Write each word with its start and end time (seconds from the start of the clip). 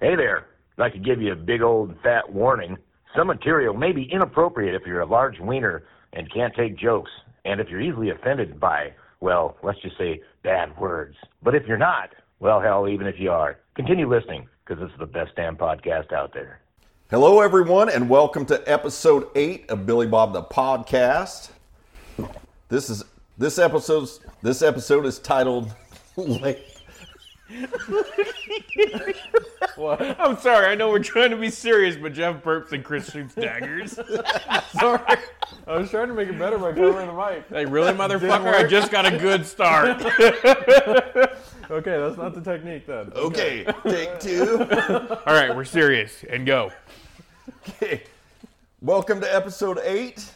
Hey 0.00 0.16
there. 0.16 0.46
I'd 0.78 0.80
like 0.80 0.92
to 0.94 0.98
give 0.98 1.20
you 1.20 1.32
a 1.32 1.36
big 1.36 1.60
old 1.60 1.94
fat 2.02 2.32
warning. 2.32 2.78
Some 3.14 3.26
material 3.26 3.74
may 3.74 3.92
be 3.92 4.04
inappropriate 4.10 4.74
if 4.74 4.86
you're 4.86 5.02
a 5.02 5.06
large 5.06 5.38
wiener 5.38 5.82
and 6.14 6.32
can't 6.32 6.54
take 6.54 6.78
jokes, 6.78 7.10
and 7.44 7.60
if 7.60 7.68
you're 7.68 7.82
easily 7.82 8.08
offended 8.08 8.58
by, 8.58 8.94
well, 9.20 9.58
let's 9.62 9.78
just 9.82 9.98
say 9.98 10.22
bad 10.42 10.74
words. 10.78 11.16
But 11.42 11.54
if 11.54 11.66
you're 11.66 11.76
not, 11.76 12.14
well, 12.38 12.62
hell, 12.62 12.88
even 12.88 13.06
if 13.06 13.16
you 13.18 13.30
are, 13.30 13.58
continue 13.74 14.08
listening 14.08 14.48
because 14.64 14.82
this 14.82 14.90
is 14.90 14.98
the 14.98 15.04
best 15.04 15.36
damn 15.36 15.54
podcast 15.54 16.14
out 16.14 16.32
there. 16.32 16.62
Hello, 17.10 17.42
everyone, 17.42 17.90
and 17.90 18.08
welcome 18.08 18.46
to 18.46 18.62
episode 18.66 19.28
eight 19.34 19.68
of 19.68 19.84
Billy 19.84 20.06
Bob 20.06 20.32
the 20.32 20.42
podcast. 20.42 21.50
This 22.70 22.88
is 22.88 23.04
this 23.36 23.58
episode's 23.58 24.20
this 24.40 24.62
episode 24.62 25.04
is 25.04 25.18
titled 25.18 25.74
"Late." 28.50 29.16
I'm 30.18 30.36
sorry. 30.38 30.66
I 30.66 30.74
know 30.74 30.90
we're 30.90 30.98
trying 30.98 31.30
to 31.30 31.36
be 31.36 31.50
serious, 31.50 31.96
but 31.96 32.12
Jeff 32.12 32.42
burps 32.42 32.72
and 32.72 32.84
Chris 32.84 33.10
shoots 33.10 33.34
daggers. 33.34 33.92
Sorry. 34.72 35.16
I 35.66 35.76
was 35.76 35.90
trying 35.90 36.08
to 36.08 36.14
make 36.14 36.28
it 36.28 36.38
better 36.38 36.58
by 36.58 36.72
covering 36.72 37.06
the 37.06 37.12
mic. 37.12 37.50
Like, 37.50 37.70
really, 37.70 37.92
motherfucker? 37.92 38.52
I 38.52 38.66
just 38.66 38.90
got 38.90 39.06
a 39.06 39.16
good 39.16 39.46
start. 39.46 40.02
Okay, 41.70 41.96
that's 42.00 42.16
not 42.16 42.34
the 42.34 42.40
technique 42.40 42.84
then. 42.84 43.12
Okay, 43.14 43.64
take 43.84 44.18
two. 44.18 44.66
All 45.24 45.32
right, 45.32 45.54
we're 45.54 45.64
serious 45.64 46.24
and 46.28 46.44
go. 46.44 46.72
Okay. 47.68 48.02
Welcome 48.80 49.20
to 49.20 49.32
episode 49.32 49.78
eight. 49.84 50.32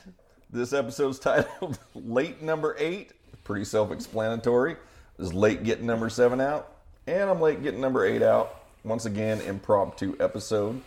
This 0.50 0.72
episode's 0.72 1.18
titled 1.18 1.80
"Late 1.96 2.40
Number 2.40 2.76
Eight." 2.78 3.14
Pretty 3.42 3.64
self-explanatory. 3.64 4.76
Is 5.18 5.34
late 5.34 5.64
getting 5.64 5.86
number 5.86 6.08
seven 6.08 6.40
out, 6.40 6.73
and 7.06 7.28
I'm 7.30 7.40
late 7.40 7.62
getting 7.62 7.80
number 7.80 8.04
eight 8.04 8.22
out. 8.22 8.62
Once 8.84 9.04
again, 9.06 9.40
impromptu 9.42 10.16
episode. 10.20 10.80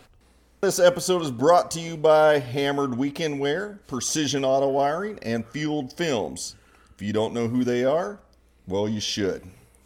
This 0.60 0.78
episode 0.78 1.22
is 1.22 1.30
brought 1.30 1.70
to 1.72 1.80
you 1.80 1.96
by 1.96 2.38
Hammered 2.38 2.96
Weekend 2.96 3.38
Wear, 3.38 3.78
Precision 3.86 4.44
Auto 4.44 4.68
Wiring, 4.68 5.18
and 5.22 5.46
Fueled 5.46 5.92
Films. 5.92 6.56
If 6.94 7.02
you 7.02 7.12
don't 7.12 7.34
know 7.34 7.46
who 7.46 7.62
they 7.62 7.84
are, 7.84 8.18
well, 8.66 8.88
you 8.88 9.00
should. 9.00 9.42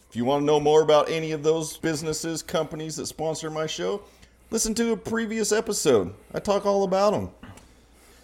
If 0.08 0.16
you 0.16 0.24
want 0.24 0.42
to 0.42 0.47
know 0.47 0.61
more 0.61 0.83
about 0.83 1.11
any 1.11 1.33
of 1.33 1.42
those 1.42 1.77
businesses, 1.77 2.42
companies 2.42 2.96
that 2.96 3.06
sponsor 3.06 3.50
my 3.50 3.67
show, 3.67 4.02
listen 4.50 4.74
to 4.74 4.92
a 4.92 4.96
previous 4.96 5.52
episode. 5.52 6.14
I 6.33 6.39
talk 6.39 6.64
all 6.64 6.84
about 6.84 7.12
them. 7.12 7.30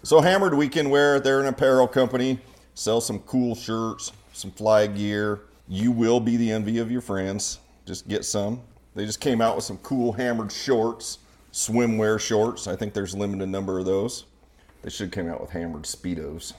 So, 0.01 0.21
Hammered 0.21 0.53
Weekend 0.53 0.89
Wear, 0.89 1.19
they're 1.19 1.41
an 1.41 1.47
apparel 1.47 1.87
company, 1.87 2.39
sell 2.73 3.01
some 3.01 3.19
cool 3.19 3.53
shirts, 3.53 4.11
some 4.33 4.51
fly 4.51 4.87
gear. 4.87 5.41
You 5.67 5.91
will 5.91 6.19
be 6.19 6.37
the 6.37 6.51
envy 6.51 6.79
of 6.79 6.89
your 6.89 7.01
friends. 7.01 7.59
Just 7.89 8.07
get 8.07 8.23
some. 8.23 8.61
They 8.93 9.03
just 9.03 9.19
came 9.19 9.41
out 9.41 9.55
with 9.55 9.65
some 9.65 9.77
cool 9.79 10.11
hammered 10.11 10.51
shorts, 10.51 11.17
swimwear 11.51 12.19
shorts. 12.19 12.67
I 12.67 12.75
think 12.75 12.93
there's 12.93 13.15
a 13.15 13.17
limited 13.17 13.49
number 13.49 13.79
of 13.79 13.85
those. 13.85 14.25
They 14.83 14.91
should 14.91 15.11
come 15.11 15.27
out 15.27 15.41
with 15.41 15.49
hammered 15.49 15.85
speedos 15.85 16.53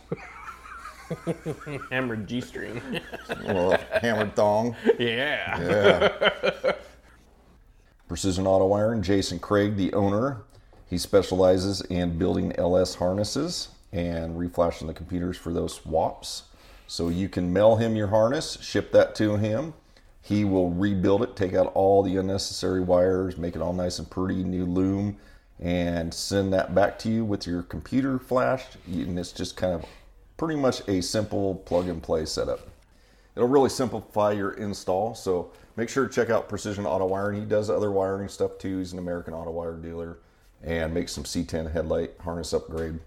Hammered 1.93 2.27
G 2.27 2.41
string. 2.41 2.83
or 3.47 3.79
hammered 4.03 4.35
thong. 4.35 4.75
Yeah. 4.99 5.61
Yeah. 5.61 6.73
Precision 8.09 8.45
Auto 8.49 8.67
Wiring, 8.67 9.01
Jason 9.01 9.39
Craig, 9.39 9.77
the 9.77 9.93
owner. 9.93 10.43
He 10.89 10.99
specializes 10.99 11.81
in 11.83 12.19
building 12.19 12.53
LS 12.57 12.97
harnesses 12.97 13.69
and 13.93 14.37
reflashing 14.37 14.89
the 14.89 14.95
computers 14.95 15.37
for 15.37 15.53
those 15.53 15.75
swaps. 15.75 16.43
So 16.89 17.09
you 17.09 17.29
can 17.29 17.53
mail 17.53 17.77
him 17.77 17.95
your 17.95 18.09
harness, 18.09 18.59
ship 18.61 18.91
that 18.91 19.15
to 19.15 19.37
him. 19.37 19.75
He 20.31 20.45
will 20.45 20.71
rebuild 20.71 21.25
it, 21.25 21.35
take 21.35 21.55
out 21.55 21.73
all 21.75 22.05
the 22.05 22.17
unnecessary 22.17 22.81
wires, 22.81 23.37
make 23.37 23.57
it 23.57 23.61
all 23.63 23.73
nice 23.73 23.99
and 23.99 24.09
pretty, 24.09 24.45
new 24.45 24.65
loom, 24.65 25.17
and 25.59 26.15
send 26.15 26.53
that 26.53 26.73
back 26.73 27.01
to 27.01 27.09
you 27.09 27.25
with 27.25 27.49
your 27.49 27.65
computer 27.65 28.17
flashed. 28.17 28.77
And 28.87 29.19
it's 29.19 29.33
just 29.33 29.57
kind 29.57 29.75
of 29.75 29.85
pretty 30.37 30.55
much 30.55 30.87
a 30.87 31.01
simple 31.01 31.57
plug 31.57 31.89
and 31.89 32.01
play 32.01 32.27
setup. 32.27 32.61
It'll 33.35 33.49
really 33.49 33.71
simplify 33.71 34.31
your 34.31 34.53
install. 34.53 35.17
So 35.17 35.51
make 35.75 35.89
sure 35.89 36.07
to 36.07 36.15
check 36.15 36.31
out 36.31 36.49
Precision 36.49 36.87
Auto 36.87 37.07
Wiring. 37.07 37.41
He 37.41 37.45
does 37.45 37.69
other 37.69 37.91
wiring 37.91 38.29
stuff 38.29 38.57
too. 38.57 38.79
He's 38.79 38.93
an 38.93 39.01
American 39.01 39.35
Auto 39.35 39.51
Wire 39.51 39.79
dealer 39.79 40.19
and 40.63 40.95
makes 40.95 41.11
some 41.11 41.25
C10 41.25 41.73
headlight 41.73 42.13
harness 42.21 42.53
upgrade. 42.53 43.01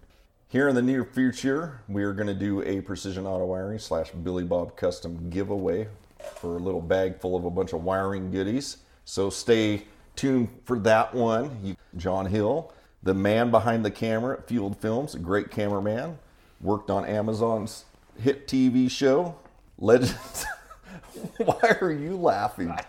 Here 0.50 0.68
in 0.68 0.76
the 0.76 0.82
near 0.82 1.06
future, 1.06 1.80
we 1.88 2.04
are 2.04 2.12
going 2.12 2.28
to 2.28 2.34
do 2.34 2.62
a 2.64 2.82
Precision 2.82 3.26
Auto 3.26 3.46
Wiring 3.46 3.80
slash 3.80 4.12
Billy 4.12 4.44
Bob 4.44 4.76
custom 4.76 5.30
giveaway 5.30 5.88
for 6.24 6.58
a 6.58 6.60
little 6.60 6.82
bag 6.82 7.20
full 7.20 7.36
of 7.36 7.46
a 7.46 7.50
bunch 7.50 7.74
of 7.74 7.84
wiring 7.84 8.32
goodies. 8.32 8.78
So 9.06 9.30
stay 9.30 9.84
tuned 10.16 10.50
for 10.66 10.80
that 10.80 11.14
one. 11.14 11.58
You- 11.64 11.76
John 11.98 12.26
Hill, 12.26 12.74
the 13.04 13.14
man 13.14 13.52
behind 13.52 13.84
the 13.86 13.92
camera 13.92 14.38
at 14.38 14.48
Fueled 14.48 14.78
Films, 14.78 15.16
a 15.16 15.20
great 15.20 15.52
cameraman, 15.52 16.18
worked 16.62 16.90
on 16.90 17.06
Amazon's 17.06 17.86
hit 18.20 18.48
TV 18.48 18.90
show 18.90 19.36
Legends. 19.78 20.46
Why 21.38 21.78
are 21.82 21.92
you 21.92 22.16
laughing? 22.18 22.76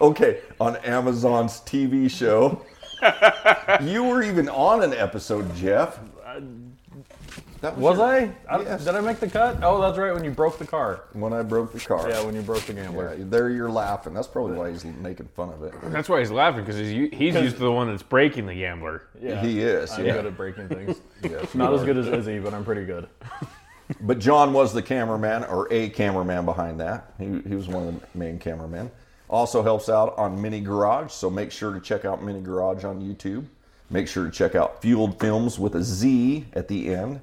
Okay, 0.00 0.40
on 0.60 0.76
Amazon's 0.76 1.60
TV 1.60 2.10
show. 2.10 2.66
you 3.82 4.04
were 4.04 4.22
even 4.22 4.46
on 4.50 4.82
an 4.82 4.92
episode, 4.92 5.54
Jeff. 5.56 5.98
Uh, 6.22 6.40
That 7.60 7.76
Was 7.76 7.98
your- 7.98 8.06
I? 8.06 8.32
I 8.48 8.62
Yes. 8.62 8.84
Did 8.84 8.94
I 8.94 9.00
make 9.00 9.20
the 9.20 9.28
cut? 9.28 9.58
Oh, 9.62 9.80
that's 9.80 9.98
right, 9.98 10.14
when 10.14 10.24
you 10.24 10.30
broke 10.30 10.58
the 10.58 10.66
car. 10.66 11.02
When 11.12 11.32
I 11.32 11.42
broke 11.42 11.72
the 11.72 11.80
car. 11.80 12.08
Yeah, 12.08 12.24
when 12.24 12.34
you 12.34 12.40
broke 12.40 12.62
the 12.62 12.72
gambler. 12.72 13.14
Yeah, 13.18 13.24
there 13.28 13.50
you're 13.50 13.70
laughing. 13.70 14.14
That's 14.14 14.26
probably 14.28 14.56
why 14.56 14.70
he's 14.70 14.84
making 14.84 15.28
fun 15.36 15.50
of 15.50 15.62
it. 15.62 15.74
That's 15.84 16.08
why 16.08 16.20
he's 16.20 16.30
laughing 16.30 16.62
because 16.64 16.78
he's, 16.78 17.10
he's 17.12 17.34
used 17.34 17.56
to 17.56 17.62
the 17.62 17.72
one 17.72 17.88
that's 17.88 18.02
breaking 18.02 18.46
the 18.46 18.54
gambler. 18.54 19.02
Yeah. 19.20 19.42
He 19.42 19.60
is, 19.60 19.90
I'm 19.92 20.06
yeah. 20.06 20.12
good 20.14 20.26
at 20.26 20.36
breaking 20.36 20.68
things. 20.68 21.00
Yes, 21.22 21.54
Not 21.54 21.70
you 21.72 21.78
as 21.78 21.84
good 21.84 21.98
as 21.98 22.06
Izzy, 22.06 22.38
but 22.38 22.54
I'm 22.54 22.64
pretty 22.64 22.86
good. 22.86 23.06
But 24.02 24.20
John 24.20 24.52
was 24.52 24.72
the 24.72 24.82
cameraman, 24.82 25.42
or 25.44 25.66
a 25.72 25.88
cameraman 25.88 26.44
behind 26.44 26.78
that. 26.80 27.12
He, 27.18 27.24
he 27.46 27.56
was 27.56 27.66
one 27.66 27.88
of 27.88 28.00
the 28.00 28.18
main 28.18 28.38
cameramen. 28.38 28.88
Also 29.28 29.62
helps 29.64 29.88
out 29.88 30.16
on 30.16 30.40
Mini 30.40 30.60
Garage, 30.60 31.10
so 31.12 31.28
make 31.28 31.50
sure 31.50 31.72
to 31.74 31.80
check 31.80 32.04
out 32.04 32.22
Mini 32.22 32.40
Garage 32.40 32.84
on 32.84 33.00
YouTube. 33.00 33.44
Make 33.90 34.06
sure 34.06 34.24
to 34.24 34.30
check 34.30 34.54
out 34.54 34.80
Fueled 34.80 35.18
Films 35.18 35.58
with 35.58 35.74
a 35.74 35.82
Z 35.82 36.46
at 36.52 36.68
the 36.68 36.94
end, 36.94 37.20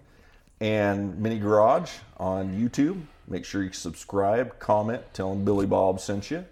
and 0.60 1.18
Mini 1.20 1.40
Garage 1.40 1.92
on 2.18 2.54
YouTube. 2.54 3.02
Make 3.28 3.46
sure 3.46 3.64
you 3.64 3.72
subscribe, 3.74 4.58
comment, 4.60 5.02
tell 5.14 5.32
him 5.32 5.44
Billy 5.44 5.66
Bob 5.66 6.00
sent 6.00 6.32
you. 6.32 6.46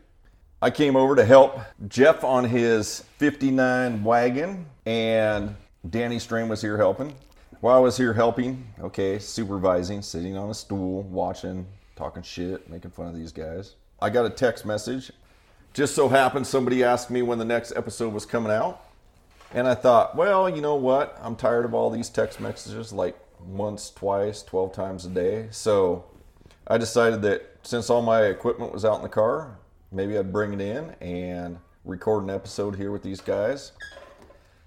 I 0.61 0.69
came 0.69 0.95
over 0.95 1.15
to 1.15 1.25
help 1.25 1.59
Jeff 1.87 2.23
on 2.23 2.43
his 2.43 3.01
59 3.17 4.03
wagon, 4.03 4.65
and 4.85 5.55
Danny 5.89 6.19
Strain 6.19 6.47
was 6.47 6.61
here 6.61 6.77
helping. 6.77 7.13
While 7.61 7.77
I 7.77 7.79
was 7.79 7.97
here 7.97 8.13
helping, 8.13 8.67
okay, 8.79 9.19
supervising, 9.19 10.01
sitting 10.01 10.37
on 10.37 10.49
a 10.49 10.53
stool, 10.53 11.03
watching, 11.03 11.65
talking 11.95 12.23
shit, 12.23 12.69
making 12.69 12.91
fun 12.91 13.07
of 13.07 13.15
these 13.15 13.31
guys, 13.31 13.75
I 14.01 14.09
got 14.09 14.25
a 14.25 14.29
text 14.29 14.65
message. 14.65 15.11
Just 15.73 15.95
so 15.95 16.07
happened 16.09 16.47
somebody 16.47 16.83
asked 16.83 17.09
me 17.09 17.21
when 17.21 17.37
the 17.37 17.45
next 17.45 17.73
episode 17.75 18.13
was 18.13 18.25
coming 18.25 18.51
out. 18.51 18.81
And 19.53 19.67
I 19.67 19.75
thought, 19.75 20.15
well, 20.15 20.49
you 20.49 20.61
know 20.61 20.75
what? 20.75 21.17
I'm 21.21 21.35
tired 21.35 21.65
of 21.65 21.73
all 21.73 21.89
these 21.89 22.09
text 22.09 22.39
messages 22.39 22.91
like 22.91 23.17
once, 23.45 23.89
twice, 23.89 24.43
12 24.43 24.73
times 24.73 25.05
a 25.05 25.09
day. 25.09 25.47
So 25.51 26.05
I 26.67 26.77
decided 26.77 27.21
that 27.23 27.57
since 27.63 27.89
all 27.89 28.01
my 28.01 28.23
equipment 28.23 28.73
was 28.73 28.85
out 28.85 28.97
in 28.97 29.03
the 29.03 29.09
car, 29.09 29.57
maybe 29.91 30.17
I'd 30.17 30.31
bring 30.31 30.53
it 30.53 30.61
in 30.61 30.91
and 31.01 31.57
record 31.83 32.23
an 32.23 32.29
episode 32.29 32.75
here 32.75 32.91
with 32.91 33.03
these 33.03 33.21
guys. 33.21 33.71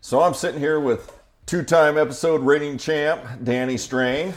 So 0.01 0.21
I'm 0.21 0.35
sitting 0.35 0.61
here 0.61 0.81
with 0.81 1.19
two 1.47 1.63
time 1.63 1.99
episode 1.99 2.41
rating 2.43 2.79
champ, 2.79 3.23
Danny 3.43 3.77
Strain. 3.77 4.33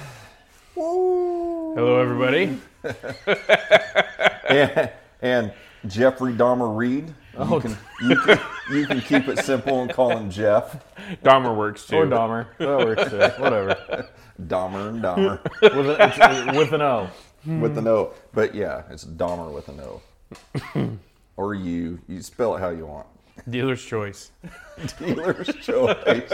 Woo. 0.76 1.76
Hello, 1.76 2.00
everybody. 2.00 2.58
and, 4.50 4.92
and 5.22 5.54
Jeffrey 5.88 6.34
Dahmer 6.34 6.76
Reed. 6.76 7.14
You, 7.34 7.40
oh. 7.40 7.60
can, 7.62 7.78
you, 8.02 8.16
can, 8.18 8.40
you 8.72 8.88
can 8.88 9.02
keep 9.02 9.28
it 9.30 9.40
simple 9.40 9.82
and 9.82 9.94
call 9.94 10.16
him 10.18 10.30
Jeff. 10.30 10.84
Dahmer 11.24 11.56
works 11.56 11.88
too. 11.88 11.98
Or 11.98 12.06
Dahmer. 12.06 12.48
That 12.58 12.78
works 12.80 13.10
too. 13.10 13.42
Whatever. 13.42 14.08
Dahmer 14.42 14.90
and 14.90 15.02
Dahmer 15.04 15.42
With, 15.62 15.88
a, 15.88 15.98
it's, 16.00 16.58
with 16.58 16.74
an 16.74 16.82
O. 16.82 17.10
with 17.46 17.78
an 17.78 17.88
O. 17.88 18.14
But 18.34 18.54
yeah, 18.54 18.84
it's 18.90 19.06
Dahmer 19.06 19.54
with 19.54 19.70
an 19.70 19.80
O. 19.80 20.98
or 21.38 21.54
you. 21.54 22.00
You 22.08 22.22
spell 22.22 22.56
it 22.56 22.60
how 22.60 22.70
you 22.70 22.86
want. 22.86 23.08
Dealer's 23.50 23.84
choice. 23.84 24.32
Dealer's 25.00 25.48
choice. 25.56 26.32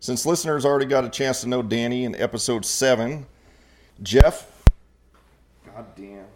Since 0.00 0.24
listeners 0.24 0.64
already 0.64 0.86
got 0.86 1.04
a 1.04 1.08
chance 1.08 1.42
to 1.42 1.48
know 1.48 1.62
Danny 1.62 2.04
in 2.04 2.14
episode 2.14 2.64
seven, 2.64 3.26
Jeff, 4.02 4.64
goddamn 5.66 6.26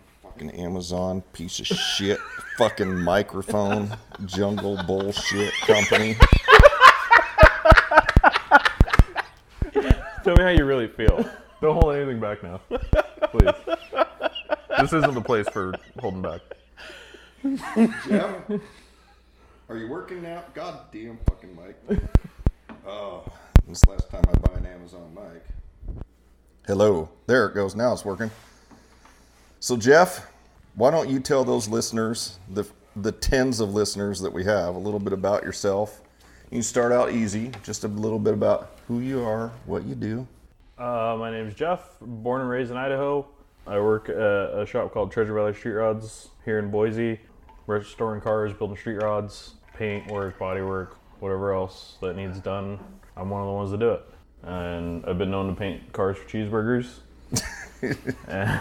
fucking 0.41 0.59
Amazon 0.59 1.23
piece 1.33 1.61
of 1.61 1.67
shit, 1.67 2.19
fucking 2.57 2.99
microphone, 3.03 3.95
jungle 4.25 4.83
bullshit 4.87 5.53
company. 5.67 6.17
Tell 10.25 10.37
me 10.37 10.43
how 10.43 10.49
you 10.49 10.65
really 10.65 10.89
feel. 10.89 11.29
Don't 11.61 11.75
hold 11.75 11.95
anything 11.95 12.21
back 12.21 12.43
now. 12.43 12.61
Please. 13.31 13.53
This 14.79 14.93
isn't 14.95 15.15
the 15.15 15.21
place 15.21 15.47
for 15.49 15.75
holding 15.99 16.23
back. 16.23 16.41
Jeff, 18.09 18.51
are 19.69 19.77
you 19.77 19.89
working 19.89 20.23
now? 20.23 20.45
God 20.55 20.87
damn 20.91 21.19
fucking 21.29 21.55
mic. 21.55 22.01
Oh, 22.87 23.25
this 23.69 23.85
last 23.87 24.09
time 24.11 24.23
I 24.27 24.39
buy 24.39 24.59
an 24.59 24.67
Amazon 24.67 25.15
mic. 25.15 25.43
Hello. 26.67 27.11
There 27.27 27.47
it 27.47 27.55
goes. 27.55 27.75
Now 27.75 27.93
it's 27.93 28.05
working. 28.05 28.31
So, 29.63 29.77
Jeff, 29.77 30.27
why 30.75 30.91
don't 30.91 31.11
you 31.11 31.21
tell 31.21 31.45
those 31.45 31.69
listeners, 31.69 32.39
the, 32.49 32.65
the 32.97 33.13
tens 33.13 33.61
of 33.61 33.75
listeners 33.75 34.19
that 34.21 34.33
we 34.33 34.43
have, 34.45 34.75
a 34.75 34.79
little 34.79 34.99
bit 34.99 35.13
about 35.13 35.43
yourself? 35.43 36.01
You 36.45 36.57
can 36.57 36.63
start 36.63 36.93
out 36.93 37.13
easy, 37.13 37.53
just 37.63 37.85
a 37.85 37.89
little 37.89 38.19
bit 38.19 38.33
about 38.33 38.79
who 38.89 39.01
you 39.01 39.23
are, 39.23 39.53
what 39.67 39.85
you 39.85 39.95
do. 39.95 40.27
Uh, 40.79 41.15
my 41.19 41.39
is 41.39 41.53
Jeff, 41.53 41.99
born 42.01 42.41
and 42.41 42.49
raised 42.49 42.71
in 42.71 42.79
Idaho. 42.79 43.29
I 43.67 43.79
work 43.79 44.09
at 44.09 44.17
a 44.17 44.65
shop 44.67 44.95
called 44.95 45.13
Treasure 45.13 45.35
Valley 45.35 45.53
Street 45.53 45.73
Rods 45.73 46.31
here 46.47 46.59
in 46.59 46.71
Boise, 46.71 47.21
restoring 47.67 48.23
cars, 48.23 48.55
building 48.55 48.79
street 48.79 49.03
rods, 49.03 49.57
paint 49.77 50.11
work, 50.11 50.39
body 50.39 50.63
work, 50.63 50.97
whatever 51.19 51.53
else 51.53 51.99
that 52.01 52.17
needs 52.17 52.41
done. 52.41 52.81
I'm 53.15 53.29
one 53.29 53.43
of 53.43 53.47
the 53.47 53.53
ones 53.53 53.71
that 53.73 53.81
do 53.81 53.91
it. 53.91 54.07
And 54.43 55.05
I've 55.05 55.19
been 55.19 55.31
known 55.31 55.49
to 55.49 55.55
paint 55.55 55.93
cars 55.93 56.17
for 56.17 56.27
cheeseburgers. 56.27 57.01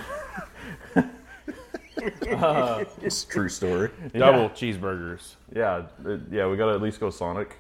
It's 2.01 3.24
a 3.24 3.27
true 3.27 3.50
story. 3.50 3.89
Double 4.16 4.50
cheeseburgers. 4.50 5.36
Yeah, 5.54 5.83
it- 6.06 6.21
yeah, 6.31 6.48
we 6.48 6.56
gotta 6.56 6.74
at 6.74 6.81
least 6.81 7.00
go 7.00 7.10
Sonic. 7.10 7.57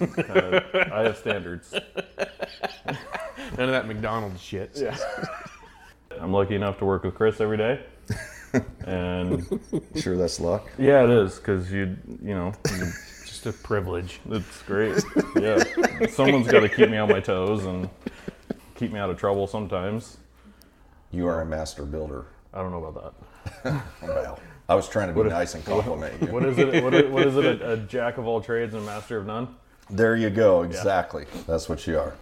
Uh, 0.00 0.60
I 0.92 1.00
have 1.02 1.16
standards. 1.18 1.72
None 1.72 3.68
of 3.68 3.70
that 3.70 3.88
McDonald's 3.88 4.40
shit. 4.40 4.70
Yeah. 4.76 4.96
I'm 6.20 6.32
lucky 6.32 6.54
enough 6.54 6.78
to 6.78 6.84
work 6.84 7.02
with 7.02 7.14
Chris 7.16 7.40
every 7.40 7.56
day. 7.56 7.80
And 8.86 9.58
Sure, 9.96 10.16
that's 10.16 10.38
luck. 10.38 10.70
yeah, 10.78 11.02
it 11.04 11.10
is 11.10 11.36
because 11.36 11.72
you, 11.72 11.96
you 12.22 12.34
know, 12.34 12.52
Just 13.26 13.46
a 13.46 13.52
privilege. 13.52 14.20
it's 14.30 14.62
great. 14.62 15.02
Yeah, 15.40 15.60
someone's 16.10 16.46
got 16.48 16.60
to 16.60 16.68
keep 16.68 16.88
me 16.90 16.98
on 16.98 17.08
my 17.08 17.18
toes 17.20 17.64
and 17.64 17.88
keep 18.76 18.92
me 18.92 19.00
out 19.00 19.10
of 19.10 19.16
trouble 19.18 19.46
sometimes. 19.48 20.18
You 21.12 21.26
are 21.28 21.42
a 21.42 21.46
master 21.46 21.84
builder. 21.84 22.24
I 22.54 22.62
don't 22.62 22.70
know 22.70 22.84
about 22.84 23.14
that. 23.62 23.82
Well, 24.02 24.40
I 24.68 24.74
was 24.74 24.88
trying 24.88 25.14
to 25.14 25.22
be 25.22 25.28
nice 25.28 25.54
and 25.54 25.64
compliment 25.64 26.20
you. 26.22 26.28
What 26.28 26.44
is 26.44 26.58
it? 26.58 26.82
What 26.82 26.94
is, 26.94 27.10
what 27.10 27.26
is 27.26 27.36
it? 27.36 27.60
A, 27.60 27.72
a 27.72 27.76
jack 27.76 28.16
of 28.16 28.26
all 28.26 28.40
trades 28.40 28.72
and 28.74 28.82
a 28.82 28.86
master 28.86 29.18
of 29.18 29.26
none. 29.26 29.54
There 29.90 30.16
you 30.16 30.30
go. 30.30 30.62
Exactly. 30.62 31.26
That's 31.46 31.68
what 31.68 31.86
you 31.86 31.98
are. 31.98 32.14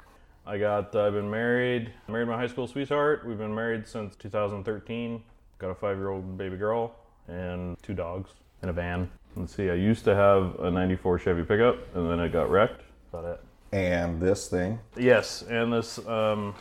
I 0.46 0.58
got. 0.58 0.94
I've 0.96 1.12
been 1.12 1.30
married. 1.30 1.92
Married 2.08 2.26
my 2.26 2.36
high 2.36 2.48
school 2.48 2.66
sweetheart. 2.66 3.24
We've 3.24 3.38
been 3.38 3.54
married 3.54 3.86
since 3.86 4.16
2013. 4.16 5.22
Got 5.58 5.70
a 5.70 5.74
five-year-old 5.74 6.36
baby 6.36 6.56
girl 6.56 6.96
and 7.28 7.80
two 7.82 7.94
dogs 7.94 8.30
and 8.62 8.70
a 8.70 8.72
van. 8.72 9.08
Let's 9.36 9.54
see. 9.54 9.70
I 9.70 9.74
used 9.74 10.04
to 10.06 10.14
have 10.16 10.58
a 10.58 10.70
'94 10.70 11.20
Chevy 11.20 11.42
pickup, 11.44 11.76
and 11.94 12.10
then 12.10 12.18
it 12.18 12.32
got 12.32 12.50
wrecked. 12.50 12.82
About 13.12 13.24
it. 13.26 13.40
And 13.72 14.20
this 14.20 14.48
thing, 14.48 14.80
Yes, 14.96 15.42
and 15.42 15.72
this 15.72 16.04
um, 16.08 16.56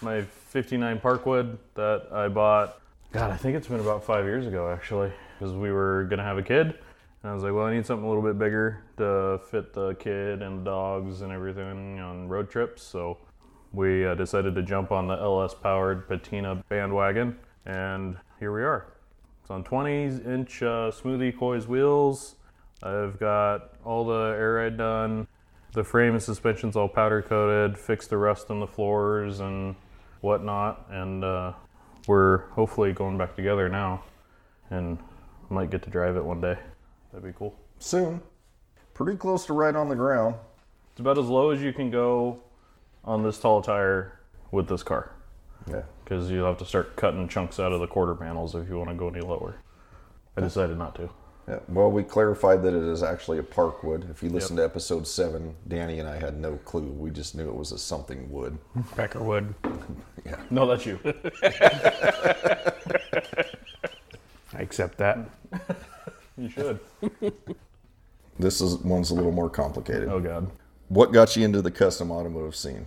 my 0.00 0.22
'59 0.22 1.00
Parkwood 1.00 1.58
that 1.74 2.08
I 2.12 2.28
bought. 2.28 2.80
God, 3.12 3.30
I 3.30 3.36
think 3.36 3.56
it's 3.56 3.68
been 3.68 3.80
about 3.80 4.04
five 4.04 4.24
years 4.24 4.46
ago 4.46 4.70
actually, 4.70 5.12
because 5.38 5.54
we 5.54 5.72
were 5.72 6.06
gonna 6.10 6.24
have 6.24 6.38
a 6.38 6.42
kid. 6.42 6.78
And 7.22 7.30
I 7.30 7.34
was 7.34 7.42
like, 7.42 7.52
well, 7.52 7.66
I 7.66 7.74
need 7.74 7.84
something 7.84 8.04
a 8.04 8.08
little 8.08 8.22
bit 8.22 8.38
bigger 8.38 8.84
to 8.98 9.40
fit 9.50 9.72
the 9.72 9.94
kid 9.94 10.40
and 10.40 10.60
the 10.60 10.64
dogs 10.64 11.22
and 11.22 11.32
everything 11.32 11.98
on 11.98 12.28
road 12.28 12.48
trips. 12.48 12.82
So 12.82 13.18
we 13.72 14.06
uh, 14.06 14.14
decided 14.14 14.54
to 14.54 14.62
jump 14.62 14.92
on 14.92 15.08
the 15.08 15.14
LS 15.14 15.54
powered 15.54 16.08
patina 16.08 16.62
bandwagon, 16.68 17.36
and 17.66 18.16
here 18.38 18.52
we 18.52 18.62
are. 18.62 18.86
It's 19.42 19.50
on 19.50 19.64
20 19.64 20.24
inch 20.24 20.62
uh, 20.62 20.92
smoothie 20.92 21.36
coils 21.36 21.66
wheels. 21.66 22.36
I've 22.82 23.18
got 23.18 23.70
all 23.84 24.04
the 24.04 24.36
air 24.38 24.54
ride 24.54 24.78
done. 24.78 25.26
The 25.72 25.84
frame 25.84 26.12
and 26.12 26.22
suspension's 26.22 26.76
all 26.76 26.88
powder 26.88 27.20
coated. 27.22 27.76
Fixed 27.76 28.10
the 28.10 28.16
rust 28.16 28.50
on 28.50 28.60
the 28.60 28.66
floors 28.66 29.40
and 29.40 29.74
whatnot, 30.20 30.86
and 30.90 31.24
uh, 31.24 31.52
we're 32.06 32.38
hopefully 32.50 32.92
going 32.92 33.18
back 33.18 33.36
together 33.36 33.68
now, 33.68 34.02
and 34.70 34.98
might 35.50 35.70
get 35.70 35.82
to 35.82 35.90
drive 35.90 36.16
it 36.16 36.24
one 36.24 36.40
day. 36.40 36.56
That'd 37.12 37.26
be 37.26 37.36
cool. 37.38 37.54
soon, 37.78 38.20
pretty 38.94 39.16
close 39.16 39.46
to 39.46 39.52
right 39.52 39.74
on 39.74 39.88
the 39.88 39.94
ground. 39.96 40.34
It's 40.92 41.00
about 41.00 41.16
as 41.18 41.26
low 41.26 41.50
as 41.50 41.62
you 41.62 41.72
can 41.72 41.90
go 41.90 42.40
on 43.04 43.22
this 43.22 43.38
tall 43.38 43.62
tire 43.62 44.18
with 44.50 44.68
this 44.68 44.82
car, 44.82 45.12
Yeah. 45.70 45.82
because 46.04 46.30
you'll 46.30 46.46
have 46.46 46.58
to 46.58 46.64
start 46.66 46.96
cutting 46.96 47.28
chunks 47.28 47.58
out 47.60 47.72
of 47.72 47.80
the 47.80 47.86
quarter 47.86 48.14
panels 48.14 48.54
if 48.54 48.68
you 48.68 48.76
want 48.76 48.90
to 48.90 48.96
go 48.96 49.08
any 49.08 49.20
lower. 49.20 49.56
I 50.36 50.40
decided 50.40 50.76
not 50.78 50.94
to. 50.96 51.08
Yeah. 51.48 51.60
Well, 51.68 51.90
we 51.90 52.02
clarified 52.02 52.62
that 52.62 52.74
it 52.74 52.82
is 52.82 53.02
actually 53.02 53.38
a 53.38 53.42
Parkwood. 53.42 54.10
If 54.10 54.22
you 54.22 54.28
listen 54.28 54.56
to 54.56 54.64
episode 54.64 55.06
seven, 55.06 55.54
Danny 55.66 55.98
and 55.98 56.06
I 56.08 56.18
had 56.18 56.38
no 56.38 56.56
clue. 56.64 56.82
We 56.82 57.10
just 57.10 57.34
knew 57.34 57.48
it 57.48 57.54
was 57.54 57.72
a 57.72 57.78
something 57.78 58.30
wood. 58.30 58.58
Peckerwood. 58.94 59.54
No, 60.50 60.66
that's 60.66 60.84
you. 60.84 60.98
I 64.52 64.58
accept 64.58 64.98
that. 64.98 65.18
You 66.36 66.50
should. 66.50 66.80
This 68.38 68.60
is 68.60 68.76
one's 68.78 69.10
a 69.10 69.14
little 69.14 69.32
more 69.32 69.48
complicated. 69.48 70.08
Oh 70.08 70.20
God. 70.20 70.50
What 70.88 71.12
got 71.12 71.34
you 71.34 71.46
into 71.46 71.62
the 71.62 71.70
custom 71.70 72.10
automotive 72.10 72.54
scene? 72.54 72.86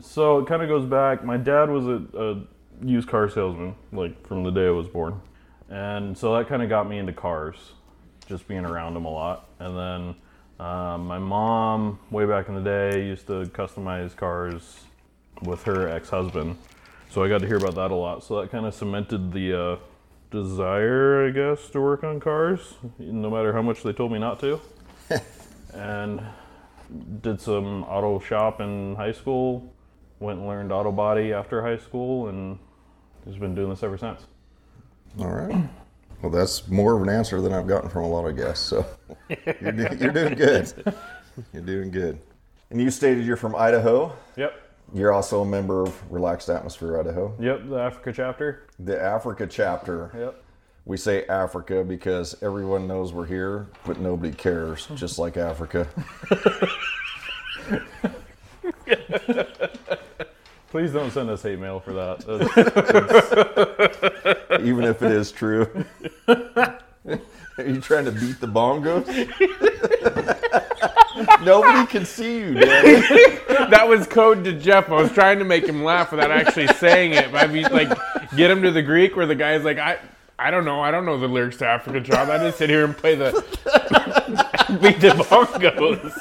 So 0.00 0.38
it 0.38 0.46
kind 0.46 0.62
of 0.62 0.68
goes 0.68 0.86
back. 0.86 1.24
My 1.24 1.36
dad 1.36 1.68
was 1.68 1.86
a, 1.86 2.04
a 2.16 2.42
used 2.86 3.08
car 3.08 3.28
salesman, 3.28 3.74
like 3.92 4.24
from 4.26 4.44
the 4.44 4.50
day 4.50 4.66
I 4.66 4.70
was 4.70 4.86
born, 4.86 5.20
and 5.70 6.16
so 6.16 6.34
that 6.36 6.48
kind 6.48 6.62
of 6.62 6.68
got 6.68 6.88
me 6.88 6.98
into 6.98 7.12
cars, 7.12 7.56
just 8.26 8.46
being 8.48 8.64
around 8.64 8.94
them 8.94 9.04
a 9.04 9.10
lot. 9.10 9.48
And 9.58 9.76
then 9.76 10.66
um, 10.66 11.06
my 11.06 11.18
mom, 11.18 11.98
way 12.10 12.24
back 12.26 12.48
in 12.48 12.54
the 12.54 12.60
day, 12.60 13.06
used 13.06 13.26
to 13.28 13.46
customize 13.46 14.14
cars 14.16 14.80
with 15.42 15.62
her 15.64 15.88
ex-husband, 15.88 16.56
so 17.10 17.22
I 17.22 17.28
got 17.28 17.40
to 17.40 17.46
hear 17.46 17.56
about 17.56 17.74
that 17.74 17.90
a 17.90 17.94
lot. 17.94 18.24
So 18.24 18.40
that 18.40 18.50
kind 18.50 18.64
of 18.64 18.74
cemented 18.74 19.32
the 19.32 19.60
uh, 19.60 19.76
desire, 20.30 21.26
I 21.26 21.30
guess, 21.30 21.68
to 21.70 21.80
work 21.80 22.04
on 22.04 22.20
cars, 22.20 22.74
no 22.98 23.30
matter 23.30 23.52
how 23.52 23.62
much 23.62 23.82
they 23.82 23.92
told 23.92 24.12
me 24.12 24.18
not 24.18 24.40
to. 24.40 24.60
and 25.74 26.22
did 27.22 27.40
some 27.40 27.84
auto 27.84 28.18
shop 28.20 28.60
in 28.60 28.94
high 28.96 29.12
school 29.12 29.72
went 30.22 30.38
and 30.38 30.48
learned 30.48 30.72
auto 30.72 30.92
body 30.92 31.32
after 31.32 31.62
high 31.62 31.76
school 31.76 32.28
and 32.28 32.58
just 33.26 33.40
been 33.40 33.54
doing 33.54 33.70
this 33.70 33.82
ever 33.82 33.98
since 33.98 34.26
All 35.18 35.30
right. 35.30 35.68
Well, 36.22 36.30
that's 36.30 36.68
more 36.68 36.94
of 36.96 37.02
an 37.02 37.08
answer 37.08 37.40
than 37.40 37.52
I've 37.52 37.66
gotten 37.66 37.90
from 37.90 38.04
a 38.04 38.08
lot 38.08 38.26
of 38.26 38.36
guests. 38.36 38.64
So 38.66 38.84
you're, 39.60 39.72
do- 39.72 39.96
you're 39.98 40.12
doing 40.12 40.34
good. 40.34 40.94
You're 41.52 41.62
doing 41.62 41.90
good. 41.90 42.18
And 42.70 42.80
you 42.80 42.90
stated 42.90 43.24
you're 43.26 43.36
from 43.36 43.54
Idaho. 43.56 44.14
yep 44.36 44.54
You're 44.94 45.12
also 45.12 45.42
a 45.42 45.44
member 45.46 45.82
of 45.82 46.10
Relaxed 46.12 46.48
Atmosphere 46.48 46.98
Idaho, 47.00 47.34
yep 47.40 47.68
the 47.68 47.76
africa 47.78 48.12
chapter 48.14 48.66
the 48.78 49.00
Africa 49.00 49.46
chapter. 49.46 50.10
yep 50.16 50.42
We 50.86 50.96
say 50.96 51.26
Africa 51.26 51.84
because 51.84 52.40
everyone 52.42 52.86
knows 52.88 53.12
we're 53.12 53.26
here, 53.26 53.66
but 53.84 53.98
nobody 54.00 54.32
cares, 54.32 54.86
just 54.94 55.18
like 55.18 55.36
Africa. 55.36 55.86
please 60.72 60.90
don't 60.90 61.10
send 61.10 61.28
us 61.28 61.42
hate 61.42 61.58
mail 61.58 61.78
for 61.78 61.92
that 61.92 62.24
Even 64.62 64.84
if 64.84 65.02
it 65.02 65.12
is 65.12 65.30
true. 65.30 65.68
Are 66.26 66.80
you 67.62 67.78
trying 67.82 68.06
to 68.06 68.12
beat 68.12 68.40
the 68.40 68.46
bongos? 68.46 69.06
Nobody 71.44 71.86
can 71.86 72.06
see 72.06 72.38
you, 72.38 72.54
Danny. 72.54 73.02
That 73.68 73.86
was 73.86 74.06
code 74.06 74.44
to 74.44 74.54
Jeff. 74.54 74.88
I 74.88 74.94
was 74.94 75.12
trying 75.12 75.38
to 75.40 75.44
make 75.44 75.66
him 75.66 75.84
laugh 75.84 76.10
without 76.10 76.30
actually 76.30 76.68
saying 76.68 77.12
it. 77.12 77.30
But 77.30 77.44
I 77.44 77.46
mean, 77.48 77.64
like, 77.64 77.90
get 78.34 78.50
him 78.50 78.62
to 78.62 78.70
the 78.70 78.80
Greek 78.82 79.14
where 79.14 79.26
the 79.26 79.34
guy's 79.34 79.64
like, 79.64 79.76
I, 79.76 79.98
I 80.38 80.50
don't 80.50 80.64
know. 80.64 80.80
I 80.80 80.90
don't 80.90 81.04
know 81.04 81.18
the 81.18 81.28
lyrics 81.28 81.58
to 81.58 81.66
Africa 81.66 82.00
Child. 82.00 82.30
I 82.30 82.38
just 82.38 82.56
sit 82.56 82.70
here 82.70 82.86
and 82.86 82.96
play 82.96 83.14
the 83.14 83.32
beat 84.78 85.00
the 85.00 85.10
bongos. 85.10 86.12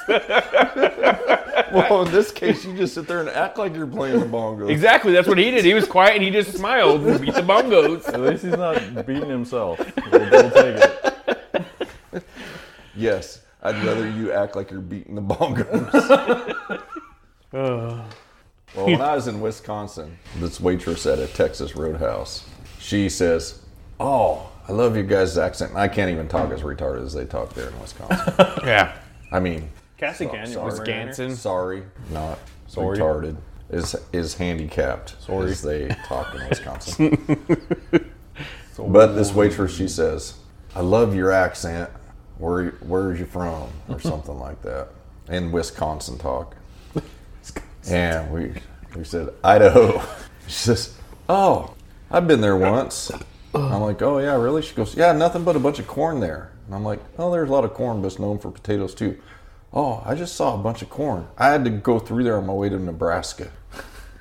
Well, 1.72 2.06
in 2.06 2.12
this 2.12 2.32
case, 2.32 2.66
you 2.66 2.76
just 2.76 2.94
sit 2.96 3.08
there 3.08 3.22
and 3.22 3.30
act 3.30 3.58
like 3.58 3.74
you're 3.74 3.88
playing 3.88 4.20
the 4.20 4.26
bongos. 4.26 4.70
exactly. 4.70 5.14
That's 5.14 5.28
what 5.28 5.38
he 5.38 5.52
did. 5.52 5.64
He 5.64 5.74
was 5.74 5.88
quiet 5.88 6.16
and 6.16 6.24
he 6.24 6.30
just 6.30 6.54
smiled 6.58 7.06
and 7.08 7.22
beat 7.22 7.34
the 7.34 7.42
bongos. 7.42 8.10
at 8.10 8.20
least 8.20 8.44
he's 8.44 8.58
not 8.58 9.06
beating 9.06 9.30
himself 9.30 9.80
we'll, 10.12 10.30
we'll 10.32 10.52
take 10.52 10.76
it 10.76 12.24
Yes, 12.96 13.42
I'd 13.64 13.84
rather 13.86 14.10
you 14.10 14.32
act 14.32 14.56
like 14.56 14.70
you're 14.70 14.82
beating 14.82 15.16
the 15.16 15.22
bongos. 15.22 15.94
well, 17.52 18.06
when 18.74 19.02
I 19.02 19.16
was 19.16 19.28
in 19.28 19.40
Wisconsin, 19.40 20.18
this 20.38 20.60
waitress 20.60 21.06
at 21.06 21.18
a 21.20 21.28
Texas 21.28 21.76
Roadhouse, 21.76 22.46
she 22.80 23.08
says, 23.08 23.62
"Oh, 24.00 24.51
I 24.72 24.74
love 24.74 24.96
your 24.96 25.04
guys' 25.04 25.38
accent." 25.38 25.76
I 25.76 25.90
can't 25.90 26.10
even 26.12 26.30
talk 26.30 26.50
as 26.52 26.62
retarded 26.62 27.06
as 27.06 27.14
they 27.14 27.26
talk 27.26 27.54
there 27.54 27.68
in 27.68 27.80
Wisconsin. 27.82 28.34
Yeah. 28.66 28.94
I 29.32 29.40
mean, 29.42 29.70
cassie 29.98 30.26
So- 30.26 30.32
canyon 30.32 30.54
sorry. 30.54 30.66
Wisconsin. 30.72 31.36
sorry, 31.36 31.84
not 32.10 32.40
Sorry. 32.68 32.98
retarded. 32.98 33.36
Is 33.70 33.96
is 34.14 34.36
handicapped 34.36 35.16
Sorry. 35.22 35.52
as 35.52 35.62
they 35.62 35.90
talk 36.08 36.34
in 36.36 36.48
Wisconsin. 36.48 37.18
but 38.80 39.08
this 39.16 39.34
waitress, 39.34 39.76
she 39.76 39.88
says, 39.90 40.36
I 40.76 40.82
love 40.82 41.16
your 41.16 41.32
accent. 41.32 41.90
Where 42.38 42.72
where's 42.82 43.20
you 43.20 43.26
from? 43.26 43.70
Or 43.90 44.00
something 44.00 44.40
like 44.40 44.62
that. 44.64 44.90
In 45.28 45.52
Wisconsin 45.52 46.18
talk. 46.18 46.56
And 47.90 48.32
we 48.32 48.54
we 48.96 49.04
said 49.04 49.30
Idaho. 49.44 50.00
She 50.48 50.54
says, 50.54 50.96
"Oh, 51.28 51.74
I've 52.10 52.28
been 52.28 52.42
there 52.42 52.58
once." 52.58 53.12
I'm 53.54 53.82
like, 53.82 54.02
"Oh 54.02 54.20
yeah, 54.20 54.36
really?" 54.36 54.62
She 54.62 54.76
goes, 54.76 54.96
"Yeah, 54.96 55.12
nothing 55.14 55.44
but 55.44 55.56
a 55.56 55.60
bunch 55.60 55.80
of 55.80 55.88
corn 55.88 56.20
there." 56.20 56.52
And 56.66 56.76
I'm 56.76 56.86
like, 56.86 57.00
"Oh, 57.18 57.32
there's 57.32 57.50
a 57.50 57.52
lot 57.52 57.66
of 57.66 57.74
corn, 57.74 58.02
but 58.02 58.08
it's 58.08 58.20
known 58.20 58.40
for 58.40 58.52
potatoes 58.52 58.96
too." 58.96 59.20
Oh, 59.74 60.04
I 60.06 60.16
just 60.16 60.36
saw 60.36 60.56
a 60.56 60.58
bunch 60.58 60.82
of 60.82 60.90
corn. 60.90 61.28
I 61.38 61.48
had 61.48 61.64
to 61.64 61.70
go 61.70 61.98
through 61.98 62.26
there 62.26 62.38
on 62.38 62.46
my 62.46 62.54
way 62.54 62.68
to 62.68 62.78
Nebraska. 62.78 63.52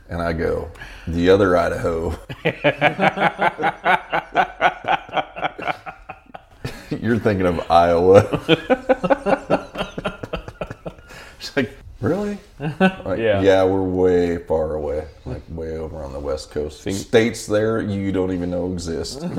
And 0.08 0.22
I 0.22 0.32
go, 0.32 0.70
the 1.06 1.30
other 1.30 1.56
Idaho. 1.56 2.10
You're 6.90 7.18
thinking 7.18 7.46
of 7.46 7.70
Iowa. 7.70 8.26
She's 11.38 11.56
like, 11.56 11.76
really? 12.00 12.38
Like, 12.58 13.18
Yeah. 13.18 13.40
yeah. 13.42 13.64
we're 13.64 13.82
way 13.82 14.38
far 14.38 14.74
away, 14.74 15.06
like 15.24 15.42
way 15.50 15.76
over 15.76 16.02
on 16.02 16.12
the 16.12 16.20
west 16.20 16.50
coast. 16.50 16.80
States 16.82 17.46
there 17.46 17.80
you 17.80 18.12
don't 18.12 18.32
even 18.32 18.50
know 18.50 18.72
exist. 18.72 19.20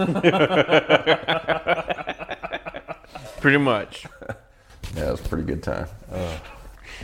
Pretty 3.41 3.57
much. 3.57 4.05
Yeah, 4.93 5.11
it's 5.13 5.21
a 5.25 5.29
pretty 5.29 5.45
good 5.45 5.63
time. 5.63 5.87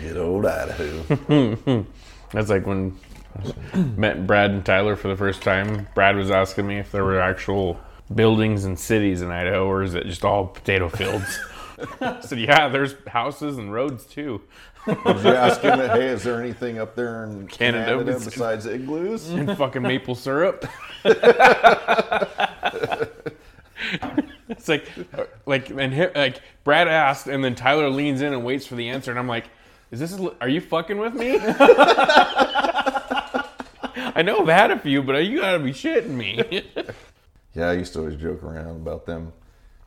Good 0.02 0.18
old 0.18 0.46
Idaho. 0.46 1.86
That's 2.34 2.50
like 2.50 2.66
when 2.66 2.98
I 3.74 3.78
met 3.96 4.28
Brad 4.28 4.52
and 4.52 4.66
Tyler 4.66 4.98
for 4.98 5.08
the 5.08 5.16
first 5.16 5.42
time. 5.42 5.88
Brad 5.96 6.18
was 6.18 6.30
asking 6.30 6.68
me 6.68 6.80
if 6.80 6.92
there 6.92 7.06
were 7.06 7.18
actual 7.22 7.80
buildings 8.14 8.66
and 8.66 8.78
cities 8.78 9.22
in 9.22 9.32
Idaho, 9.32 9.66
or 9.68 9.84
is 9.84 9.94
it 9.96 10.06
just 10.06 10.26
all 10.26 10.48
potato 10.48 10.90
fields? 10.90 11.40
I 12.02 12.20
said, 12.20 12.40
yeah, 12.40 12.68
there's 12.68 12.94
houses 13.08 13.58
and 13.58 13.72
roads 13.72 14.04
too. 14.06 14.42
Did 14.88 15.24
you 15.24 15.30
ask 15.34 15.62
him, 15.62 15.78
hey, 15.80 16.08
is 16.08 16.24
there 16.24 16.42
anything 16.42 16.80
up 16.80 16.96
there 16.96 17.26
in 17.26 17.48
Canada 17.48 17.86
Canada, 17.86 18.14
bes- 18.14 18.26
besides 18.26 18.66
igloos? 18.66 19.30
And 19.34 19.58
fucking 19.58 19.82
maple 19.82 20.16
syrup. 20.16 20.66
it's 24.50 24.68
like, 24.68 24.86
like, 25.46 25.70
and 25.70 25.94
hi- 25.94 26.12
like 26.16 26.42
Brad 26.64 26.88
asked, 26.88 27.28
and 27.28 27.44
then 27.44 27.56
Tyler 27.56 27.90
leans 27.90 28.22
in 28.22 28.34
and 28.34 28.44
waits 28.46 28.66
for 28.66 28.76
the 28.76 28.90
answer, 28.90 29.12
and 29.12 29.20
I'm 29.20 29.28
like, 29.28 29.50
"Is 29.92 30.00
this? 30.00 30.20
Are 30.42 30.50
you 30.50 30.62
fucking 30.62 30.98
with 30.98 31.14
me?" 31.14 31.38
I 34.16 34.22
know 34.24 34.40
I've 34.40 34.48
had 34.48 34.72
a 34.72 34.80
few, 34.80 35.04
but 35.04 35.18
you 35.26 35.42
gotta 35.42 35.60
be 35.60 35.72
shitting 35.72 36.10
me. 36.12 36.64
Yeah, 37.56 37.70
I 37.70 37.74
used 37.74 37.94
to 37.94 38.00
always 38.00 38.16
joke 38.18 38.44
around 38.44 38.76
about 38.76 39.08
them, 39.08 39.34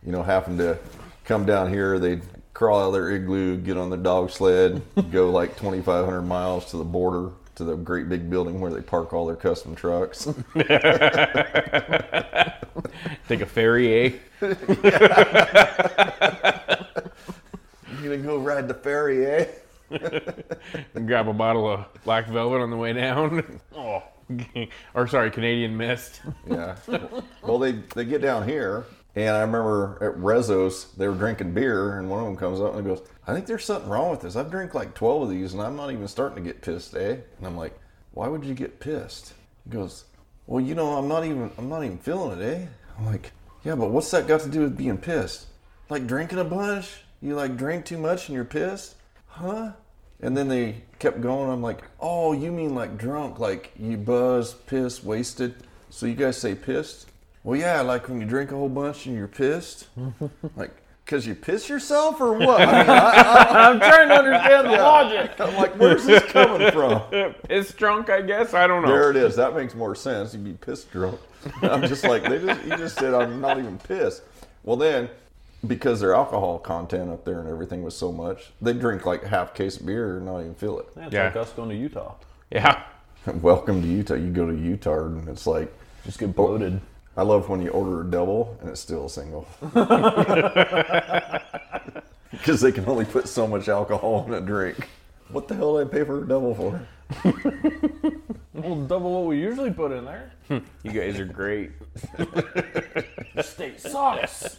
you 0.05 0.11
know, 0.11 0.25
having 0.25 0.59
to 0.59 0.77
come 1.25 1.47
down 1.47 1.69
here. 1.73 2.01
They'd 2.01 2.21
crawl 2.61 2.79
out 2.83 2.87
of 2.89 2.93
their 2.93 3.11
igloo, 3.13 3.57
get 3.57 3.79
on 3.79 3.89
their 3.89 3.99
dog 3.99 4.31
sled, 4.31 4.83
go 5.11 5.31
like 5.31 5.57
2,500 5.57 6.21
miles 6.21 6.67
to 6.67 6.77
the 6.77 6.85
border 6.85 7.31
to 7.55 7.65
the 7.65 7.75
great 7.75 8.11
big 8.11 8.29
building 8.29 8.61
where 8.61 8.71
they 8.71 8.83
park 8.83 9.15
all 9.15 9.25
their 9.25 9.35
custom 9.35 9.75
trucks. 9.75 10.29
Take 13.29 13.41
a 13.41 13.47
ferry, 13.47 13.95
eh? 13.95 14.13
you 14.43 14.51
gonna 18.03 18.19
go 18.19 18.37
ride 18.37 18.69
the 18.69 18.75
ferry, 18.75 19.25
eh? 19.25 19.47
And 20.95 21.07
grab 21.07 21.29
a 21.29 21.33
bottle 21.33 21.67
of 21.67 21.87
black 22.05 22.29
velvet 22.29 22.61
on 22.61 22.69
the 22.69 22.77
way 22.77 22.93
down. 22.93 23.59
oh, 23.75 24.03
or 24.95 25.07
sorry, 25.07 25.31
Canadian 25.31 25.75
Mist. 25.79 26.21
Yeah. 26.47 26.77
Well, 27.43 27.59
they 27.59 27.73
they 27.95 28.05
get 28.05 28.21
down 28.21 28.47
here, 28.47 28.85
and 29.15 29.37
I 29.37 29.41
remember 29.41 29.99
at 30.01 30.21
Rezos 30.21 30.95
they 30.97 31.09
were 31.09 31.15
drinking 31.15 31.53
beer, 31.53 31.99
and 31.99 32.09
one 32.09 32.21
of 32.21 32.27
them 32.27 32.37
comes 32.37 32.61
up 32.61 32.75
and 32.75 32.85
goes, 32.85 33.03
"I 33.27 33.35
think 33.35 33.47
there's 33.47 33.65
something 33.65 33.91
wrong 33.91 34.11
with 34.11 34.21
this. 34.21 34.37
I've 34.37 34.51
drank 34.51 34.75
like 34.75 34.95
12 34.95 35.23
of 35.23 35.31
these, 35.31 35.53
and 35.53 35.63
I'm 35.63 35.77
not 35.77 35.91
even 35.91 36.09
starting 36.09 36.43
to 36.43 36.49
get 36.49 36.63
pissed, 36.63 36.95
eh?" 36.95 37.17
And 37.39 37.47
I'm 37.47 37.57
like, 37.57 37.79
"Why 38.13 38.29
would 38.29 38.45
you 38.45 38.55
get 38.55 38.81
pissed?" 38.81 39.35
He 39.65 39.71
goes, 39.71 40.05
"Well, 40.47 40.61
you 40.65 40.75
know, 40.75 40.97
I'm 40.97 41.09
not 41.09 41.25
even 41.25 41.51
I'm 41.59 41.69
not 41.69 41.85
even 41.85 41.99
feeling 41.99 42.41
it, 42.41 42.45
eh?" 42.45 42.67
I'm 42.99 43.07
like, 43.07 43.33
"Yeah, 43.65 43.75
but 43.75 43.91
what's 43.91 44.11
that 44.11 44.29
got 44.29 44.41
to 44.41 44.49
do 44.49 44.63
with 44.63 44.77
being 44.77 44.99
pissed? 44.99 45.47
Like 45.89 46.07
drinking 46.07 46.39
a 46.39 46.45
bunch? 46.45 47.03
You 47.21 47.35
like 47.35 47.57
drink 47.57 47.85
too 47.85 47.99
much 47.99 48.29
and 48.29 48.35
you're 48.37 48.45
pissed, 48.45 48.95
huh?" 49.27 49.73
And 50.23 50.37
then 50.37 50.49
they 50.49 50.83
kept 50.99 51.21
going. 51.21 51.51
I'm 51.51 51.63
like, 51.63 51.83
oh, 51.99 52.33
you 52.33 52.53
mean 52.53 52.75
like 52.75 52.99
drunk, 52.99 53.39
like 53.39 53.73
you 53.79 53.97
buzz, 53.97 54.55
pissed, 54.55 55.03
wasted. 55.03 55.55
So 55.89 56.07
you 56.07 56.15
guys 56.15 56.37
say 56.37 56.55
pissed? 56.55 57.10
Well, 57.43 57.59
yeah, 57.59 57.81
like 57.81 58.09
when 58.09 58.21
you 58.21 58.27
drink 58.27 58.53
a 58.53 58.57
whole 58.57 58.69
bunch 58.69 59.07
and 59.07 59.17
you're 59.17 59.29
pissed. 59.29 59.89
like, 60.57 60.73
because 61.05 61.27
you 61.27 61.35
piss 61.35 61.69
yourself 61.69 62.21
or 62.21 62.35
what? 62.35 62.61
I 62.69 62.83
mean, 62.83 62.91
I, 62.91 63.47
I'm 63.71 63.79
trying 63.81 64.09
to 64.09 64.15
understand 64.15 64.67
the 64.69 64.73
logic. 64.73 65.41
I'm 65.41 65.55
like, 65.57 65.75
where's 65.79 66.05
this 66.05 66.23
coming 66.31 66.71
from? 66.71 67.03
It's 67.49 67.73
drunk, 67.73 68.11
I 68.11 68.21
guess. 68.23 68.55
I 68.55 68.67
don't 68.67 68.83
know. 68.83 68.89
There 68.89 69.11
it 69.11 69.17
is. 69.17 69.35
That 69.37 69.55
makes 69.57 69.75
more 69.75 69.95
sense. 69.95 70.35
You'd 70.35 70.45
be 70.45 70.53
pissed 70.53 70.91
drunk. 70.93 71.19
I'm 71.63 71.83
just 71.89 72.05
like, 72.05 72.23
they 72.25 72.39
just, 72.39 72.63
you 72.65 72.77
just 72.77 72.97
said 72.97 73.15
I'm 73.15 73.41
not 73.41 73.59
even 73.59 73.79
pissed. 73.79 74.23
Well, 74.63 74.77
then, 74.77 75.09
because 75.67 75.99
their 76.01 76.15
alcohol 76.15 76.59
content 76.59 77.11
up 77.11 77.25
there 77.25 77.41
and 77.41 77.49
everything 77.49 77.83
was 77.83 77.97
so 77.97 78.13
much, 78.13 78.51
they 78.61 78.75
drink 78.75 79.07
like 79.07 79.25
half 79.25 79.55
case 79.55 79.79
of 79.81 79.87
beer 79.87 80.19
and 80.19 80.27
not 80.27 80.41
even 80.41 80.55
feel 80.55 80.79
it. 80.79 80.95
That's 80.95 81.13
Yeah. 81.13 81.25
like 81.25 81.37
us 81.37 81.51
going 81.53 81.71
to 81.71 81.75
Utah. 81.77 82.15
Yeah. 82.51 82.83
Welcome 83.41 83.81
to 83.83 83.89
Utah. 83.89 84.15
You 84.15 84.31
go 84.31 84.47
to 84.47 84.55
Utah 84.57 85.07
and 85.07 85.29
it's 85.29 85.47
like, 85.47 85.73
Just 86.05 86.19
get 86.19 86.37
bloated. 86.37 86.81
I 87.21 87.23
love 87.23 87.51
when 87.51 87.61
you 87.61 87.69
order 87.69 88.01
a 88.01 88.05
double 88.11 88.57
and 88.63 88.71
it's 88.71 88.81
still 88.81 89.05
a 89.05 89.11
single. 89.11 89.47
Because 92.31 92.63
they 92.63 92.73
can 92.73 92.89
only 92.89 93.05
put 93.05 93.29
so 93.29 93.47
much 93.47 93.69
alcohol 93.69 94.25
in 94.27 94.33
a 94.33 94.41
drink. 94.41 94.89
What 95.29 95.47
the 95.47 95.55
hell 95.55 95.77
did 95.77 95.89
I 95.89 95.91
pay 95.91 96.05
for 96.05 96.25
a 96.25 96.27
double 96.27 96.55
for? 96.55 96.81
Well, 98.55 98.77
double 98.77 99.13
what 99.13 99.27
we 99.27 99.39
usually 99.39 99.71
put 99.71 99.93
in 99.93 100.07
there. 100.07 100.33
You 100.83 100.93
guys 100.93 101.19
are 101.21 101.27
great. 101.27 101.73
State 103.43 103.81
sucks. 103.81 104.59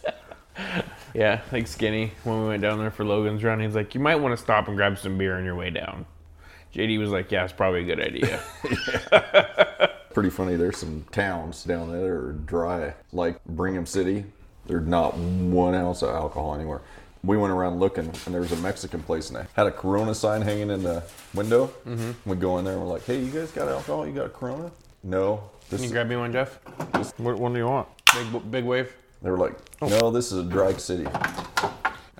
Yeah, 1.15 1.41
like 1.51 1.65
Skinny, 1.67 2.11
when 2.23 2.41
we 2.43 2.47
went 2.49 2.61
down 2.61 2.77
there 2.77 2.91
for 2.91 3.03
Logan's 3.03 3.43
run, 3.43 3.59
he's 3.59 3.73
like, 3.75 3.95
you 3.95 4.01
might 4.01 4.15
want 4.17 4.37
to 4.37 4.41
stop 4.41 4.67
and 4.67 4.77
grab 4.77 4.99
some 4.99 5.17
beer 5.17 5.35
on 5.35 5.45
your 5.45 5.55
way 5.55 5.71
down. 5.71 6.05
JD 6.75 6.99
was 6.99 7.09
like, 7.09 7.31
yeah, 7.31 7.43
it's 7.43 7.53
probably 7.53 7.81
a 7.81 7.95
good 7.95 7.99
idea. 7.99 8.39
Pretty 10.13 10.29
funny. 10.29 10.55
There's 10.55 10.77
some 10.77 11.05
towns 11.11 11.63
down 11.63 11.91
there 11.91 12.01
that 12.01 12.07
are 12.09 12.31
dry, 12.33 12.93
like 13.13 13.43
Brigham 13.45 13.85
City. 13.85 14.25
There's 14.67 14.85
not 14.87 15.17
one 15.17 15.73
ounce 15.73 16.01
of 16.01 16.09
alcohol 16.09 16.53
anywhere. 16.55 16.81
We 17.23 17.37
went 17.37 17.53
around 17.53 17.79
looking, 17.79 18.05
and 18.25 18.33
there 18.33 18.41
was 18.41 18.51
a 18.51 18.55
Mexican 18.57 19.01
place, 19.03 19.29
and 19.29 19.39
they 19.39 19.45
had 19.53 19.67
a 19.67 19.71
Corona 19.71 20.13
sign 20.15 20.41
hanging 20.41 20.69
in 20.71 20.83
the 20.83 21.03
window. 21.33 21.67
Mm-hmm. 21.87 22.29
We 22.29 22.35
go 22.35 22.57
in 22.57 22.65
there, 22.65 22.73
and 22.73 22.81
we're 22.83 22.89
like, 22.89 23.05
"Hey, 23.05 23.19
you 23.23 23.31
guys 23.31 23.51
got 23.51 23.67
alcohol? 23.67 24.05
You 24.07 24.13
got 24.13 24.25
a 24.25 24.29
Corona?" 24.29 24.71
No. 25.03 25.43
This 25.69 25.79
Can 25.79 25.83
you 25.83 25.85
is- 25.85 25.91
grab 25.91 26.07
me 26.07 26.15
one, 26.17 26.31
Jeff? 26.31 26.59
What 27.17 27.37
one 27.37 27.53
do 27.53 27.59
you 27.59 27.67
want? 27.67 27.87
Big, 28.13 28.51
big 28.51 28.65
wave. 28.65 28.93
they 29.21 29.29
were 29.31 29.37
like, 29.37 29.53
"No, 29.81 30.09
this 30.11 30.31
is 30.31 30.39
a 30.39 30.43
dry 30.43 30.73
city." 30.73 31.07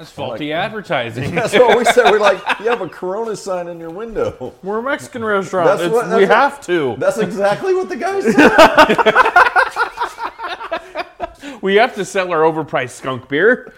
That's 0.02 0.12
faulty 0.12 0.52
advertising. 0.52 1.36
That's 1.36 1.54
what 1.54 1.78
we 1.78 1.86
said. 1.86 2.10
We're 2.10 2.18
like, 2.20 2.42
"You 2.60 2.70
have 2.70 2.82
a 2.82 2.90
Corona 2.90 3.36
sign 3.36 3.68
in 3.68 3.80
your 3.80 3.92
window." 3.92 4.52
We're 4.64 4.80
a 4.80 4.84
Mexican 4.84 5.24
restaurant. 5.24 5.68
That's 5.68 5.82
It's- 5.82 5.94
what- 5.94 6.10
that's 6.10 6.18
we 6.18 6.26
what- 6.26 6.36
have 6.36 6.60
to. 6.62 6.96
That's 6.98 7.20
exactly 7.20 7.76
what 7.76 7.88
the 7.88 7.98
guy 7.98 8.20
said. 11.42 11.62
we 11.62 11.76
have 11.76 11.94
to 11.96 12.04
sell 12.04 12.32
our 12.32 12.40
overpriced 12.40 12.92
skunk 12.92 13.30
beer. 13.30 13.74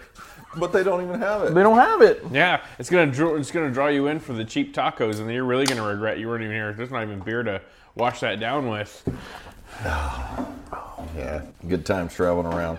but 0.56 0.72
they 0.72 0.82
don't 0.82 1.02
even 1.04 1.20
have 1.20 1.42
it. 1.42 1.52
They 1.54 1.62
don't 1.62 1.76
have 1.78 2.00
it. 2.00 2.24
Yeah, 2.32 2.62
it's 2.78 2.88
gonna 2.88 3.10
draw, 3.12 3.34
it's 3.36 3.50
gonna 3.50 3.70
draw 3.70 3.88
you 3.88 4.06
in 4.06 4.18
for 4.18 4.32
the 4.32 4.44
cheap 4.46 4.74
tacos, 4.74 5.18
and 5.18 5.28
then 5.28 5.34
you're 5.34 5.44
really 5.44 5.66
gonna 5.66 5.86
regret 5.86 6.18
you 6.18 6.28
weren't 6.28 6.42
even 6.42 6.54
here. 6.54 6.72
There's 6.72 6.90
not 6.90 7.02
even 7.02 7.20
beer 7.20 7.42
to 7.42 7.60
wash 7.96 8.20
that 8.20 8.40
down 8.40 8.70
with. 8.70 9.06
Oh, 9.86 11.08
yeah, 11.16 11.42
good 11.68 11.84
times 11.84 12.14
traveling 12.14 12.46
around. 12.46 12.78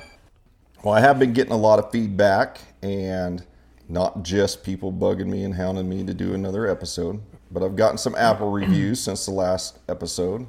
Well, 0.84 0.94
I 0.94 1.02
have 1.02 1.20
been 1.20 1.34
getting 1.34 1.52
a 1.52 1.58
lot 1.58 1.78
of 1.80 1.92
feedback, 1.92 2.60
and 2.86 3.46
not 3.90 4.24
just 4.24 4.64
people 4.64 4.92
bugging 4.92 5.28
me 5.28 5.44
and 5.44 5.56
hounding 5.56 5.90
me 5.90 6.04
to 6.04 6.14
do 6.14 6.34
another 6.34 6.68
episode, 6.68 7.22
but 7.52 7.64
I've 7.64 7.76
gotten 7.76 7.98
some 7.98 8.16
Apple 8.16 8.52
reviews 8.62 9.00
since 9.02 9.26
the 9.26 9.32
last 9.32 9.80
episode, 9.90 10.46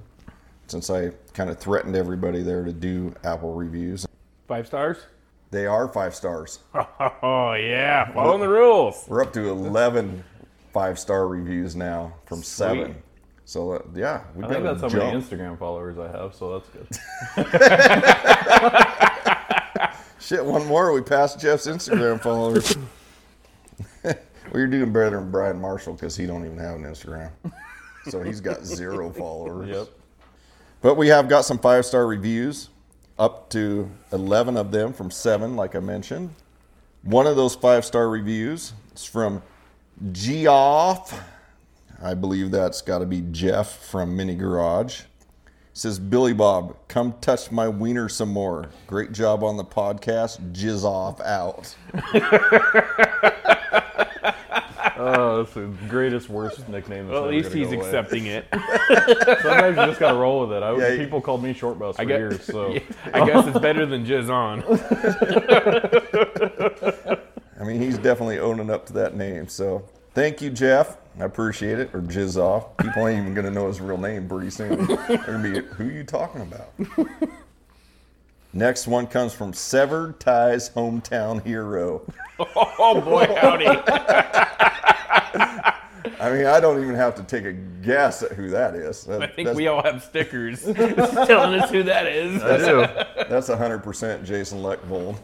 since 0.66 0.90
I 0.90 1.10
kind 1.32 1.50
of 1.50 1.58
threatened 1.58 1.96
everybody 1.96 2.42
there 2.42 2.64
to 2.64 2.72
do 2.72 3.14
Apple 3.24 3.54
reviews. 3.54 4.06
Five 4.48 4.66
stars. 4.66 4.98
They 5.50 5.66
are 5.66 5.88
five 5.88 6.14
stars. 6.14 6.60
Oh 7.22 7.54
yeah, 7.54 8.12
following 8.12 8.40
the 8.40 8.48
rules. 8.48 9.04
We're 9.08 9.22
up 9.22 9.32
to 9.34 9.48
11 9.48 10.22
five 10.72 10.98
star 10.98 11.26
reviews 11.26 11.74
now 11.74 12.12
from 12.26 12.42
seven. 12.42 12.96
So, 13.46 13.72
uh, 13.72 13.82
yeah, 13.94 14.24
we've 14.34 14.44
I 14.44 14.48
got 14.48 14.54
think 14.54 14.80
that's 14.80 14.92
how 14.92 14.98
many. 14.98 15.18
Instagram 15.18 15.58
followers 15.58 15.98
I 15.98 16.10
have, 16.10 16.34
so 16.34 16.58
that's 16.58 16.68
good. 16.68 16.88
Shit, 20.26 20.44
one 20.44 20.66
more. 20.66 20.92
We 20.92 21.02
passed 21.02 21.38
Jeff's 21.38 21.68
Instagram 21.68 22.20
followers. 22.20 22.76
well, 24.02 24.16
you're 24.52 24.66
doing 24.66 24.92
better 24.92 25.20
than 25.20 25.30
Brian 25.30 25.60
Marshall 25.60 25.92
because 25.92 26.16
he 26.16 26.26
don't 26.26 26.44
even 26.44 26.58
have 26.58 26.74
an 26.74 26.82
Instagram. 26.82 27.30
So 28.08 28.24
he's 28.24 28.40
got 28.40 28.64
zero 28.64 29.10
followers. 29.16 29.68
Yep. 29.68 29.88
But 30.80 30.96
we 30.96 31.06
have 31.06 31.28
got 31.28 31.44
some 31.44 31.60
five 31.60 31.86
star 31.86 32.08
reviews. 32.08 32.70
up 33.20 33.50
to 33.50 33.88
11 34.10 34.56
of 34.56 34.72
them 34.72 34.92
from 34.92 35.12
seven, 35.12 35.54
like 35.54 35.76
I 35.76 35.80
mentioned. 35.80 36.34
One 37.04 37.28
of 37.28 37.36
those 37.36 37.54
five 37.54 37.84
star 37.84 38.08
reviews 38.08 38.72
is 38.96 39.04
from 39.04 39.44
Geoff. 40.10 41.22
I 42.02 42.14
believe 42.14 42.50
that's 42.50 42.82
got 42.82 42.98
to 42.98 43.06
be 43.06 43.20
Jeff 43.30 43.78
from 43.78 44.16
Mini 44.16 44.34
Garage. 44.34 45.02
Says 45.76 45.98
Billy 45.98 46.32
Bob, 46.32 46.74
come 46.88 47.14
touch 47.20 47.50
my 47.50 47.68
wiener 47.68 48.08
some 48.08 48.30
more. 48.30 48.70
Great 48.86 49.12
job 49.12 49.44
on 49.44 49.58
the 49.58 49.64
podcast. 49.64 50.52
Jizz 50.52 50.84
off 50.84 51.20
out. 51.20 51.76
Oh, 54.98 55.42
that's 55.42 55.52
the 55.52 55.66
greatest, 55.88 56.30
worst 56.30 56.66
nickname. 56.70 57.06
That's 57.06 57.12
Well, 57.12 57.24
at 57.26 57.30
least 57.30 57.52
he's 57.52 57.70
accepting 57.70 58.24
it. 58.26 58.46
Sometimes 58.52 59.76
you 59.76 59.84
just 59.84 60.00
gotta 60.00 60.16
roll 60.16 60.46
with 60.46 60.56
it. 60.56 60.62
I, 60.62 60.74
Yeah, 60.74 60.96
people 60.96 61.20
called 61.20 61.42
me 61.42 61.52
short 61.52 61.78
bus 61.78 61.96
for 61.96 62.02
I 62.02 62.06
guess, 62.06 62.18
years, 62.18 62.44
so 62.44 62.72
I 63.12 63.26
guess 63.26 63.46
it's 63.46 63.58
better 63.58 63.84
than 63.84 64.06
jizz 64.06 64.30
on. 64.30 64.62
I 67.60 67.64
mean, 67.64 67.78
he's 67.82 67.98
definitely 67.98 68.38
owning 68.38 68.70
up 68.70 68.86
to 68.86 68.94
that 68.94 69.14
name. 69.14 69.48
So 69.48 69.84
thank 70.16 70.40
you, 70.40 70.50
Jeff. 70.50 70.96
I 71.20 71.24
appreciate 71.24 71.78
it. 71.78 71.90
Or 71.94 72.00
Jizz 72.00 72.36
off. 72.38 72.76
People 72.78 73.06
ain't 73.06 73.20
even 73.20 73.34
going 73.34 73.44
to 73.44 73.52
know 73.52 73.68
his 73.68 73.80
real 73.80 73.98
name 73.98 74.26
pretty 74.28 74.50
soon. 74.50 74.86
They're 74.86 75.18
going 75.18 75.42
to 75.42 75.62
be, 75.62 75.66
who 75.74 75.88
are 75.88 75.92
you 75.92 76.04
talking 76.04 76.40
about? 76.40 76.72
Next 78.52 78.86
one 78.86 79.06
comes 79.06 79.34
from 79.34 79.52
Severed 79.52 80.18
Ties 80.18 80.70
Hometown 80.70 81.44
Hero. 81.44 82.02
Oh 82.78 83.00
boy, 83.00 83.24
howdy! 83.40 83.66
I 86.20 86.30
mean, 86.30 86.44
I 86.44 86.60
don't 86.60 86.82
even 86.82 86.94
have 86.94 87.14
to 87.14 87.22
take 87.22 87.46
a 87.46 87.54
guess 87.54 88.22
at 88.22 88.32
who 88.32 88.50
that 88.50 88.74
is. 88.74 89.04
That- 89.04 89.22
I 89.22 89.26
think 89.26 89.46
that's, 89.46 89.56
we 89.56 89.68
all 89.68 89.82
have 89.82 90.04
stickers 90.04 90.62
telling 90.62 91.58
us 91.60 91.70
who 91.70 91.82
that 91.84 92.06
is. 92.06 92.42
I 92.42 92.58
do. 92.58 92.80
That's 93.30 93.48
100% 93.48 94.24
Jason 94.26 94.58
Leckvold. 94.58 95.16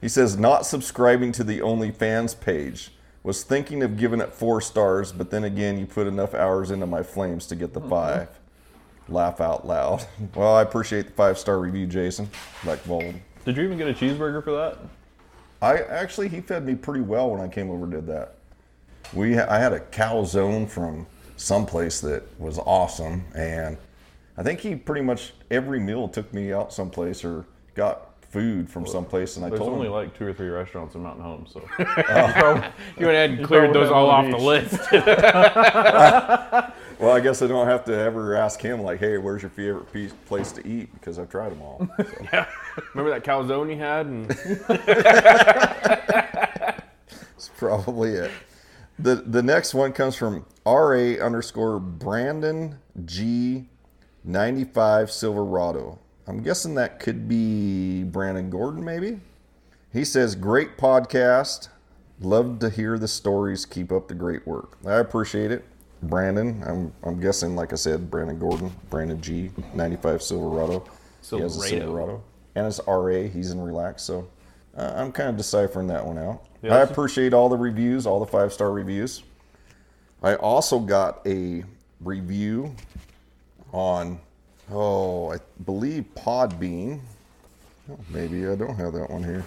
He 0.00 0.08
says, 0.08 0.36
not 0.36 0.66
subscribing 0.66 1.30
to 1.32 1.44
the 1.44 1.60
OnlyFans 1.60 2.38
page. 2.40 2.90
Was 3.22 3.42
thinking 3.42 3.82
of 3.82 3.98
giving 3.98 4.20
it 4.20 4.32
four 4.32 4.60
stars, 4.60 5.12
but 5.12 5.30
then 5.30 5.44
again, 5.44 5.78
you 5.78 5.84
put 5.84 6.06
enough 6.06 6.34
hours 6.34 6.70
into 6.70 6.86
my 6.86 7.02
flames 7.02 7.46
to 7.46 7.56
get 7.56 7.74
the 7.74 7.80
mm-hmm. 7.80 7.90
five. 7.90 8.28
Laugh 9.08 9.40
out 9.40 9.66
loud. 9.66 10.06
Well, 10.34 10.54
I 10.54 10.62
appreciate 10.62 11.06
the 11.06 11.12
five 11.12 11.38
star 11.38 11.58
review, 11.58 11.86
Jason 11.86 12.30
Leckvold. 12.62 13.20
Did 13.44 13.56
you 13.56 13.64
even 13.64 13.76
get 13.76 13.88
a 13.88 13.92
cheeseburger 13.92 14.42
for 14.42 14.52
that? 14.52 14.78
I 15.62 15.78
actually, 15.78 16.28
he 16.28 16.40
fed 16.40 16.64
me 16.64 16.74
pretty 16.74 17.00
well 17.00 17.30
when 17.30 17.40
I 17.40 17.48
came 17.48 17.70
over 17.70 17.84
and 17.84 17.92
did 17.92 18.06
that. 18.06 18.36
We, 19.12 19.38
I 19.38 19.58
had 19.58 19.72
a 19.72 19.80
calzone 19.80 20.68
from 20.68 21.06
someplace 21.36 22.00
that 22.00 22.22
was 22.38 22.58
awesome, 22.58 23.24
and 23.34 23.76
I 24.36 24.42
think 24.42 24.60
he 24.60 24.76
pretty 24.76 25.02
much 25.02 25.32
every 25.50 25.80
meal 25.80 26.08
took 26.08 26.32
me 26.32 26.52
out 26.52 26.72
someplace 26.72 27.24
or 27.24 27.44
got 27.74 28.09
food 28.30 28.70
from 28.70 28.86
someplace, 28.86 29.36
and 29.36 29.44
I 29.44 29.48
There's 29.48 29.58
told 29.58 29.72
only 29.72 29.88
him, 29.88 29.92
like 29.92 30.16
two 30.16 30.24
or 30.24 30.32
three 30.32 30.48
restaurants 30.48 30.94
in 30.94 31.02
Mountain 31.02 31.24
Home, 31.24 31.46
so 31.48 31.60
You 31.78 31.84
went 33.06 33.16
ahead 33.16 33.30
and 33.30 33.44
cleared 33.44 33.74
those 33.74 33.90
all 33.90 34.08
have 34.10 34.10
off 34.10 34.30
the 34.30 34.38
list. 34.38 34.78
well, 37.00 37.16
I 37.16 37.20
guess 37.20 37.42
I 37.42 37.48
don't 37.48 37.66
have 37.66 37.84
to 37.86 37.96
ever 37.96 38.36
ask 38.36 38.60
him 38.60 38.82
like, 38.82 39.00
hey, 39.00 39.18
where's 39.18 39.42
your 39.42 39.50
favorite 39.50 39.92
piece, 39.92 40.12
place 40.26 40.52
to 40.52 40.64
eat? 40.66 40.94
Because 40.94 41.18
I've 41.18 41.28
tried 41.28 41.50
them 41.50 41.60
all. 41.62 41.88
So. 41.98 42.04
Remember 42.94 43.10
that 43.10 43.24
calzone 43.24 43.68
you 43.68 43.78
had? 43.78 44.06
And 44.06 44.30
That's 47.40 47.50
probably 47.56 48.12
it. 48.12 48.30
The 48.98 49.16
the 49.16 49.42
next 49.42 49.74
one 49.74 49.92
comes 49.92 50.14
from 50.14 50.44
RA 50.66 51.14
underscore 51.24 51.80
Brandon 51.80 52.78
G 53.06 53.66
ninety 54.22 54.64
five 54.64 55.10
Silverado. 55.10 55.98
I'm 56.30 56.42
guessing 56.42 56.76
that 56.76 57.00
could 57.00 57.28
be 57.28 58.04
Brandon 58.04 58.50
Gordon, 58.50 58.84
maybe. 58.84 59.18
He 59.92 60.04
says, 60.04 60.36
Great 60.36 60.78
podcast. 60.78 61.68
Love 62.20 62.60
to 62.60 62.70
hear 62.70 62.98
the 62.98 63.08
stories. 63.08 63.66
Keep 63.66 63.90
up 63.90 64.06
the 64.06 64.14
great 64.14 64.46
work. 64.46 64.78
I 64.86 64.98
appreciate 64.98 65.50
it. 65.50 65.64
Brandon, 66.04 66.62
I'm 66.64 66.92
I'm 67.02 67.20
guessing, 67.20 67.56
like 67.56 67.72
I 67.72 67.76
said, 67.76 68.10
Brandon 68.10 68.38
Gordon, 68.38 68.72
Brandon 68.90 69.20
G, 69.20 69.50
95 69.74 70.22
Silverado. 70.22 70.84
He 71.28 71.40
has 71.40 71.56
a 71.56 71.60
Silverado. 71.60 71.86
Silverado. 71.86 72.22
And 72.54 72.66
it's 72.66 72.80
RA, 72.86 73.28
he's 73.28 73.50
in 73.50 73.60
relax. 73.60 74.02
So 74.04 74.28
uh, 74.76 74.92
I'm 74.94 75.10
kind 75.10 75.28
of 75.30 75.36
deciphering 75.36 75.88
that 75.88 76.06
one 76.06 76.16
out. 76.16 76.44
Yeah, 76.62 76.76
I 76.76 76.82
appreciate 76.82 77.34
all 77.34 77.48
the 77.48 77.56
reviews, 77.56 78.06
all 78.06 78.20
the 78.20 78.30
five 78.30 78.52
star 78.52 78.70
reviews. 78.70 79.24
I 80.22 80.36
also 80.36 80.78
got 80.78 81.26
a 81.26 81.64
review 82.00 82.74
on, 83.72 84.20
oh, 84.70 85.32
I 85.32 85.38
believe 85.64 86.04
Podbean. 86.14 87.00
Oh, 87.90 87.98
maybe 88.08 88.46
I 88.46 88.54
don't 88.54 88.76
have 88.76 88.92
that 88.94 89.10
one 89.10 89.24
here. 89.24 89.44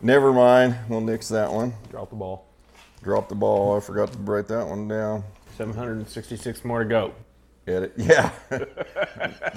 Never 0.00 0.32
mind. 0.32 0.76
We'll 0.88 1.00
nix 1.00 1.28
that 1.28 1.50
one. 1.52 1.72
drop 1.90 2.10
the 2.10 2.16
ball. 2.16 2.46
Drop 3.02 3.28
the 3.28 3.34
ball. 3.34 3.76
I 3.76 3.80
forgot 3.80 4.12
to 4.12 4.18
write 4.18 4.48
that 4.48 4.66
one 4.66 4.88
down. 4.88 5.24
766 5.56 6.64
more 6.64 6.80
to 6.82 6.88
go. 6.88 7.14
Edit. 7.66 7.92
Yeah. 7.96 8.30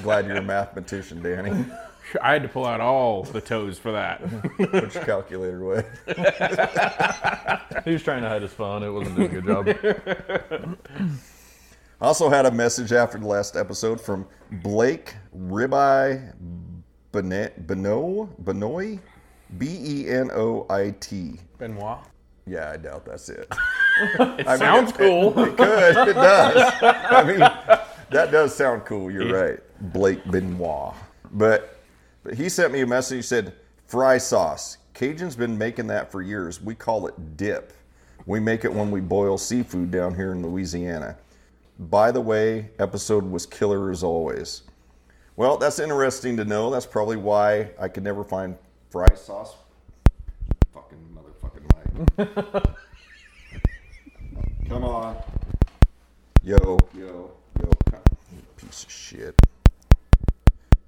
Glad 0.04 0.28
you're 0.28 0.38
a 0.38 0.42
mathematician, 0.42 1.22
Danny. 1.22 1.66
I 2.22 2.32
had 2.34 2.44
to 2.44 2.48
pull 2.48 2.66
out 2.66 2.80
all 2.80 3.24
the 3.24 3.42
toes 3.42 3.78
for 3.78 3.92
that. 3.92 4.22
Put 4.58 4.94
your 4.94 5.04
calculator 5.04 5.62
away. 5.62 5.86
He 7.86 7.94
was 7.94 8.04
trying 8.04 8.22
to 8.24 8.28
hide 8.28 8.42
his 8.42 8.52
phone. 8.52 8.84
It 8.84 8.90
wasn't 8.90 9.16
doing 9.16 9.38
a 9.38 9.42
good 9.42 9.46
job. 9.46 10.78
I 12.00 12.06
also 12.06 12.30
had 12.30 12.46
a 12.46 12.52
message 12.52 12.92
after 12.92 13.18
the 13.18 13.26
last 13.26 13.56
episode 13.56 14.00
from 14.00 14.28
Blake 14.64 15.16
Ribeye 15.36 16.32
Benoit, 17.12 18.46
Benoit, 18.46 19.00
B 19.58 19.66
E 19.82 20.08
N 20.10 20.30
O 20.34 20.66
I 20.70 20.92
T. 21.00 21.40
Benoit. 21.58 22.00
Yeah, 22.46 22.70
I 22.72 22.78
doubt 22.78 23.06
that's 23.06 23.30
it. 23.30 23.52
It 24.00 24.48
I 24.48 24.52
mean, 24.52 24.58
sounds 24.60 24.92
it- 24.92 24.98
cool. 25.00 25.40
It 25.44 25.58
could. 25.58 26.08
It 26.10 26.14
does. 26.14 26.74
I 26.84 27.24
mean, 27.24 27.40
that 27.40 28.30
does 28.32 28.54
sound 28.56 28.86
cool. 28.86 29.10
You're 29.10 29.34
right. 29.34 29.60
Blake 29.92 30.24
Benoit. 30.30 30.94
But, 31.32 31.80
but 32.24 32.36
he 32.36 32.48
sent 32.48 32.72
me 32.74 32.82
a 32.82 32.86
message. 32.86 33.16
He 33.16 33.22
said, 33.24 33.54
fry 33.88 34.20
sauce. 34.20 34.78
Cajun's 34.94 35.36
been 35.36 35.58
making 35.58 35.88
that 35.88 36.12
for 36.12 36.22
years. 36.22 36.62
We 36.62 36.76
call 36.76 37.08
it 37.08 37.38
dip. 37.38 37.74
We 38.28 38.40
make 38.40 38.66
it 38.66 38.72
when 38.72 38.92
we 38.92 39.02
boil 39.02 39.36
seafood 39.40 39.90
down 39.90 40.14
here 40.14 40.32
in 40.32 40.44
Louisiana. 40.44 41.18
By 41.80 42.12
the 42.12 42.22
way, 42.22 42.70
episode 42.80 43.24
was 43.24 43.46
killer 43.46 43.92
as 43.92 44.04
always. 44.04 44.64
Well, 45.36 45.58
that's 45.58 45.78
interesting 45.78 46.36
to 46.38 46.46
know. 46.46 46.72
That's 46.72 46.88
probably 46.88 47.18
why 47.18 47.70
I 47.80 47.88
could 47.88 48.04
never 48.04 48.24
find 48.24 48.58
fry 48.90 49.14
sauce. 49.14 49.54
Fucking 50.74 50.98
motherfucking 51.16 52.18
mic. 52.18 52.64
Come 54.70 54.84
on. 54.84 55.18
Yo, 56.44 56.78
yo, 56.96 57.32
yo. 57.60 57.70
Piece 58.56 58.84
of 58.84 58.92
shit. 58.92 59.36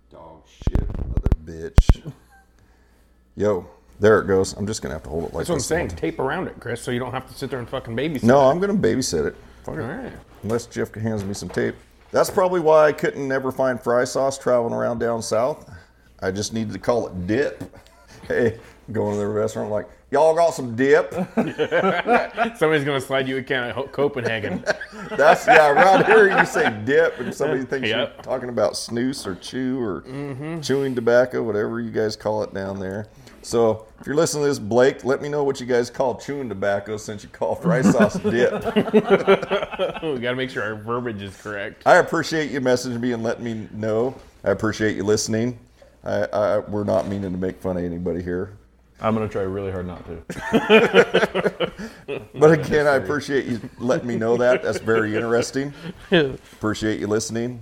Dog 0.09 0.41
shit, 0.47 0.87
mother 0.97 1.29
bitch. 1.45 2.11
Yo, 3.35 3.67
there 3.99 4.19
it 4.19 4.27
goes. 4.27 4.53
I'm 4.53 4.65
just 4.65 4.81
gonna 4.81 4.95
have 4.95 5.03
to 5.03 5.09
hold 5.09 5.25
it 5.25 5.33
like 5.33 5.45
this. 5.45 5.47
That's 5.47 5.49
what 5.49 5.77
I'm 5.77 5.87
this. 5.87 5.97
saying. 5.97 6.11
Tape 6.11 6.19
around 6.19 6.47
it, 6.47 6.59
Chris, 6.59 6.81
so 6.81 6.91
you 6.91 6.99
don't 6.99 7.11
have 7.11 7.27
to 7.27 7.33
sit 7.33 7.49
there 7.49 7.59
and 7.59 7.69
fucking 7.69 7.95
babysit. 7.95 8.23
No, 8.23 8.39
I'm 8.39 8.59
gonna 8.59 8.73
babysit 8.73 9.27
it. 9.27 9.35
Fuck 9.63 9.75
it. 9.75 9.81
All 9.81 9.87
right. 9.87 10.11
Unless 10.43 10.67
Jeff 10.67 10.93
hands 10.93 11.23
me 11.23 11.33
some 11.33 11.49
tape. 11.49 11.75
That's 12.11 12.29
probably 12.29 12.59
why 12.59 12.87
I 12.87 12.91
couldn't 12.91 13.27
never 13.27 13.51
find 13.51 13.81
fry 13.81 14.03
sauce 14.03 14.37
traveling 14.37 14.73
around 14.73 14.99
down 14.99 15.21
south. 15.21 15.69
I 16.21 16.31
just 16.31 16.53
needed 16.53 16.73
to 16.73 16.79
call 16.79 17.07
it 17.07 17.27
dip. 17.27 17.63
Hey, 18.27 18.59
going 18.91 19.13
to 19.13 19.21
the 19.21 19.27
restaurant 19.27 19.71
like, 19.71 19.87
y'all 20.11 20.35
got 20.35 20.53
some 20.53 20.75
dip? 20.75 21.11
Somebody's 22.57 22.83
gonna 22.83 23.01
slide 23.01 23.27
you 23.27 23.37
a 23.37 23.43
can 23.43 23.71
of 23.71 23.91
Copenhagen. 23.91 24.63
That's 25.17 25.47
yeah. 25.47 25.69
right 25.69 26.05
here 26.05 26.37
you 26.37 26.45
say 26.45 26.69
dip, 26.85 27.19
and 27.19 27.33
somebody 27.33 27.63
thinks 27.63 27.87
Yep. 27.87 28.13
you're 28.13 28.23
talking 28.23 28.49
about 28.49 28.77
snoose 28.77 29.25
or 29.25 29.33
chew 29.35 29.81
or 29.81 30.01
mm-hmm. 30.01 30.61
chewing 30.61 30.93
tobacco, 30.93 31.41
whatever 31.41 31.79
you 31.79 31.89
guys 31.89 32.15
call 32.15 32.43
it 32.43 32.53
down 32.53 32.79
there. 32.79 33.07
So 33.49 33.87
if 33.99 34.05
you're 34.05 34.15
listening 34.15 34.43
to 34.43 34.49
this, 34.49 34.59
Blake, 34.59 35.03
let 35.03 35.23
me 35.23 35.27
know 35.27 35.43
what 35.43 35.59
you 35.59 35.65
guys 35.65 35.89
call 35.89 36.19
chewing 36.19 36.49
tobacco 36.49 36.97
since 36.97 37.23
you 37.23 37.29
call 37.29 37.55
fry 37.55 37.81
sauce 37.81 38.13
dip. 38.19 38.53
we 38.53 40.19
gotta 40.19 40.35
make 40.35 40.51
sure 40.51 40.61
our 40.61 40.75
verbiage 40.75 41.23
is 41.23 41.35
correct. 41.35 41.81
I 41.87 41.95
appreciate 41.95 42.51
you 42.51 42.61
messaging 42.61 42.99
me 42.99 43.11
and 43.11 43.23
letting 43.23 43.43
me 43.43 43.67
know. 43.73 44.13
I 44.43 44.51
appreciate 44.51 44.95
you 44.95 45.03
listening. 45.03 45.57
I, 46.03 46.25
I, 46.25 46.59
we're 46.59 46.83
not 46.83 47.07
meaning 47.07 47.31
to 47.31 47.39
make 47.39 47.59
fun 47.59 47.75
of 47.75 47.83
anybody 47.83 48.21
here. 48.21 48.55
I'm 49.01 49.15
gonna 49.15 49.27
try 49.27 49.41
really 49.41 49.71
hard 49.71 49.87
not 49.87 50.05
to. 50.05 51.71
But 52.35 52.51
again, 52.51 52.85
I 52.85 52.95
appreciate 52.95 53.45
you 53.45 53.59
letting 53.79 54.07
me 54.07 54.15
know 54.15 54.37
that. 54.37 54.61
That's 54.61 54.77
very 54.77 55.15
interesting. 55.15 55.73
Appreciate 56.11 56.99
you 56.99 57.07
listening. 57.07 57.61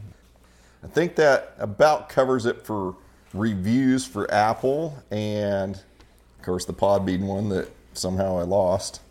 I 0.84 0.88
think 0.88 1.16
that 1.16 1.56
about 1.58 2.10
covers 2.10 2.46
it 2.46 2.66
for 2.66 2.96
reviews 3.34 4.06
for 4.06 4.32
Apple 4.34 5.02
and, 5.12 5.76
of 5.76 6.46
course, 6.46 6.66
the 6.66 6.74
Podbean 6.74 7.26
one 7.26 7.50
that 7.50 7.70
somehow 7.94 8.38
I 8.38 8.44
lost. 8.44 9.02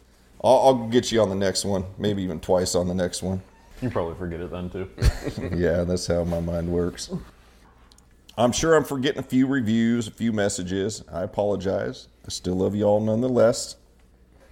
I'll, 0.42 0.58
I'll 0.58 0.88
get 0.88 1.10
you 1.12 1.20
on 1.20 1.28
the 1.28 1.34
next 1.34 1.64
one, 1.64 1.84
maybe 1.98 2.22
even 2.22 2.40
twice 2.40 2.74
on 2.74 2.88
the 2.88 2.94
next 2.94 3.22
one. 3.22 3.42
You 3.82 3.90
probably 3.90 4.14
forget 4.14 4.40
it 4.40 4.50
then 4.50 4.70
too. 4.70 4.88
yeah, 5.54 5.84
that's 5.84 6.06
how 6.06 6.24
my 6.24 6.40
mind 6.40 6.68
works. 6.68 7.10
I'm 8.38 8.52
sure 8.52 8.74
I'm 8.74 8.84
forgetting 8.84 9.18
a 9.18 9.24
few 9.24 9.46
reviews, 9.46 10.08
a 10.08 10.10
few 10.10 10.32
messages. 10.32 11.02
I 11.10 11.22
apologize. 11.22 12.08
I 12.24 12.28
still 12.28 12.54
love 12.54 12.74
you 12.74 12.84
all 12.84 13.00
nonetheless. 13.00 13.76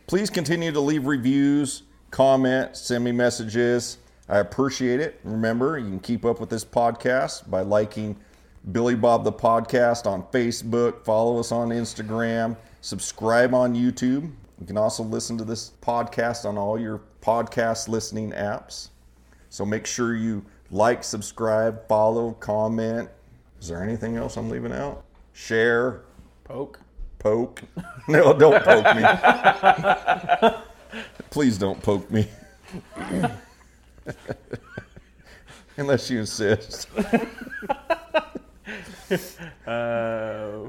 Please 0.06 0.30
continue 0.30 0.72
to 0.72 0.80
leave 0.80 1.06
reviews, 1.06 1.82
comment, 2.10 2.76
send 2.76 3.04
me 3.04 3.12
messages. 3.12 3.98
I 4.28 4.38
appreciate 4.38 5.00
it. 5.00 5.20
Remember, 5.22 5.78
you 5.78 5.86
can 5.86 6.00
keep 6.00 6.24
up 6.24 6.40
with 6.40 6.50
this 6.50 6.64
podcast 6.64 7.48
by 7.50 7.60
liking 7.60 8.16
Billy 8.72 8.94
Bob 8.94 9.24
the 9.24 9.32
Podcast 9.32 10.06
on 10.06 10.22
Facebook, 10.24 11.04
follow 11.04 11.38
us 11.38 11.52
on 11.52 11.68
Instagram, 11.68 12.56
subscribe 12.80 13.52
on 13.52 13.74
YouTube. 13.74 14.30
You 14.58 14.66
can 14.66 14.78
also 14.78 15.02
listen 15.02 15.36
to 15.38 15.44
this 15.44 15.72
podcast 15.82 16.46
on 16.46 16.56
all 16.56 16.78
your 16.80 17.02
podcast 17.20 17.88
listening 17.88 18.32
apps. 18.32 18.88
So 19.50 19.66
make 19.66 19.86
sure 19.86 20.14
you 20.16 20.44
like, 20.70 21.04
subscribe, 21.04 21.86
follow, 21.88 22.32
comment. 22.32 23.10
Is 23.60 23.68
there 23.68 23.82
anything 23.82 24.16
else 24.16 24.36
I'm 24.38 24.48
leaving 24.48 24.72
out? 24.72 25.04
Share, 25.34 26.02
Poke. 26.44 26.80
poke. 27.18 27.62
No, 28.08 28.32
don't 28.32 28.62
poke 28.62 28.96
me. 28.96 29.02
Please 31.30 31.56
don't 31.58 31.82
poke 31.82 32.10
me. 32.10 32.28
Unless 35.78 36.10
you 36.10 36.20
insist. 36.20 36.88
Uh, 39.66 40.68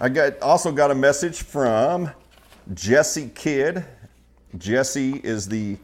I 0.00 0.08
got 0.08 0.40
also 0.40 0.72
got 0.72 0.90
a 0.90 0.94
message 0.94 1.42
from 1.42 2.10
Jesse 2.74 3.30
Kidd. 3.34 3.84
Jesse 4.56 5.20
is 5.22 5.46
the 5.46 5.76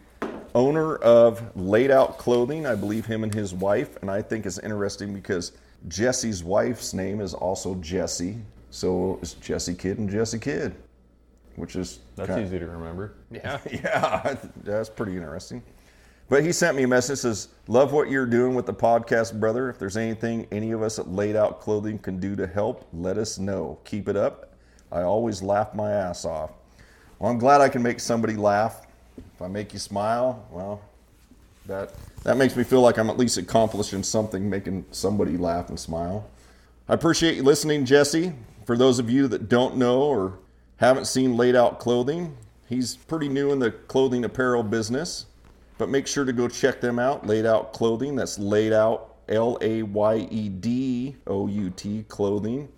owner 0.54 0.96
of 0.96 1.54
Layed 1.56 1.90
Out 1.90 2.16
Clothing. 2.18 2.66
I 2.66 2.74
believe 2.74 3.04
him 3.04 3.24
and 3.24 3.32
his 3.34 3.52
wife, 3.52 3.96
and 4.00 4.10
I 4.10 4.22
think 4.22 4.46
it's 4.46 4.58
interesting 4.58 5.12
because 5.12 5.52
Jesse's 5.88 6.42
wife's 6.42 6.94
name 6.94 7.20
is 7.20 7.34
also 7.34 7.74
Jesse. 7.76 8.38
So 8.70 9.18
it's 9.22 9.34
Jesse 9.34 9.74
Kidd 9.74 9.98
and 9.98 10.08
Jesse 10.08 10.38
Kidd, 10.38 10.74
which 11.56 11.76
is 11.76 12.00
That's 12.16 12.28
kind- 12.30 12.44
easy 12.46 12.58
to 12.58 12.66
remember. 12.66 13.14
yeah. 13.30 13.58
Yeah, 13.70 14.36
that's 14.64 14.88
pretty 14.88 15.12
interesting. 15.12 15.62
But 16.28 16.44
he 16.44 16.50
sent 16.52 16.76
me 16.76 16.82
a 16.82 16.88
message 16.88 17.20
says, 17.20 17.48
"Love 17.68 17.92
what 17.92 18.10
you're 18.10 18.26
doing 18.26 18.54
with 18.54 18.66
the 18.66 18.74
podcast, 18.74 19.38
brother. 19.38 19.70
If 19.70 19.78
there's 19.78 19.96
anything 19.96 20.46
any 20.50 20.72
of 20.72 20.82
us 20.82 20.98
at 20.98 21.08
Layed 21.08 21.36
Out 21.36 21.60
Clothing 21.60 21.98
can 21.98 22.18
do 22.18 22.34
to 22.34 22.46
help, 22.46 22.84
let 22.92 23.16
us 23.16 23.38
know. 23.38 23.78
Keep 23.84 24.08
it 24.08 24.16
up. 24.16 24.50
I 24.90 25.02
always 25.02 25.40
laugh 25.42 25.74
my 25.74 25.92
ass 25.92 26.24
off. 26.24 26.50
Well, 27.18 27.30
I'm 27.30 27.38
glad 27.38 27.60
I 27.60 27.68
can 27.68 27.82
make 27.82 28.00
somebody 28.00 28.34
laugh. 28.34 28.86
If 29.16 29.40
I 29.40 29.46
make 29.48 29.72
you 29.72 29.78
smile, 29.78 30.44
well, 30.50 30.80
that 31.66 31.92
that 32.24 32.36
makes 32.36 32.56
me 32.56 32.64
feel 32.64 32.80
like 32.80 32.98
I'm 32.98 33.08
at 33.08 33.18
least 33.18 33.38
accomplishing 33.38 34.02
something, 34.02 34.50
making 34.50 34.84
somebody 34.90 35.36
laugh 35.36 35.68
and 35.68 35.78
smile. 35.78 36.26
I 36.88 36.94
appreciate 36.94 37.36
you 37.36 37.44
listening, 37.44 37.84
Jesse. 37.84 38.32
For 38.64 38.76
those 38.76 38.98
of 38.98 39.08
you 39.08 39.28
that 39.28 39.48
don't 39.48 39.76
know 39.76 40.02
or 40.02 40.38
haven't 40.78 41.06
seen 41.06 41.36
Layed 41.36 41.54
Out 41.54 41.78
Clothing, 41.78 42.36
he's 42.68 42.96
pretty 42.96 43.28
new 43.28 43.52
in 43.52 43.60
the 43.60 43.70
clothing 43.70 44.24
apparel 44.24 44.64
business. 44.64 45.26
But 45.78 45.88
make 45.88 46.06
sure 46.06 46.24
to 46.24 46.32
go 46.32 46.48
check 46.48 46.80
them 46.80 46.98
out. 46.98 47.26
Layed 47.26 47.46
Out 47.46 47.72
Clothing. 47.72 48.16
That's 48.16 48.38
layed 48.38 48.72
out 48.72 49.16
L 49.28 49.58
A 49.60 49.82
Y 49.82 50.28
E 50.30 50.48
D 50.48 51.16
O 51.26 51.46
U 51.46 51.70
T 51.70 52.04
clothing. 52.08 52.68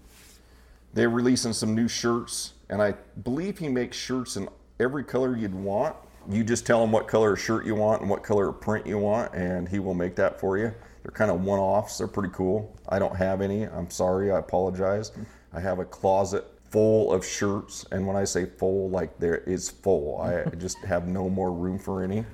They're 0.95 1.11
releasing 1.11 1.53
some 1.53 1.75
new 1.75 1.87
shirts, 1.87 2.55
and 2.71 2.83
I 2.83 2.95
believe 3.23 3.59
he 3.59 3.69
makes 3.69 3.97
shirts 3.97 4.37
in 4.37 4.49
every 4.81 5.05
color 5.05 5.37
you'd 5.37 5.55
want. 5.55 5.95
You 6.31 6.43
just 6.43 6.67
tell 6.67 6.83
him 6.83 6.93
what 6.93 7.07
color 7.07 7.37
shirt 7.37 7.65
you 7.65 7.75
want 7.75 8.01
and 8.01 8.11
what 8.11 8.23
color 8.23 8.51
print 8.53 8.87
you 8.87 8.99
want, 8.99 9.33
and 9.35 9.69
he 9.69 9.79
will 9.79 9.95
make 9.95 10.17
that 10.17 10.41
for 10.41 10.59
you. 10.59 10.75
They're 11.03 11.13
kind 11.13 11.31
of 11.31 11.43
one 11.43 11.59
offs, 11.59 11.99
they're 11.99 12.09
pretty 12.09 12.33
cool. 12.35 12.77
I 12.89 12.99
don't 12.99 13.17
have 13.17 13.41
any. 13.41 13.65
I'm 13.65 13.91
sorry, 13.91 14.33
I 14.33 14.39
apologize. 14.39 15.13
I 15.53 15.61
have 15.61 15.79
a 15.79 15.85
closet 15.85 16.45
full 16.71 17.13
of 17.13 17.25
shirts, 17.25 17.85
and 17.93 18.07
when 18.07 18.17
I 18.17 18.25
say 18.25 18.45
full, 18.47 18.91
like 18.91 19.19
there 19.19 19.39
is 19.39 19.69
full. 19.71 20.21
I 20.21 20.45
just 20.59 20.79
have 20.79 21.07
no 21.09 21.29
more 21.29 21.53
room 21.53 21.79
for 21.79 22.03
any. 22.03 22.25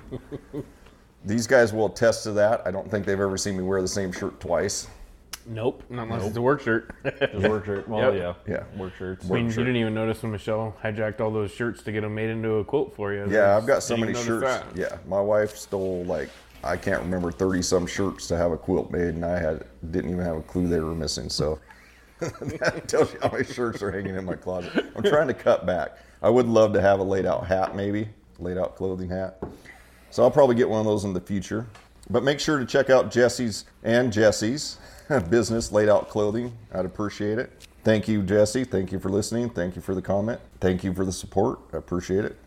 These 1.23 1.47
guys 1.47 1.73
will 1.73 1.87
attest 1.87 2.23
to 2.23 2.31
that. 2.33 2.61
I 2.67 2.71
don't 2.71 2.89
think 2.89 3.05
they've 3.05 3.19
ever 3.19 3.37
seen 3.37 3.57
me 3.57 3.63
wear 3.63 3.81
the 3.81 3.87
same 3.87 4.11
shirt 4.11 4.39
twice. 4.39 4.87
Nope. 5.47 5.83
Not 5.89 6.03
unless 6.03 6.25
it's 6.27 6.37
a 6.37 6.41
work 6.41 6.61
shirt. 6.61 6.93
Just 7.03 7.47
work 7.47 7.65
shirt. 7.65 7.87
Well, 7.89 8.13
Yep. 8.15 8.43
yeah. 8.47 8.53
Yeah. 8.55 8.79
Work 8.79 8.95
shirts. 8.95 9.29
I 9.29 9.33
mean, 9.33 9.45
you 9.47 9.53
didn't 9.53 9.75
even 9.75 9.93
notice 9.93 10.21
when 10.23 10.31
Michelle 10.31 10.75
hijacked 10.83 11.21
all 11.21 11.31
those 11.31 11.51
shirts 11.51 11.83
to 11.83 11.91
get 11.91 12.01
them 12.01 12.15
made 12.15 12.29
into 12.31 12.55
a 12.55 12.63
quilt 12.63 12.95
for 12.95 13.13
you. 13.13 13.27
Yeah, 13.29 13.55
I've 13.55 13.67
got 13.67 13.83
so 13.83 13.95
many 13.95 14.13
shirts. 14.15 14.43
that. 14.43 14.65
Yeah, 14.75 14.97
my 15.07 15.21
wife 15.21 15.55
stole 15.55 16.03
like 16.05 16.29
I 16.63 16.77
can't 16.77 17.01
remember 17.01 17.31
thirty 17.31 17.61
some 17.61 17.85
shirts 17.85 18.27
to 18.29 18.37
have 18.37 18.51
a 18.51 18.57
quilt 18.57 18.89
made, 18.89 19.13
and 19.13 19.23
I 19.23 19.37
had 19.39 19.65
didn't 19.91 20.09
even 20.11 20.23
have 20.25 20.37
a 20.37 20.41
clue 20.41 20.67
they 20.67 20.79
were 20.79 20.95
missing. 20.95 21.29
So 21.29 21.59
that 22.19 22.87
tells 22.87 23.13
you 23.13 23.19
how 23.21 23.31
many 23.31 23.43
shirts 23.43 23.81
are 23.81 23.91
hanging 23.91 24.15
in 24.15 24.25
my 24.25 24.35
closet. 24.35 24.85
I'm 24.95 25.03
trying 25.03 25.27
to 25.27 25.33
cut 25.33 25.65
back. 25.65 25.97
I 26.21 26.29
would 26.29 26.47
love 26.47 26.73
to 26.73 26.81
have 26.81 26.99
a 26.99 27.03
layed 27.03 27.25
out 27.25 27.45
hat, 27.45 27.75
maybe 27.75 28.07
layed 28.39 28.57
out 28.57 28.75
clothing 28.75 29.09
hat. 29.09 29.41
So 30.11 30.23
I'll 30.23 30.31
probably 30.31 30.55
get 30.55 30.69
one 30.69 30.79
of 30.79 30.85
those 30.85 31.03
in 31.03 31.13
the 31.13 31.21
future. 31.21 31.67
But 32.09 32.23
make 32.23 32.39
sure 32.39 32.59
to 32.59 32.65
check 32.65 32.89
out 32.89 33.11
Jesse's 33.11 33.65
and 33.83 34.13
Jesse's 34.13 34.77
business, 35.29 35.71
Layed 35.71 35.89
Out 35.89 36.09
Clothing. 36.09 36.55
I'd 36.73 36.85
appreciate 36.85 37.39
it. 37.39 37.67
Thank 37.83 38.07
you, 38.07 38.23
Jesse. 38.23 38.63
Thank 38.63 38.91
you 38.91 38.99
for 38.99 39.09
listening. 39.09 39.49
Thank 39.49 39.75
you 39.75 39.81
for 39.81 39.93
the 39.93 40.01
comment. 40.01 40.39
Thank 40.59 40.83
you 40.83 40.93
for 40.93 41.05
the 41.05 41.11
support. 41.11 41.59
I 41.73 41.77
appreciate 41.77 42.25
it. 42.25 42.37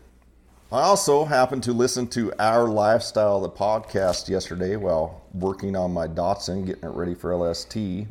I 0.71 0.81
also 0.81 1.25
happened 1.25 1.63
to 1.63 1.73
listen 1.73 2.07
to 2.09 2.31
Our 2.39 2.67
Lifestyle, 2.67 3.41
the 3.41 3.49
podcast, 3.49 4.29
yesterday 4.29 4.75
while 4.75 5.23
working 5.33 5.75
on 5.75 5.91
my 5.91 6.07
Datsun, 6.07 6.65
getting 6.65 6.83
it 6.83 6.93
ready 6.93 7.15
for 7.15 7.35
LST. 7.35 8.07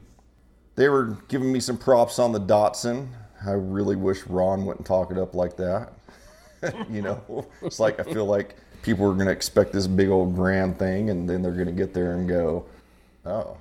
They 0.78 0.88
were 0.88 1.16
giving 1.26 1.50
me 1.50 1.58
some 1.58 1.76
props 1.76 2.20
on 2.20 2.30
the 2.30 2.38
Datsun. 2.38 3.08
I 3.44 3.50
really 3.50 3.96
wish 3.96 4.24
Ron 4.28 4.64
wouldn't 4.64 4.86
talk 4.86 5.10
it 5.10 5.18
up 5.18 5.34
like 5.34 5.56
that. 5.56 5.92
you 6.88 7.02
know, 7.02 7.48
it's 7.62 7.80
like 7.80 7.98
I 7.98 8.04
feel 8.04 8.26
like 8.26 8.54
people 8.82 9.10
are 9.10 9.14
going 9.14 9.26
to 9.26 9.32
expect 9.32 9.72
this 9.72 9.88
big 9.88 10.08
old 10.08 10.36
grand 10.36 10.78
thing, 10.78 11.10
and 11.10 11.28
then 11.28 11.42
they're 11.42 11.50
going 11.50 11.66
to 11.66 11.72
get 11.72 11.92
there 11.92 12.14
and 12.14 12.28
go, 12.28 12.64
"Oh, 13.26 13.56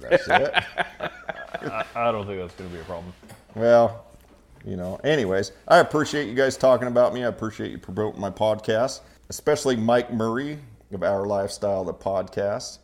that's 0.00 0.28
it." 0.28 0.52
I 1.96 2.12
don't 2.12 2.26
think 2.26 2.38
that's 2.38 2.54
going 2.54 2.68
to 2.68 2.76
be 2.76 2.80
a 2.82 2.84
problem. 2.84 3.14
Well, 3.54 4.04
you 4.62 4.76
know, 4.76 5.00
anyways, 5.02 5.52
I 5.66 5.78
appreciate 5.78 6.28
you 6.28 6.34
guys 6.34 6.58
talking 6.58 6.88
about 6.88 7.14
me. 7.14 7.24
I 7.24 7.28
appreciate 7.28 7.70
you 7.70 7.78
promoting 7.78 8.20
my 8.20 8.30
podcast, 8.30 9.00
especially 9.30 9.76
Mike 9.76 10.12
Murray 10.12 10.58
of 10.92 11.02
Our 11.02 11.24
Lifestyle, 11.24 11.84
the 11.84 11.94
podcast. 11.94 12.80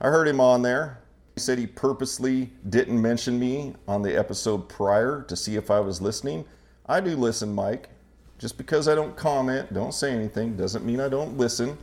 I 0.00 0.10
heard 0.10 0.28
him 0.28 0.40
on 0.40 0.62
there. 0.62 1.00
Said 1.38 1.58
he 1.58 1.66
purposely 1.66 2.50
didn't 2.70 3.00
mention 3.00 3.38
me 3.38 3.74
on 3.86 4.00
the 4.00 4.18
episode 4.18 4.68
prior 4.70 5.22
to 5.28 5.36
see 5.36 5.56
if 5.56 5.70
I 5.70 5.80
was 5.80 6.00
listening. 6.00 6.46
I 6.86 7.00
do 7.00 7.14
listen, 7.14 7.54
Mike. 7.54 7.90
Just 8.38 8.56
because 8.56 8.88
I 8.88 8.94
don't 8.94 9.14
comment, 9.16 9.72
don't 9.74 9.92
say 9.92 10.12
anything, 10.12 10.56
doesn't 10.56 10.84
mean 10.84 10.98
I 10.98 11.08
don't 11.08 11.36
listen. 11.36 11.76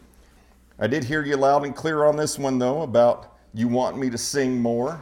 I 0.80 0.88
did 0.88 1.04
hear 1.04 1.24
you 1.24 1.38
loud 1.38 1.66
and 1.66 1.76
clear 1.76 2.06
on 2.06 2.16
this 2.16 2.40
one, 2.40 2.58
though, 2.58 2.82
about 2.82 3.38
you 3.54 3.68
want 3.68 3.98
me 3.98 4.10
to 4.10 4.18
sing 4.18 4.60
more, 4.60 5.00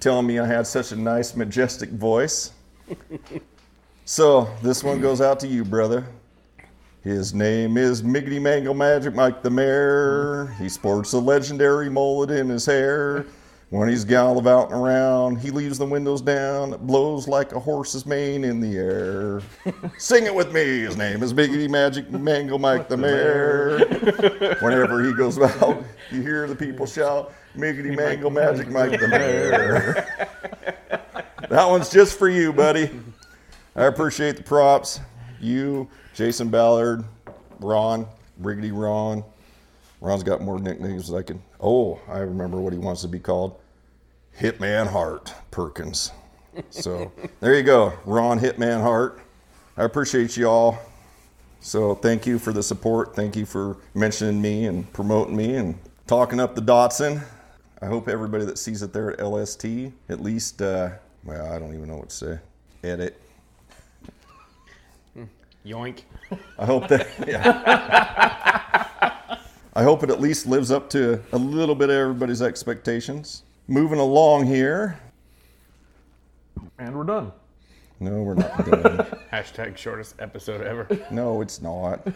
telling 0.00 0.26
me 0.26 0.38
I 0.38 0.46
had 0.46 0.66
such 0.66 0.92
a 0.92 0.96
nice, 0.96 1.34
majestic 1.34 1.88
voice. 1.90 2.52
So 4.10 4.48
this 4.62 4.82
one 4.82 5.02
goes 5.02 5.20
out 5.20 5.38
to 5.40 5.46
you, 5.46 5.66
brother. 5.66 6.06
His 7.04 7.34
name 7.34 7.76
is 7.76 8.02
Miggity 8.02 8.40
Mango 8.40 8.72
Magic 8.72 9.14
Mike 9.14 9.42
the 9.42 9.50
Mayor. 9.50 10.56
He 10.58 10.70
sports 10.70 11.12
a 11.12 11.18
legendary 11.18 11.90
mullet 11.90 12.30
in 12.30 12.48
his 12.48 12.64
hair. 12.64 13.26
When 13.70 13.86
he's 13.90 14.06
gallivanting 14.06 14.72
around, 14.72 15.40
he 15.40 15.50
leaves 15.50 15.76
the 15.76 15.84
windows 15.84 16.22
down. 16.22 16.72
It 16.72 16.86
blows 16.86 17.28
like 17.28 17.52
a 17.52 17.60
horse's 17.60 18.06
mane 18.06 18.42
in 18.44 18.60
the 18.60 18.78
air. 18.78 19.42
Sing 19.98 20.24
it 20.24 20.34
with 20.34 20.54
me. 20.54 20.80
His 20.80 20.96
name 20.96 21.22
is 21.22 21.34
Miggity 21.34 21.68
Magic 21.68 22.10
Mango 22.10 22.56
Mike 22.56 22.88
the 22.88 22.96
Mayor. 22.96 23.78
Whenever 24.60 25.04
he 25.04 25.12
goes 25.12 25.38
out, 25.38 25.84
you 26.10 26.22
hear 26.22 26.48
the 26.48 26.54
people 26.54 26.86
shout, 26.86 27.34
Miggity 27.54 27.94
Mango 27.94 28.30
Magic 28.30 28.68
Mike 28.68 28.98
the 28.98 29.08
Mayor. 29.08 30.06
that 31.50 31.68
one's 31.68 31.90
just 31.90 32.18
for 32.18 32.30
you, 32.30 32.54
buddy. 32.54 32.88
I 33.76 33.84
appreciate 33.84 34.38
the 34.38 34.42
props. 34.42 35.00
You, 35.40 35.90
Jason 36.14 36.48
Ballard, 36.48 37.04
Ron, 37.60 38.06
Riggedy 38.40 38.70
Ron. 38.72 39.22
Ron's 40.00 40.22
got 40.22 40.40
more 40.40 40.58
nicknames 40.58 41.08
than 41.08 41.18
I 41.18 41.22
can. 41.22 41.42
Oh, 41.60 42.00
I 42.08 42.18
remember 42.18 42.60
what 42.60 42.72
he 42.72 42.78
wants 42.78 43.02
to 43.02 43.08
be 43.08 43.18
called. 43.18 43.58
Hitman 44.38 44.86
Hart 44.86 45.34
Perkins. 45.50 46.12
So 46.70 47.10
there 47.40 47.54
you 47.54 47.62
go, 47.62 47.92
Ron 48.04 48.38
Hitman 48.38 48.80
Hart. 48.80 49.20
I 49.76 49.84
appreciate 49.84 50.36
you 50.36 50.48
all. 50.48 50.78
So 51.60 51.94
thank 51.96 52.26
you 52.26 52.38
for 52.38 52.52
the 52.52 52.62
support. 52.62 53.16
Thank 53.16 53.34
you 53.34 53.44
for 53.44 53.76
mentioning 53.94 54.40
me 54.40 54.66
and 54.66 54.90
promoting 54.92 55.36
me 55.36 55.56
and 55.56 55.76
talking 56.06 56.38
up 56.38 56.54
the 56.54 56.62
Datsun. 56.62 57.22
I 57.82 57.86
hope 57.86 58.08
everybody 58.08 58.44
that 58.44 58.58
sees 58.58 58.82
it 58.82 58.92
there 58.92 59.12
at 59.12 59.24
LST 59.24 59.64
at 60.08 60.20
least, 60.20 60.62
uh, 60.62 60.90
well, 61.24 61.52
I 61.52 61.58
don't 61.58 61.74
even 61.74 61.88
know 61.88 61.96
what 61.96 62.10
to 62.10 62.14
say. 62.16 62.38
Edit. 62.82 63.20
Yoink. 65.66 66.02
I 66.58 66.64
hope 66.64 66.88
that. 66.88 67.08
Yeah. 67.26 69.14
I 69.78 69.84
hope 69.84 70.02
it 70.02 70.10
at 70.10 70.20
least 70.20 70.48
lives 70.48 70.72
up 70.72 70.90
to 70.90 71.22
a 71.30 71.38
little 71.38 71.76
bit 71.76 71.88
of 71.88 71.94
everybody's 71.94 72.42
expectations. 72.42 73.44
Moving 73.68 74.00
along 74.00 74.46
here. 74.46 74.98
And 76.80 76.98
we're 76.98 77.04
done. 77.04 77.30
No, 78.00 78.24
we're 78.24 78.34
not 78.34 78.68
done. 78.68 79.06
Hashtag 79.32 79.76
shortest 79.76 80.16
episode 80.18 80.62
ever. 80.62 80.88
No, 81.12 81.42
it's 81.42 81.62
not. 81.62 82.08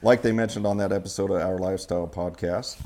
Like 0.00 0.22
they 0.22 0.30
mentioned 0.30 0.64
on 0.64 0.76
that 0.76 0.92
episode 0.92 1.32
of 1.32 1.42
Our 1.42 1.58
Lifestyle 1.58 2.06
podcast, 2.06 2.80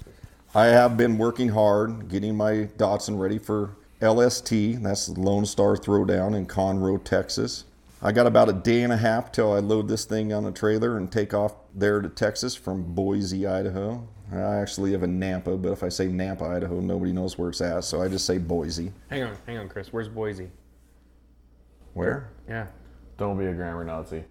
I 0.54 0.68
have 0.68 0.96
been 0.96 1.18
working 1.18 1.50
hard 1.50 2.08
getting 2.08 2.34
my 2.34 2.70
Datsun 2.78 3.18
ready 3.18 3.36
for 3.36 3.72
LST. 4.00 4.82
That's 4.82 5.08
the 5.08 5.20
Lone 5.20 5.44
Star 5.44 5.76
Throwdown 5.76 6.34
in 6.34 6.46
Conroe, 6.46 7.04
Texas. 7.04 7.64
I 8.00 8.12
got 8.12 8.26
about 8.26 8.48
a 8.48 8.54
day 8.54 8.80
and 8.80 8.94
a 8.94 8.96
half 8.96 9.30
till 9.30 9.52
I 9.52 9.58
load 9.58 9.88
this 9.88 10.06
thing 10.06 10.32
on 10.32 10.46
a 10.46 10.52
trailer 10.52 10.96
and 10.96 11.12
take 11.12 11.34
off 11.34 11.52
there 11.74 12.00
to 12.00 12.08
Texas 12.08 12.54
from 12.54 12.94
Boise, 12.94 13.46
Idaho. 13.46 14.06
I 14.32 14.56
actually 14.56 14.92
live 14.92 15.02
in 15.02 15.20
Nampa, 15.20 15.60
but 15.60 15.72
if 15.72 15.82
I 15.82 15.88
say 15.88 16.08
Nampa, 16.08 16.42
Idaho, 16.42 16.80
nobody 16.80 17.12
knows 17.12 17.36
where 17.36 17.50
it's 17.50 17.60
at, 17.60 17.84
so 17.84 18.00
I 18.02 18.08
just 18.08 18.24
say 18.24 18.38
Boise. 18.38 18.92
Hang 19.10 19.24
on, 19.24 19.36
hang 19.46 19.58
on, 19.58 19.68
Chris. 19.68 19.92
Where's 19.92 20.08
Boise? 20.08 20.50
Where? 21.92 22.30
Yeah. 22.48 22.66
Don't 23.18 23.38
be 23.38 23.44
a 23.46 23.52
grammar 23.52 23.84
Nazi. 23.84 24.24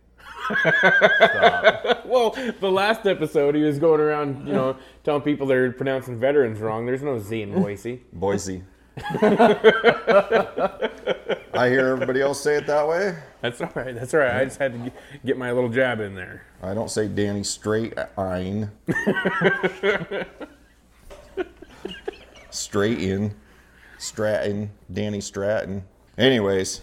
Well, 2.11 2.31
the 2.59 2.69
last 2.69 3.07
episode, 3.07 3.55
he 3.55 3.61
was 3.61 3.79
going 3.79 4.01
around, 4.01 4.45
you 4.45 4.51
know, 4.51 4.75
telling 5.05 5.21
people 5.21 5.47
they're 5.47 5.71
pronouncing 5.71 6.19
veterans 6.19 6.59
wrong. 6.59 6.85
There's 6.85 7.01
no 7.01 7.19
Z 7.19 7.41
in 7.41 7.53
Boise. 7.53 8.01
Boise. 8.11 8.63
I 11.53 11.69
hear 11.69 11.87
everybody 11.87 12.21
else 12.21 12.41
say 12.43 12.55
it 12.55 12.67
that 12.67 12.87
way. 12.87 13.15
That's 13.41 13.61
all 13.61 13.71
right. 13.75 13.93
That's 13.95 14.13
all 14.13 14.19
right. 14.21 14.35
I 14.41 14.45
just 14.45 14.57
had 14.59 14.73
to 14.73 14.79
get- 14.79 14.93
get 15.25 15.37
my 15.37 15.51
little 15.51 15.69
jab 15.69 15.99
in 15.99 16.15
there. 16.15 16.43
I 16.61 16.73
don't 16.73 16.89
say 16.89 17.07
Danny 17.07 17.43
straight 17.43 17.93
ein. 18.17 18.71
straight 22.49 22.99
in. 23.01 23.33
Stratton. 23.97 24.71
Danny 24.91 25.21
Stratton. 25.21 25.83
Anyways, 26.17 26.81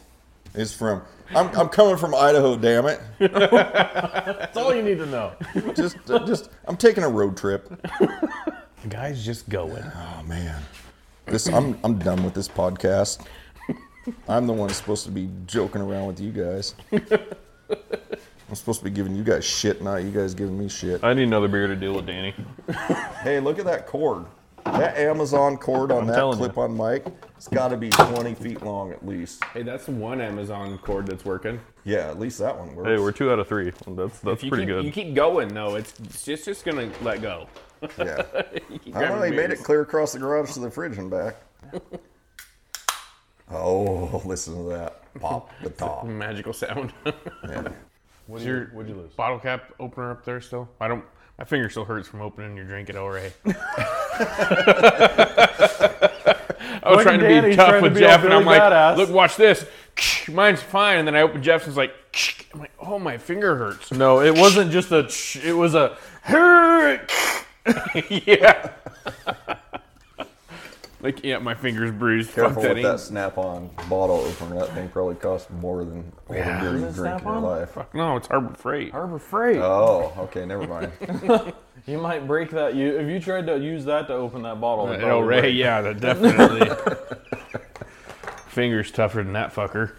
it's 0.55 0.73
from 0.73 1.03
I'm, 1.35 1.49
I'm 1.57 1.69
coming 1.69 1.97
from 1.97 2.15
Idaho, 2.15 2.57
damn 2.57 2.87
it. 2.87 3.01
That's 3.19 4.57
all 4.57 4.75
you 4.75 4.83
need 4.83 4.99
to 4.99 5.07
know. 5.07 5.33
Just 5.75 5.97
just 6.07 6.51
I'm 6.67 6.77
taking 6.77 7.03
a 7.05 7.09
road 7.09 7.37
trip. 7.37 7.69
The 7.99 8.89
guy's 8.89 9.25
just 9.25 9.49
going. 9.49 9.83
Oh 9.83 10.23
man. 10.27 10.63
This 11.31 11.47
I'm 11.49 11.79
I'm 11.85 11.99
done 11.99 12.25
with 12.25 12.35
this 12.35 12.49
podcast. 12.49 13.27
I'm 14.29 14.47
the 14.47 14.53
one 14.53 14.71
supposed 14.71 15.05
to 15.05 15.11
be 15.11 15.29
joking 15.47 15.83
around 15.83 16.07
with 16.07 16.21
you 16.21 16.31
guys. 16.33 16.75
I'm 16.91 18.55
supposed 18.55 18.79
to 18.79 18.85
be 18.85 18.91
giving 18.91 19.15
you 19.15 19.23
guys 19.23 19.45
shit, 19.45 19.83
not 19.83 19.97
you 19.97 20.11
guys 20.11 20.33
giving 20.33 20.59
me 20.59 20.69
shit. 20.71 21.05
I 21.05 21.13
need 21.13 21.25
another 21.25 21.49
beer 21.49 21.67
to 21.67 21.77
deal 21.77 21.95
with 21.95 22.07
Danny. 22.07 22.35
Hey, 23.23 23.41
look 23.41 23.59
at 23.59 23.65
that 23.65 23.87
cord. 23.87 24.25
That 24.65 24.97
Amazon 24.97 25.57
cord 25.57 25.91
on 25.91 26.07
that 26.07 26.15
telling 26.15 26.39
you. 26.39 26.45
clip 26.45 26.57
on 26.57 26.77
mic, 26.77 27.05
it's 27.37 27.49
got 27.49 27.69
to 27.69 27.77
be 27.77 27.91
20 27.91 28.35
feet 28.35 28.63
long 28.63 28.93
at 28.93 29.05
least. 29.05 29.43
Hey, 29.53 29.63
that's 29.63 29.89
one 29.89 30.21
Amazon 30.21 30.79
cord 30.79 31.07
that's 31.09 31.25
working. 31.25 31.61
Yeah, 31.85 32.09
at 32.09 32.19
least 32.21 32.39
that 32.39 32.57
one 32.57 32.75
works. 32.77 32.89
Hey, 32.89 32.99
we're 32.99 33.13
two 33.13 33.31
out 33.33 33.39
of 33.41 33.49
three. 33.49 33.73
That's 33.89 34.21
that's 34.21 34.25
If 34.39 34.45
you 34.45 34.51
pretty 34.51 34.65
keep, 34.67 34.75
good. 34.75 34.85
You 34.85 34.93
keep 34.93 35.15
going 35.15 35.49
though, 35.49 35.75
it's 35.75 35.99
it's 36.01 36.25
just 36.25 36.45
just 36.45 36.65
gonna 36.65 36.91
let 37.03 37.21
go. 37.23 37.49
Yeah. 37.99 38.23
I 38.35 38.41
don't 38.41 38.85
know, 38.85 38.91
grabbing 38.93 39.21
they 39.21 39.37
made 39.37 39.51
it 39.51 39.63
clear 39.63 39.83
across 39.83 40.13
the 40.13 40.19
garage 40.19 40.53
to 40.55 40.61
the 40.61 40.71
fridge 40.71 40.99
and 40.99 41.11
back. 41.11 41.37
Oh, 43.51 44.23
listen 44.25 44.55
to 44.57 44.69
that. 44.71 45.03
Pop 45.21 45.51
the 45.63 45.71
top. 45.71 46.05
Magical 46.05 46.53
sound. 46.53 46.93
Yeah. 47.05 47.69
What'd 48.27 48.43
Is 48.43 48.47
your 48.47 48.65
what'd 48.75 48.91
you 48.91 48.97
lose? 48.97 49.11
bottle 49.15 49.39
cap 49.39 49.73
opener 49.81 50.11
up 50.11 50.23
there 50.27 50.43
still? 50.43 50.69
I 50.83 50.87
don't. 50.87 51.03
My 51.39 51.47
finger 51.47 51.71
still 51.71 51.87
hurts 51.87 52.09
from 52.09 52.21
opening 52.21 52.57
your 52.57 52.67
drink 52.67 52.91
at 52.91 52.97
El 52.97 53.07
I 53.07 53.21
was 56.91 57.03
Fucking 57.03 57.03
trying 57.03 57.21
to 57.21 57.29
Danny's 57.29 57.53
be 57.53 57.57
tough 57.57 57.69
trying 57.69 57.83
to 57.83 57.89
with 57.89 57.95
be 57.95 58.01
Jeff, 58.01 58.25
and 58.25 58.35
I'm 58.35 58.45
Billy 58.45 58.59
like, 58.59 58.71
Badass. 58.71 58.97
"Look, 58.99 59.11
watch 59.11 59.37
this. 59.37 59.65
Mine's 60.29 60.61
fine." 60.61 60.99
And 60.99 61.09
then 61.09 61.17
I 61.17 61.23
open 61.23 61.43
Jeff's, 61.43 61.65
and 61.65 61.71
it's 61.71 61.79
like, 61.79 61.95
I'm 62.53 62.61
like, 62.61 62.73
"Oh, 62.79 62.99
my 62.99 63.17
finger 63.17 63.57
hurts." 63.57 63.91
No, 63.93 64.21
it 64.21 64.35
wasn't 64.37 64.73
just 64.73 64.91
a. 64.93 65.11
It 65.43 65.55
was 65.55 65.75
a. 65.75 65.97
yeah. 68.27 68.71
like, 71.01 71.23
yeah, 71.25 71.39
my 71.39 71.55
finger's 71.55 71.91
bruised. 71.93 72.31
Fuck 72.31 72.45
Careful 72.55 72.63
that. 72.63 72.75
with 72.75 72.83
that 72.83 72.91
ain't- 72.93 73.01
snap-on 73.01 73.71
bottle 73.89 74.17
opener. 74.17 74.57
That 74.61 74.75
thing 74.75 74.89
probably 74.89 75.15
costs 75.17 75.49
more 75.61 75.85
than 75.85 76.13
all 76.29 76.35
the 76.37 76.43
beer 76.43 76.77
you 76.79 76.87
Is 76.87 76.99
it 76.99 77.03
drink 77.03 77.21
in 77.21 77.27
your 77.27 77.33
Snap-on? 77.35 77.43
life. 77.43 77.71
Fuck 77.71 77.95
no, 77.95 78.17
it's 78.17 78.27
Harbor 78.29 78.55
Freight. 78.55 78.91
Harbor 78.93 79.19
Freight. 79.19 79.59
Oh, 79.59 80.13
okay, 80.19 80.45
never 80.45 80.67
mind. 80.67 80.93
You 81.87 81.97
might 81.97 82.27
break 82.27 82.51
that. 82.51 82.75
You 82.75 82.99
if 82.99 83.09
you 83.09 83.19
tried 83.19 83.47
to 83.47 83.57
use 83.59 83.87
that 83.87 84.09
to 84.09 84.13
open 84.13 84.43
that 84.43 84.61
bottle. 84.61 84.89
Uh, 84.89 84.93
it'd 84.93 85.05
El 85.05 85.09
probably 85.21 85.29
Rey, 85.29 85.41
break. 85.41 85.57
yeah, 85.57 85.81
that 85.81 86.01
definitely. 86.01 86.69
Finger's 88.49 88.91
tougher 88.91 89.23
than 89.23 89.33
that 89.33 89.55
fucker. 89.55 89.93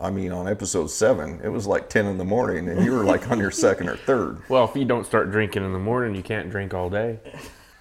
I 0.00 0.10
mean, 0.10 0.32
on 0.32 0.48
episode 0.48 0.90
seven, 0.90 1.40
it 1.42 1.48
was 1.48 1.66
like 1.66 1.88
10 1.88 2.06
in 2.06 2.18
the 2.18 2.24
morning, 2.24 2.68
and 2.68 2.84
you 2.84 2.92
were 2.92 3.04
like 3.04 3.30
on 3.30 3.38
your 3.38 3.50
second 3.50 3.88
or 3.88 3.96
third. 3.96 4.40
Well, 4.48 4.64
if 4.64 4.76
you 4.76 4.84
don't 4.84 5.04
start 5.04 5.30
drinking 5.30 5.64
in 5.64 5.72
the 5.72 5.78
morning, 5.78 6.14
you 6.14 6.22
can't 6.22 6.50
drink 6.50 6.72
all 6.72 6.88
day. 6.88 7.18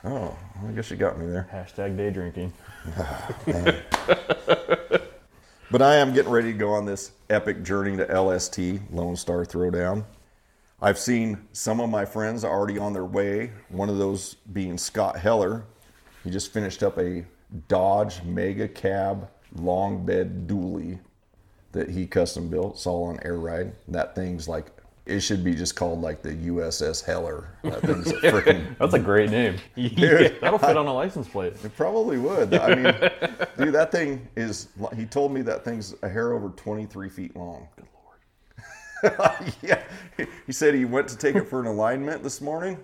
Oh, 0.04 0.36
I 0.68 0.72
guess 0.72 0.90
you 0.90 0.98
got 0.98 1.20
me 1.20 1.28
there. 1.28 1.48
Hashtag 1.52 1.96
day 1.96 2.10
drinking. 2.10 2.54
But 5.70 5.82
I 5.82 5.98
am 5.98 6.14
getting 6.14 6.32
ready 6.32 6.54
to 6.54 6.58
go 6.58 6.70
on 6.70 6.86
this 6.86 7.12
epic 7.30 7.62
journey 7.62 7.98
to 7.98 8.06
LST, 8.06 8.58
Lone 8.90 9.18
Star 9.18 9.44
Throwdown. 9.44 10.06
I've 10.82 10.98
seen 10.98 11.46
some 11.52 11.82
of 11.82 11.90
my 11.90 12.06
friends 12.06 12.46
already 12.46 12.80
on 12.80 12.94
their 12.94 13.04
way, 13.04 13.52
one 13.68 13.90
of 13.90 13.98
those 13.98 14.36
being 14.54 14.78
Scott 14.78 15.20
Heller. 15.20 15.66
He 16.24 16.30
just 16.30 16.54
finished 16.54 16.84
up 16.84 16.98
a 16.98 17.26
Dodge 17.68 18.24
Mega 18.24 18.70
Cab 18.70 19.30
long 19.56 20.06
bed 20.06 20.48
dually 20.48 21.00
that 21.78 21.90
he 21.90 22.08
custom 22.08 22.50
built. 22.50 22.74
It's 22.76 22.88
all 22.88 23.04
on 23.04 23.20
air 23.24 23.38
ride. 23.38 23.72
That 23.88 24.16
thing's 24.16 24.48
like, 24.48 24.72
it 25.06 25.20
should 25.22 25.44
be 25.44 25.54
just 25.54 25.76
called 25.76 26.02
like 26.02 26.24
the 26.24 26.34
USS 26.34 27.06
Heller. 27.06 27.50
That 27.64 27.82
thing's 27.82 28.08
a 28.08 28.14
freaking 28.32 28.78
That's 28.80 28.96
a 28.96 29.00
great 29.00 29.30
name. 29.30 29.58
dude. 29.76 30.42
That'll 30.42 30.60
fit 30.60 30.76
on 30.76 30.88
a 30.88 30.94
license 30.94 31.28
plate. 31.28 31.54
It 31.64 31.76
probably 31.78 32.18
would. 32.18 32.54
I 32.56 32.76
mean, 32.76 32.84
dude, 33.58 33.74
that 33.76 33.92
thing 33.92 34.28
is. 34.36 34.70
He 34.96 35.06
told 35.06 35.32
me 35.32 35.42
that 35.44 35.64
thing's 35.64 35.96
a 36.02 36.10
hair 36.10 36.34
over 36.34 36.50
23 36.50 37.10
feet 37.10 37.36
long. 37.36 37.68
Good 37.76 39.20
lord. 39.20 39.54
yeah. 39.62 39.82
He 40.46 40.52
said 40.52 40.74
he 40.74 40.86
went 40.86 41.08
to 41.10 41.18
take 41.18 41.36
it 41.36 41.48
for 41.48 41.62
an 41.62 41.68
alignment 41.68 42.24
this 42.24 42.42
morning, 42.42 42.80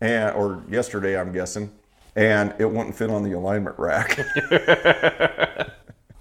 and 0.00 0.34
or 0.34 0.64
yesterday, 0.70 1.20
I'm 1.20 1.30
guessing, 1.30 1.70
and 2.16 2.54
it 2.58 2.64
wouldn't 2.64 2.96
fit 2.96 3.10
on 3.10 3.22
the 3.22 3.32
alignment 3.32 3.78
rack. 3.78 4.18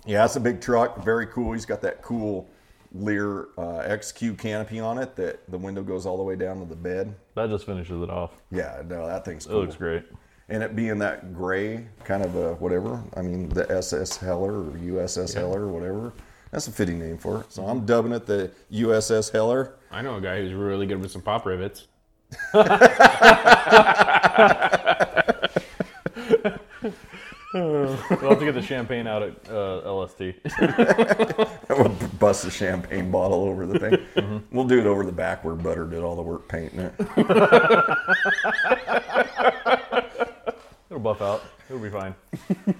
Yeah, 0.10 0.26
it's 0.26 0.36
a 0.36 0.40
big 0.40 0.60
truck. 0.60 1.04
Very 1.04 1.28
cool. 1.28 1.54
He's 1.54 1.68
got 1.68 1.84
that 1.84 2.02
cool 2.02 2.50
Leer 2.94 3.50
uh, 3.60 3.86
XQ 3.88 4.40
canopy 4.40 4.80
on 4.80 4.98
it 4.98 5.16
that 5.16 5.48
the 5.52 5.58
window 5.60 5.84
goes 5.84 6.08
all 6.08 6.18
the 6.18 6.24
way 6.24 6.36
down 6.36 6.60
to 6.62 6.66
the 6.66 6.76
bed. 6.76 7.14
That 7.36 7.52
just 7.52 7.68
finishes 7.68 8.02
it 8.02 8.10
off. 8.10 8.32
Yeah, 8.50 8.82
no, 8.88 9.06
that 9.06 9.24
thing's 9.24 9.46
It 9.46 9.54
looks 9.54 9.76
great. 9.76 10.04
And 10.50 10.64
it 10.64 10.76
being 10.76 10.98
that 10.98 11.36
gray, 11.36 11.86
kind 12.06 12.26
of 12.26 12.36
a 12.36 12.56
whatever. 12.56 13.04
I 13.16 13.22
mean, 13.22 13.50
the 13.50 13.72
SS 13.72 14.18
Heller 14.18 14.62
or 14.62 14.72
USS 14.72 15.36
Heller 15.36 15.66
or 15.66 15.68
whatever. 15.68 16.12
That's 16.50 16.68
a 16.68 16.72
fitting 16.72 16.98
name 16.98 17.20
for 17.20 17.42
it. 17.42 17.54
So 17.54 17.68
I'm 17.68 17.86
dubbing 17.86 18.12
it 18.12 18.26
the 18.26 18.50
USS 18.72 19.32
Heller. 19.32 19.76
I 19.92 20.02
know 20.02 20.16
a 20.16 20.22
guy 20.22 20.42
who's 20.42 20.54
really 20.54 20.88
good 20.88 21.00
with 21.00 21.12
some 21.12 21.22
pop 21.22 21.46
rivets. 21.46 21.86
We'll 27.54 27.96
have 27.96 28.40
to 28.40 28.46
get 28.46 28.54
the 28.54 28.62
champagne 28.62 29.08
out 29.08 29.24
at 29.24 29.50
uh, 29.50 29.92
LST. 29.92 30.22
We'll 31.70 31.90
bust 32.20 32.46
a 32.46 32.52
champagne 32.52 33.10
bottle 33.12 33.44
over 33.44 33.66
the 33.66 33.80
thing. 33.80 34.44
We'll 34.52 34.68
do 34.68 34.80
it 34.80 34.86
over 34.86 35.06
the 35.06 35.12
back 35.12 35.44
where 35.46 35.56
Butter 35.56 35.86
did 35.86 36.04
all 36.04 36.16
the 36.16 36.22
work 36.22 36.48
painting 36.50 36.80
it. 36.80 36.94
It'll 40.90 41.00
buff 41.00 41.22
out. 41.22 41.44
It'll 41.70 41.82
be 41.82 41.90
fine. 41.90 42.16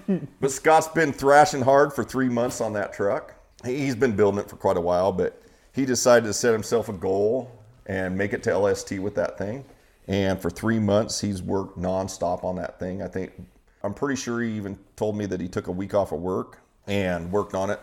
But 0.42 0.52
Scott's 0.52 0.88
been 0.88 1.14
thrashing 1.14 1.62
hard 1.62 1.94
for 1.94 2.04
three 2.04 2.30
months 2.30 2.62
on 2.62 2.74
that 2.74 2.94
truck. 2.94 3.36
He's 3.64 3.96
been 3.96 4.16
building 4.16 4.40
it 4.40 4.50
for 4.50 4.56
quite 4.56 4.78
a 4.78 4.82
while, 4.82 5.12
but 5.12 5.40
he 5.74 5.86
decided 5.86 6.26
to 6.26 6.34
set 6.34 6.52
himself 6.52 6.90
a 6.90 6.94
goal 6.94 7.52
and 7.86 8.18
make 8.18 8.34
it 8.34 8.42
to 8.44 8.58
LST 8.58 8.94
with 9.00 9.14
that 9.16 9.38
thing. 9.38 9.64
And 10.08 10.42
for 10.42 10.50
three 10.50 10.80
months, 10.80 11.22
he's 11.22 11.44
worked 11.44 11.78
nonstop 11.78 12.44
on 12.44 12.56
that 12.56 12.80
thing. 12.80 13.04
I 13.04 13.08
think, 13.08 13.34
I'm 13.84 13.94
pretty 13.94 14.16
sure 14.20 14.42
he 14.42 14.52
even 14.58 14.78
told 14.96 15.16
me 15.16 15.26
that 15.28 15.40
he 15.40 15.48
took 15.48 15.68
a 15.68 15.72
week 15.72 15.94
off 15.94 16.12
of 16.12 16.20
work 16.20 16.60
and 16.88 17.32
worked 17.32 17.54
on 17.54 17.70
it 17.70 17.80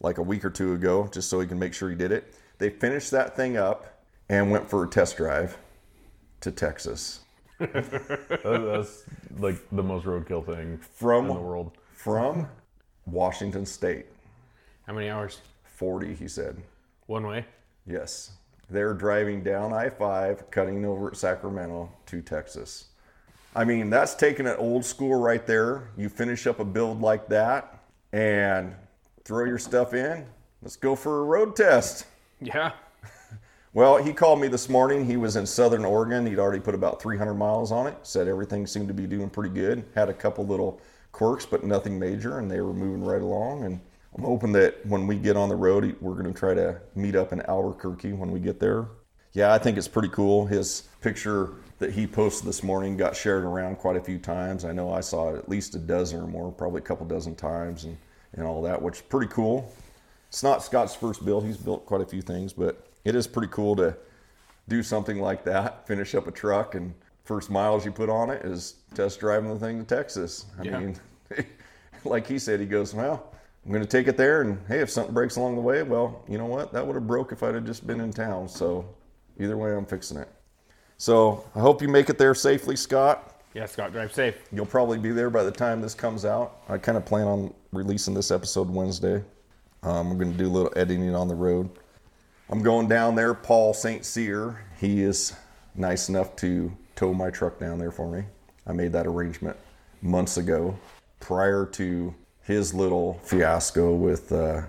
like 0.00 0.18
a 0.18 0.22
week 0.22 0.44
or 0.44 0.50
two 0.50 0.72
ago, 0.74 1.08
just 1.12 1.30
so 1.30 1.40
he 1.40 1.46
can 1.46 1.58
make 1.58 1.72
sure 1.72 1.88
he 1.88 1.96
did 1.96 2.12
it. 2.12 2.34
They 2.58 2.70
finished 2.70 3.10
that 3.12 3.36
thing 3.36 3.56
up 3.56 4.02
and 4.28 4.50
went 4.50 4.68
for 4.68 4.84
a 4.84 4.88
test 4.88 5.16
drive 5.16 5.56
to 6.40 6.50
Texas. 6.50 7.20
That's 7.58 9.04
like 9.38 9.56
the 9.72 9.82
most 9.82 10.04
roadkill 10.04 10.44
thing 10.44 10.78
From 10.92 11.28
in 11.30 11.34
the 11.34 11.40
world. 11.40 11.72
From 11.92 12.48
Washington 13.06 13.64
State. 13.64 14.06
How 14.86 14.92
many 14.92 15.08
hours? 15.08 15.40
40, 15.64 16.14
he 16.14 16.28
said. 16.28 16.56
One 17.06 17.26
way. 17.26 17.46
Yes. 17.86 18.32
they're 18.68 18.94
driving 18.94 19.42
down 19.44 19.72
I 19.72 19.88
5, 19.88 20.50
cutting 20.50 20.84
over 20.84 21.08
at 21.08 21.16
Sacramento 21.16 21.88
to 22.06 22.20
Texas. 22.20 22.86
I 23.56 23.64
mean, 23.64 23.88
that's 23.88 24.14
taking 24.14 24.46
it 24.46 24.56
old 24.58 24.84
school 24.84 25.18
right 25.18 25.46
there. 25.46 25.88
You 25.96 26.10
finish 26.10 26.46
up 26.46 26.60
a 26.60 26.64
build 26.64 27.00
like 27.00 27.26
that 27.28 27.82
and 28.12 28.74
throw 29.24 29.46
your 29.46 29.58
stuff 29.58 29.94
in. 29.94 30.26
Let's 30.60 30.76
go 30.76 30.94
for 30.94 31.22
a 31.22 31.24
road 31.24 31.56
test. 31.56 32.04
Yeah. 32.40 32.72
Well, 33.72 34.02
he 34.02 34.14
called 34.14 34.40
me 34.40 34.48
this 34.48 34.70
morning. 34.70 35.04
He 35.04 35.18
was 35.18 35.36
in 35.36 35.44
Southern 35.44 35.84
Oregon. 35.84 36.24
He'd 36.24 36.38
already 36.38 36.60
put 36.60 36.74
about 36.74 36.98
300 36.98 37.34
miles 37.34 37.70
on 37.70 37.86
it. 37.86 37.94
Said 38.04 38.26
everything 38.26 38.66
seemed 38.66 38.88
to 38.88 38.94
be 38.94 39.06
doing 39.06 39.28
pretty 39.28 39.52
good. 39.52 39.84
Had 39.94 40.08
a 40.08 40.14
couple 40.14 40.46
little 40.46 40.80
quirks, 41.12 41.44
but 41.44 41.62
nothing 41.62 41.98
major, 41.98 42.38
and 42.38 42.50
they 42.50 42.62
were 42.62 42.72
moving 42.72 43.04
right 43.04 43.20
along. 43.20 43.64
And 43.64 43.78
I'm 44.16 44.24
hoping 44.24 44.52
that 44.52 44.86
when 44.86 45.06
we 45.06 45.16
get 45.16 45.36
on 45.36 45.50
the 45.50 45.56
road, 45.56 45.94
we're 46.00 46.14
going 46.14 46.24
to 46.24 46.32
try 46.32 46.54
to 46.54 46.80
meet 46.94 47.14
up 47.14 47.34
in 47.34 47.42
Albuquerque 47.42 48.14
when 48.14 48.30
we 48.30 48.40
get 48.40 48.58
there. 48.58 48.86
Yeah, 49.36 49.52
I 49.52 49.58
think 49.58 49.76
it's 49.76 49.86
pretty 49.86 50.08
cool. 50.08 50.46
His 50.46 50.84
picture 51.02 51.50
that 51.78 51.90
he 51.92 52.06
posted 52.06 52.48
this 52.48 52.62
morning 52.62 52.96
got 52.96 53.14
shared 53.14 53.44
around 53.44 53.76
quite 53.76 53.96
a 53.96 54.00
few 54.00 54.16
times. 54.18 54.64
I 54.64 54.72
know 54.72 54.90
I 54.90 55.00
saw 55.00 55.34
it 55.34 55.36
at 55.36 55.46
least 55.46 55.74
a 55.74 55.78
dozen 55.78 56.20
or 56.22 56.26
more, 56.26 56.50
probably 56.50 56.78
a 56.78 56.84
couple 56.84 57.04
dozen 57.04 57.34
times, 57.34 57.84
and, 57.84 57.98
and 58.32 58.46
all 58.46 58.62
that, 58.62 58.80
which 58.80 58.94
is 58.96 59.02
pretty 59.02 59.30
cool. 59.30 59.70
It's 60.30 60.42
not 60.42 60.62
Scott's 60.62 60.94
first 60.94 61.22
build. 61.22 61.44
He's 61.44 61.58
built 61.58 61.84
quite 61.84 62.00
a 62.00 62.06
few 62.06 62.22
things, 62.22 62.54
but 62.54 62.88
it 63.04 63.14
is 63.14 63.26
pretty 63.26 63.48
cool 63.52 63.76
to 63.76 63.94
do 64.68 64.82
something 64.82 65.20
like 65.20 65.44
that, 65.44 65.86
finish 65.86 66.14
up 66.14 66.26
a 66.26 66.32
truck, 66.32 66.74
and 66.74 66.94
first 67.24 67.50
miles 67.50 67.84
you 67.84 67.92
put 67.92 68.08
on 68.08 68.30
it 68.30 68.42
is 68.42 68.76
test 68.94 69.20
driving 69.20 69.52
the 69.52 69.60
thing 69.60 69.78
to 69.78 69.84
Texas. 69.84 70.46
I 70.58 70.62
Yeah. 70.62 70.78
mean, 70.78 70.96
like 72.06 72.26
he 72.26 72.38
said, 72.38 72.58
he 72.58 72.64
goes, 72.64 72.94
well, 72.94 73.34
I'm 73.66 73.70
going 73.70 73.84
to 73.84 73.88
take 73.88 74.08
it 74.08 74.16
there, 74.16 74.40
and 74.40 74.58
hey, 74.66 74.80
if 74.80 74.88
something 74.88 75.12
breaks 75.12 75.36
along 75.36 75.56
the 75.56 75.60
way, 75.60 75.82
well, 75.82 76.24
you 76.26 76.38
know 76.38 76.46
what? 76.46 76.72
That 76.72 76.86
would 76.86 76.94
have 76.94 77.06
broke 77.06 77.32
if 77.32 77.42
I'd 77.42 77.54
have 77.54 77.66
just 77.66 77.86
been 77.86 78.00
in 78.00 78.14
town. 78.14 78.48
So 78.48 78.86
either 79.38 79.56
way, 79.56 79.74
I'm 79.74 79.86
fixing 79.86 80.18
it. 80.18 80.28
So 80.98 81.44
I 81.54 81.60
hope 81.60 81.82
you 81.82 81.88
make 81.88 82.08
it 82.08 82.18
there 82.18 82.34
safely, 82.34 82.76
Scott. 82.76 83.40
Yeah, 83.54 83.66
Scott, 83.66 83.92
drive 83.92 84.12
safe. 84.12 84.36
You'll 84.52 84.66
probably 84.66 84.98
be 84.98 85.10
there 85.10 85.30
by 85.30 85.42
the 85.42 85.50
time 85.50 85.80
this 85.80 85.94
comes 85.94 86.24
out. 86.24 86.58
I 86.68 86.78
kind 86.78 86.98
of 86.98 87.04
plan 87.04 87.26
on 87.26 87.54
releasing 87.72 88.14
this 88.14 88.30
episode 88.30 88.68
Wednesday. 88.68 89.22
Um, 89.82 90.10
I'm 90.10 90.18
going 90.18 90.32
to 90.32 90.38
do 90.38 90.46
a 90.46 90.50
little 90.50 90.72
editing 90.76 91.14
on 91.14 91.28
the 91.28 91.34
road. 91.34 91.70
I'm 92.50 92.62
going 92.62 92.88
down 92.88 93.14
there. 93.14 93.34
Paul 93.34 93.74
St. 93.74 94.04
Cyr, 94.04 94.64
he 94.78 95.02
is 95.02 95.34
nice 95.74 96.08
enough 96.08 96.36
to 96.36 96.72
tow 96.94 97.12
my 97.12 97.30
truck 97.30 97.58
down 97.58 97.78
there 97.78 97.90
for 97.90 98.10
me. 98.10 98.24
I 98.66 98.72
made 98.72 98.92
that 98.92 99.06
arrangement 99.06 99.56
months 100.02 100.36
ago 100.36 100.76
prior 101.20 101.66
to 101.66 102.14
his 102.42 102.72
little 102.72 103.20
fiasco 103.24 103.94
with 103.94 104.32
uh, 104.32 104.62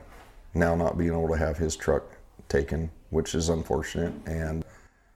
now 0.54 0.76
not 0.76 0.98
being 0.98 1.12
able 1.12 1.28
to 1.30 1.38
have 1.38 1.58
his 1.58 1.76
truck 1.76 2.04
taken, 2.50 2.90
which 3.10 3.36
is 3.36 3.50
unfortunate. 3.50 4.13
And 4.26 4.63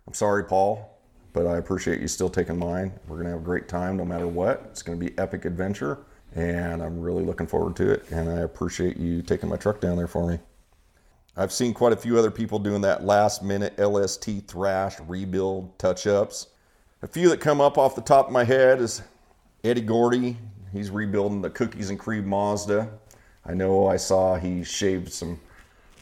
I'm 0.07 0.13
sorry, 0.13 0.43
Paul, 0.43 0.97
but 1.33 1.45
I 1.45 1.57
appreciate 1.57 2.01
you 2.01 2.07
still 2.07 2.29
taking 2.29 2.57
mine. 2.57 2.91
We're 3.07 3.17
going 3.17 3.25
to 3.25 3.31
have 3.31 3.41
a 3.41 3.45
great 3.45 3.67
time 3.67 3.97
no 3.97 4.05
matter 4.05 4.27
what. 4.27 4.63
It's 4.69 4.81
going 4.81 4.99
to 4.99 5.05
be 5.05 5.17
epic 5.17 5.45
adventure, 5.45 5.99
and 6.35 6.81
I'm 6.81 6.99
really 6.99 7.23
looking 7.23 7.47
forward 7.47 7.75
to 7.77 7.91
it. 7.91 8.09
And 8.11 8.29
I 8.29 8.39
appreciate 8.39 8.97
you 8.97 9.21
taking 9.21 9.49
my 9.49 9.57
truck 9.57 9.79
down 9.79 9.97
there 9.97 10.07
for 10.07 10.29
me. 10.29 10.39
I've 11.37 11.53
seen 11.53 11.73
quite 11.73 11.93
a 11.93 11.97
few 11.97 12.19
other 12.19 12.31
people 12.31 12.59
doing 12.59 12.81
that 12.81 13.05
last 13.05 13.41
minute 13.41 13.79
LST 13.79 14.47
thrash 14.47 14.99
rebuild 15.07 15.79
touch 15.79 16.05
ups. 16.05 16.47
A 17.03 17.07
few 17.07 17.29
that 17.29 17.39
come 17.39 17.61
up 17.61 17.77
off 17.77 17.95
the 17.95 18.01
top 18.01 18.27
of 18.27 18.33
my 18.33 18.43
head 18.43 18.81
is 18.81 19.01
Eddie 19.63 19.81
Gordy. 19.81 20.37
He's 20.73 20.91
rebuilding 20.91 21.41
the 21.41 21.49
cookies 21.49 21.89
and 21.89 21.97
cream 21.97 22.27
Mazda. 22.27 22.91
I 23.45 23.53
know 23.53 23.87
I 23.87 23.95
saw 23.97 24.35
he 24.35 24.63
shaved 24.63 25.11
some 25.11 25.39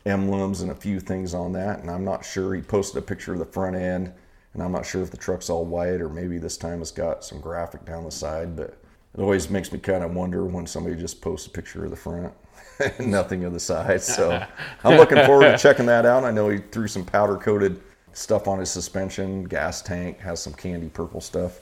emblems 0.09 0.61
and 0.61 0.71
a 0.71 0.75
few 0.75 0.99
things 0.99 1.33
on 1.33 1.53
that, 1.53 1.79
and 1.79 1.89
I'm 1.89 2.03
not 2.03 2.25
sure. 2.25 2.53
He 2.53 2.61
posted 2.61 3.01
a 3.01 3.05
picture 3.05 3.33
of 3.33 3.39
the 3.39 3.45
front 3.45 3.75
end, 3.75 4.11
and 4.53 4.63
I'm 4.63 4.71
not 4.71 4.85
sure 4.85 5.01
if 5.01 5.11
the 5.11 5.17
truck's 5.17 5.49
all 5.49 5.65
white 5.65 6.01
or 6.01 6.09
maybe 6.09 6.37
this 6.37 6.57
time 6.57 6.81
it's 6.81 6.91
got 6.91 7.23
some 7.23 7.39
graphic 7.39 7.85
down 7.85 8.03
the 8.03 8.11
side, 8.11 8.55
but 8.55 8.77
it 9.15 9.21
always 9.21 9.49
makes 9.49 9.71
me 9.71 9.79
kind 9.79 10.03
of 10.03 10.13
wonder 10.13 10.45
when 10.45 10.67
somebody 10.67 10.95
just 10.95 11.21
posts 11.21 11.47
a 11.47 11.49
picture 11.49 11.83
of 11.85 11.91
the 11.91 11.97
front 11.97 12.33
and 12.97 13.11
nothing 13.11 13.43
of 13.45 13.53
the 13.53 13.59
side. 13.59 14.01
So 14.01 14.45
I'm 14.83 14.97
looking 14.97 15.23
forward 15.25 15.51
to 15.51 15.57
checking 15.57 15.85
that 15.87 16.05
out. 16.05 16.23
I 16.23 16.31
know 16.31 16.49
he 16.49 16.59
threw 16.59 16.87
some 16.87 17.05
powder 17.05 17.37
coated 17.37 17.81
stuff 18.13 18.47
on 18.47 18.59
his 18.59 18.69
suspension, 18.69 19.43
gas 19.43 19.81
tank, 19.81 20.19
has 20.19 20.41
some 20.41 20.53
candy 20.53 20.89
purple 20.89 21.21
stuff, 21.21 21.61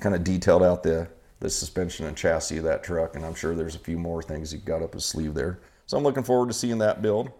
kind 0.00 0.14
of 0.14 0.22
detailed 0.24 0.62
out 0.62 0.82
the 0.82 1.08
the 1.40 1.50
suspension 1.50 2.06
and 2.06 2.16
chassis 2.16 2.56
of 2.56 2.64
that 2.64 2.82
truck, 2.82 3.14
and 3.14 3.24
I'm 3.24 3.34
sure 3.34 3.54
there's 3.54 3.74
a 3.74 3.80
few 3.80 3.98
more 3.98 4.22
things 4.22 4.50
he 4.50 4.58
got 4.58 4.82
up 4.82 4.94
his 4.94 5.04
sleeve 5.04 5.34
there. 5.34 5.60
So 5.86 5.96
I'm 5.96 6.02
looking 6.02 6.22
forward 6.22 6.48
to 6.48 6.54
seeing 6.54 6.78
that 6.78 7.02
build. 7.02 7.30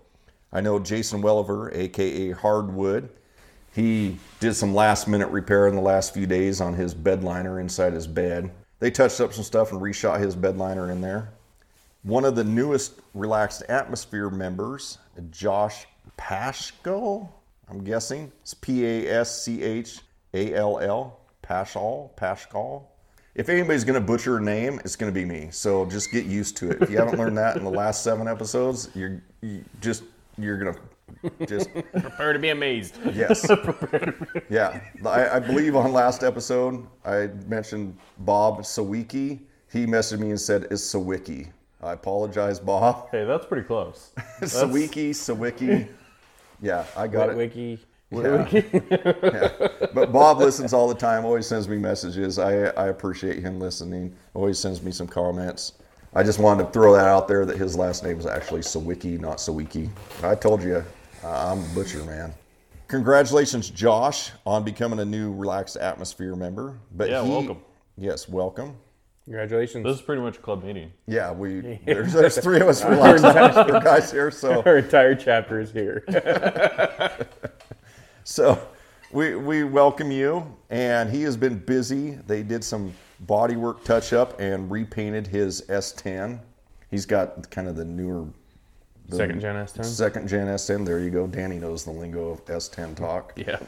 I 0.52 0.60
know 0.60 0.78
Jason 0.78 1.22
Welliver, 1.22 1.70
aka 1.74 2.30
Hardwood, 2.30 3.08
he 3.74 4.18
did 4.40 4.54
some 4.54 4.74
last 4.74 5.06
minute 5.06 5.28
repair 5.28 5.68
in 5.68 5.74
the 5.74 5.82
last 5.82 6.14
few 6.14 6.26
days 6.26 6.62
on 6.62 6.72
his 6.74 6.94
bed 6.94 7.22
liner 7.22 7.60
inside 7.60 7.92
his 7.92 8.06
bed. 8.06 8.50
They 8.78 8.90
touched 8.90 9.20
up 9.20 9.34
some 9.34 9.44
stuff 9.44 9.70
and 9.70 9.80
reshot 9.80 10.20
his 10.20 10.34
bed 10.34 10.56
liner 10.56 10.90
in 10.90 11.02
there. 11.02 11.30
One 12.02 12.24
of 12.24 12.36
the 12.36 12.44
newest 12.44 12.94
Relaxed 13.14 13.64
Atmosphere 13.68 14.30
members, 14.30 14.98
Josh 15.30 15.86
Pashko, 16.16 17.28
I'm 17.68 17.84
guessing. 17.84 18.32
It's 18.42 18.54
P 18.54 18.86
A 18.86 19.20
S 19.20 19.42
C 19.42 19.62
H 19.62 20.00
A 20.32 20.54
L 20.54 20.78
L, 20.78 21.20
Pashal, 21.42 22.14
Pashkal. 22.16 22.84
If 23.34 23.50
anybody's 23.50 23.84
going 23.84 24.00
to 24.00 24.06
butcher 24.06 24.38
a 24.38 24.40
name, 24.40 24.80
it's 24.84 24.96
going 24.96 25.12
to 25.12 25.14
be 25.14 25.26
me. 25.26 25.48
So 25.50 25.84
just 25.84 26.10
get 26.12 26.24
used 26.24 26.56
to 26.58 26.70
it. 26.70 26.80
If 26.80 26.90
you 26.90 26.96
haven't 26.96 27.18
learned 27.18 27.36
that 27.36 27.58
in 27.58 27.64
the 27.64 27.70
last 27.70 28.02
seven 28.02 28.26
episodes, 28.26 28.88
you're 28.94 29.22
you 29.42 29.62
just 29.82 30.04
you're 30.38 30.58
going 30.58 30.74
to 30.74 30.80
just 31.46 31.72
Prepare 31.92 32.32
to 32.32 32.38
be 32.38 32.50
amazed. 32.50 32.98
Yes. 33.12 33.48
yeah. 34.48 34.80
I, 35.04 35.28
I 35.28 35.38
believe 35.38 35.76
on 35.76 35.92
last 35.92 36.22
episode 36.22 36.86
I 37.04 37.28
mentioned 37.46 37.96
Bob 38.18 38.60
Sawicki. 38.60 39.40
He 39.72 39.86
messaged 39.86 40.20
me 40.20 40.30
and 40.30 40.40
said 40.40 40.66
it's 40.70 40.82
Sawicki. 40.82 41.48
I 41.82 41.92
apologize, 41.92 42.58
Bob. 42.58 43.10
Hey, 43.10 43.24
that's 43.24 43.46
pretty 43.46 43.66
close. 43.66 44.12
Sawicki, 44.40 45.10
Sawicki. 45.10 45.88
Yeah, 46.60 46.84
I 46.96 47.06
got 47.06 47.30
it. 47.30 47.36
Wiki. 47.36 47.78
Yeah. 48.10 48.48
Yeah. 48.52 49.68
But 49.92 50.12
Bob 50.12 50.38
listens 50.38 50.72
all 50.72 50.88
the 50.88 50.94
time, 50.94 51.24
always 51.24 51.46
sends 51.46 51.68
me 51.68 51.76
messages. 51.76 52.38
I, 52.38 52.66
I 52.68 52.88
appreciate 52.88 53.40
him 53.40 53.58
listening, 53.58 54.14
always 54.32 54.58
sends 54.58 54.82
me 54.82 54.90
some 54.90 55.06
comments. 55.06 55.74
I 56.14 56.22
just 56.22 56.38
wanted 56.38 56.64
to 56.64 56.70
throw 56.70 56.92
that 56.94 57.06
out 57.06 57.28
there 57.28 57.44
that 57.44 57.56
his 57.58 57.76
last 57.76 58.02
name 58.02 58.18
is 58.18 58.26
actually 58.26 58.62
Sawicki, 58.62 59.20
not 59.20 59.36
Sawicki. 59.38 59.90
I 60.22 60.34
told 60.34 60.62
you, 60.62 60.82
uh, 61.22 61.52
I'm 61.52 61.62
a 61.62 61.74
butcher, 61.74 62.02
man. 62.04 62.32
Congratulations, 62.88 63.68
Josh, 63.68 64.30
on 64.46 64.64
becoming 64.64 65.00
a 65.00 65.04
new 65.04 65.34
Relaxed 65.34 65.76
Atmosphere 65.76 66.36
member. 66.36 66.78
But 66.92 67.10
Yeah, 67.10 67.22
he- 67.24 67.30
welcome. 67.30 67.58
Yes, 67.98 68.28
welcome. 68.28 68.76
Congratulations. 69.24 69.84
This 69.84 69.96
is 69.96 70.02
pretty 70.02 70.22
much 70.22 70.36
a 70.36 70.40
club 70.40 70.62
meeting. 70.62 70.92
Yeah, 71.06 71.32
we 71.32 71.60
there's, 71.84 72.12
there's 72.12 72.38
three 72.38 72.60
of 72.60 72.68
us 72.68 72.84
Relaxed 72.84 73.24
Atmosphere 73.24 73.80
guys 73.80 74.10
here, 74.12 74.30
so 74.30 74.62
Our 74.66 74.78
entire 74.78 75.14
chapter 75.16 75.60
is 75.60 75.72
here. 75.72 76.04
So 78.24 78.60
we, 79.12 79.34
we 79.36 79.64
welcome 79.64 80.10
you. 80.10 80.56
And 80.70 81.10
he 81.10 81.22
has 81.22 81.36
been 81.36 81.58
busy. 81.58 82.12
They 82.26 82.42
did 82.42 82.62
some 82.64 82.92
bodywork 83.24 83.84
touch 83.84 84.12
up 84.12 84.40
and 84.40 84.70
repainted 84.70 85.26
his 85.26 85.62
S10. 85.62 86.40
He's 86.90 87.06
got 87.06 87.50
kind 87.50 87.68
of 87.68 87.76
the 87.76 87.84
newer 87.84 88.26
the 89.08 89.16
Second 89.16 89.40
gen 89.40 89.54
S10. 89.54 89.84
Second 89.84 90.28
gen 90.28 90.46
S10. 90.48 90.84
There 90.84 90.98
you 90.98 91.10
go. 91.10 91.26
Danny 91.26 91.58
knows 91.58 91.84
the 91.84 91.92
lingo 91.92 92.30
of 92.30 92.44
S10 92.46 92.96
talk. 92.96 93.32
Yeah. 93.36 93.58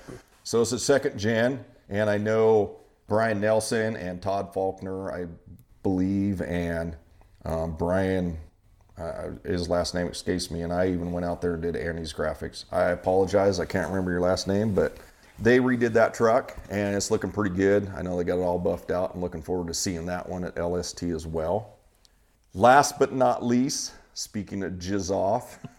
So 0.42 0.62
it's 0.62 0.72
a 0.72 0.78
second 0.78 1.18
gen, 1.18 1.64
and 1.88 2.10
I 2.10 2.18
know 2.18 2.76
Brian 3.06 3.40
Nelson 3.40 3.96
and 3.96 4.20
Todd 4.20 4.52
Faulkner, 4.52 5.12
I 5.12 5.26
believe, 5.82 6.40
and 6.42 6.96
um, 7.44 7.76
Brian, 7.76 8.38
uh, 8.96 9.28
his 9.44 9.68
last 9.68 9.94
name 9.94 10.08
escapes 10.08 10.50
me, 10.50 10.62
and 10.62 10.72
I 10.72 10.88
even 10.88 11.12
went 11.12 11.24
out 11.24 11.40
there 11.40 11.54
and 11.54 11.62
did 11.62 11.76
Andy's 11.76 12.12
graphics. 12.12 12.64
I 12.72 12.90
apologize, 12.90 13.60
I 13.60 13.64
can't 13.64 13.88
remember 13.88 14.10
your 14.10 14.20
last 14.20 14.48
name, 14.48 14.74
but 14.74 14.96
they 15.40 15.58
redid 15.58 15.92
that 15.92 16.14
truck, 16.14 16.56
and 16.70 16.96
it's 16.96 17.10
looking 17.10 17.30
pretty 17.30 17.54
good. 17.54 17.90
I 17.96 18.02
know 18.02 18.16
they 18.16 18.24
got 18.24 18.38
it 18.38 18.42
all 18.42 18.58
buffed 18.58 18.90
out, 18.90 19.14
and 19.14 19.22
looking 19.22 19.42
forward 19.42 19.68
to 19.68 19.74
seeing 19.74 20.06
that 20.06 20.28
one 20.28 20.44
at 20.44 20.58
LST 20.58 21.02
as 21.04 21.26
well. 21.26 21.76
Last 22.54 22.98
but 22.98 23.12
not 23.12 23.44
least, 23.44 23.92
speaking 24.14 24.64
of 24.64 24.72
jizz 24.74 25.10
off, 25.10 25.58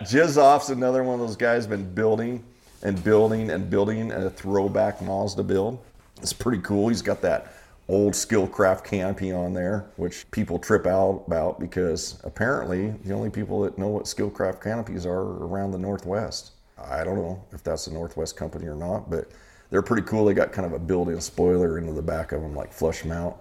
Jizz 0.00 0.38
Off's 0.38 0.70
another 0.70 1.02
one 1.02 1.14
of 1.14 1.20
those 1.20 1.36
guys 1.36 1.66
been 1.66 1.94
building 1.94 2.42
and 2.82 3.02
building 3.04 3.50
and 3.50 3.68
building 3.68 4.10
a 4.12 4.30
throwback 4.30 5.02
Mazda 5.02 5.42
build. 5.42 5.78
It's 6.22 6.32
pretty 6.32 6.62
cool. 6.62 6.88
He's 6.88 7.02
got 7.02 7.20
that 7.22 7.52
old 7.86 8.14
Skillcraft 8.14 8.84
canopy 8.84 9.32
on 9.32 9.52
there, 9.52 9.90
which 9.96 10.30
people 10.30 10.58
trip 10.58 10.86
out 10.86 11.24
about 11.26 11.60
because 11.60 12.18
apparently 12.24 12.90
the 13.04 13.12
only 13.12 13.30
people 13.30 13.60
that 13.62 13.78
know 13.78 13.88
what 13.88 14.04
Skillcraft 14.04 14.62
canopies 14.62 15.04
are 15.04 15.20
around 15.20 15.72
the 15.72 15.78
Northwest. 15.78 16.52
I 16.84 17.04
don't 17.04 17.16
know 17.16 17.44
if 17.52 17.62
that's 17.62 17.86
a 17.86 17.92
Northwest 17.92 18.36
company 18.36 18.66
or 18.66 18.74
not, 18.74 19.10
but 19.10 19.30
they're 19.70 19.82
pretty 19.82 20.02
cool. 20.02 20.24
They 20.24 20.34
got 20.34 20.52
kind 20.52 20.66
of 20.66 20.72
a 20.72 20.78
built-in 20.78 21.20
spoiler 21.20 21.78
into 21.78 21.92
the 21.92 22.02
back 22.02 22.32
of 22.32 22.42
them, 22.42 22.54
like 22.54 22.72
flush 22.72 23.04
mount, 23.04 23.36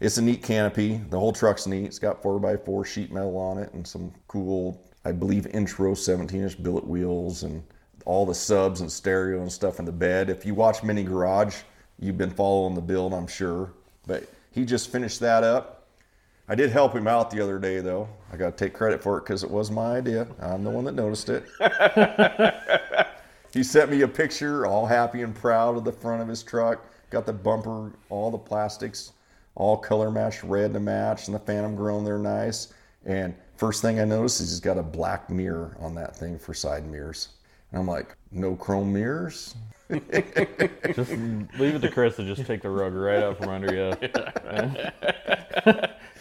it's 0.00 0.18
a 0.18 0.22
neat 0.22 0.42
canopy. 0.42 1.00
The 1.08 1.18
whole 1.18 1.32
truck's 1.32 1.66
neat. 1.66 1.86
It's 1.86 1.98
got 1.98 2.22
4x4 2.22 2.84
sheet 2.84 3.10
metal 3.10 3.36
on 3.38 3.58
it 3.58 3.72
and 3.72 3.86
some 3.86 4.12
cool, 4.28 4.82
I 5.04 5.12
believe, 5.12 5.46
intro 5.46 5.94
17 5.94 6.42
inch 6.42 6.62
billet 6.62 6.86
wheels 6.86 7.42
and 7.42 7.62
all 8.04 8.26
the 8.26 8.34
subs 8.34 8.82
and 8.82 8.92
stereo 8.92 9.40
and 9.40 9.50
stuff 9.50 9.78
in 9.78 9.86
the 9.86 9.92
bed. 9.92 10.28
If 10.28 10.44
you 10.44 10.54
watch 10.54 10.82
Mini 10.82 11.04
Garage, 11.04 11.62
you've 11.98 12.18
been 12.18 12.30
following 12.30 12.74
the 12.74 12.82
build, 12.82 13.14
I'm 13.14 13.26
sure. 13.26 13.72
But 14.06 14.28
he 14.50 14.66
just 14.66 14.92
finished 14.92 15.20
that 15.20 15.42
up. 15.42 15.73
I 16.48 16.54
did 16.54 16.70
help 16.70 16.94
him 16.94 17.06
out 17.06 17.30
the 17.30 17.42
other 17.42 17.58
day, 17.58 17.80
though. 17.80 18.06
I 18.32 18.36
got 18.36 18.56
to 18.56 18.64
take 18.64 18.74
credit 18.74 19.02
for 19.02 19.16
it 19.16 19.22
because 19.22 19.44
it 19.44 19.50
was 19.50 19.70
my 19.70 19.96
idea. 19.96 20.26
I'm 20.40 20.62
the 20.62 20.70
one 20.70 20.84
that 20.84 20.94
noticed 20.94 21.30
it. 21.30 21.44
he 23.52 23.62
sent 23.62 23.90
me 23.90 24.02
a 24.02 24.08
picture, 24.08 24.66
all 24.66 24.84
happy 24.84 25.22
and 25.22 25.34
proud 25.34 25.76
of 25.76 25.84
the 25.84 25.92
front 25.92 26.20
of 26.20 26.28
his 26.28 26.42
truck. 26.42 26.84
Got 27.08 27.24
the 27.24 27.32
bumper, 27.32 27.92
all 28.10 28.30
the 28.30 28.36
plastics, 28.38 29.12
all 29.54 29.78
color 29.78 30.10
matched, 30.10 30.42
red 30.42 30.74
to 30.74 30.80
match, 30.80 31.28
and 31.28 31.34
the 31.34 31.38
Phantom 31.38 31.74
grill 31.74 31.98
in 31.98 32.04
there 32.04 32.18
nice. 32.18 32.74
And 33.06 33.34
first 33.56 33.80
thing 33.80 33.98
I 33.98 34.04
noticed 34.04 34.40
is 34.42 34.50
he's 34.50 34.60
got 34.60 34.76
a 34.76 34.82
black 34.82 35.30
mirror 35.30 35.76
on 35.80 35.94
that 35.94 36.14
thing 36.14 36.38
for 36.38 36.52
side 36.52 36.86
mirrors. 36.86 37.28
And 37.72 37.80
I'm 37.80 37.86
like, 37.86 38.16
no 38.32 38.54
chrome 38.54 38.92
mirrors? 38.92 39.54
Just 39.90 41.10
leave 41.58 41.74
it 41.74 41.82
to 41.82 41.90
Chris 41.90 42.16
to 42.16 42.24
just 42.24 42.46
take 42.46 42.62
the 42.62 42.70
rug 42.70 42.94
right 42.94 43.22
out 43.22 43.36
from 43.36 43.50
under 43.50 43.74
you. 43.74 43.92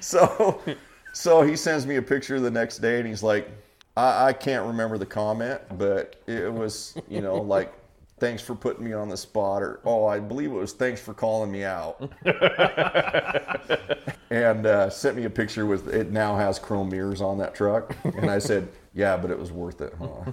So, 0.00 0.60
so 1.12 1.42
he 1.42 1.56
sends 1.56 1.86
me 1.86 1.96
a 1.96 2.02
picture 2.02 2.40
the 2.40 2.50
next 2.50 2.78
day, 2.78 2.98
and 2.98 3.08
he's 3.08 3.22
like, 3.22 3.50
I, 3.96 4.28
I 4.28 4.32
can't 4.32 4.66
remember 4.66 4.98
the 4.98 5.06
comment, 5.06 5.60
but 5.76 6.16
it 6.26 6.52
was, 6.52 6.96
you 7.08 7.20
know, 7.20 7.36
like, 7.42 7.72
thanks 8.18 8.42
for 8.42 8.54
putting 8.54 8.84
me 8.84 8.92
on 8.92 9.08
the 9.08 9.16
spot, 9.16 9.62
or 9.62 9.80
oh, 9.84 10.06
I 10.06 10.20
believe 10.20 10.50
it 10.50 10.54
was 10.54 10.72
thanks 10.72 11.00
for 11.00 11.14
calling 11.14 11.50
me 11.50 11.64
out, 11.64 12.10
and 14.30 14.66
uh, 14.66 14.90
sent 14.90 15.16
me 15.16 15.24
a 15.24 15.30
picture 15.30 15.66
with 15.66 15.88
it 15.88 16.10
now 16.10 16.36
has 16.36 16.58
chrome 16.58 16.90
mirrors 16.90 17.20
on 17.20 17.38
that 17.38 17.54
truck, 17.54 17.94
and 18.04 18.30
I 18.30 18.38
said, 18.38 18.68
yeah, 18.94 19.16
but 19.16 19.30
it 19.30 19.38
was 19.38 19.52
worth 19.52 19.80
it, 19.80 19.94
huh? 19.98 20.24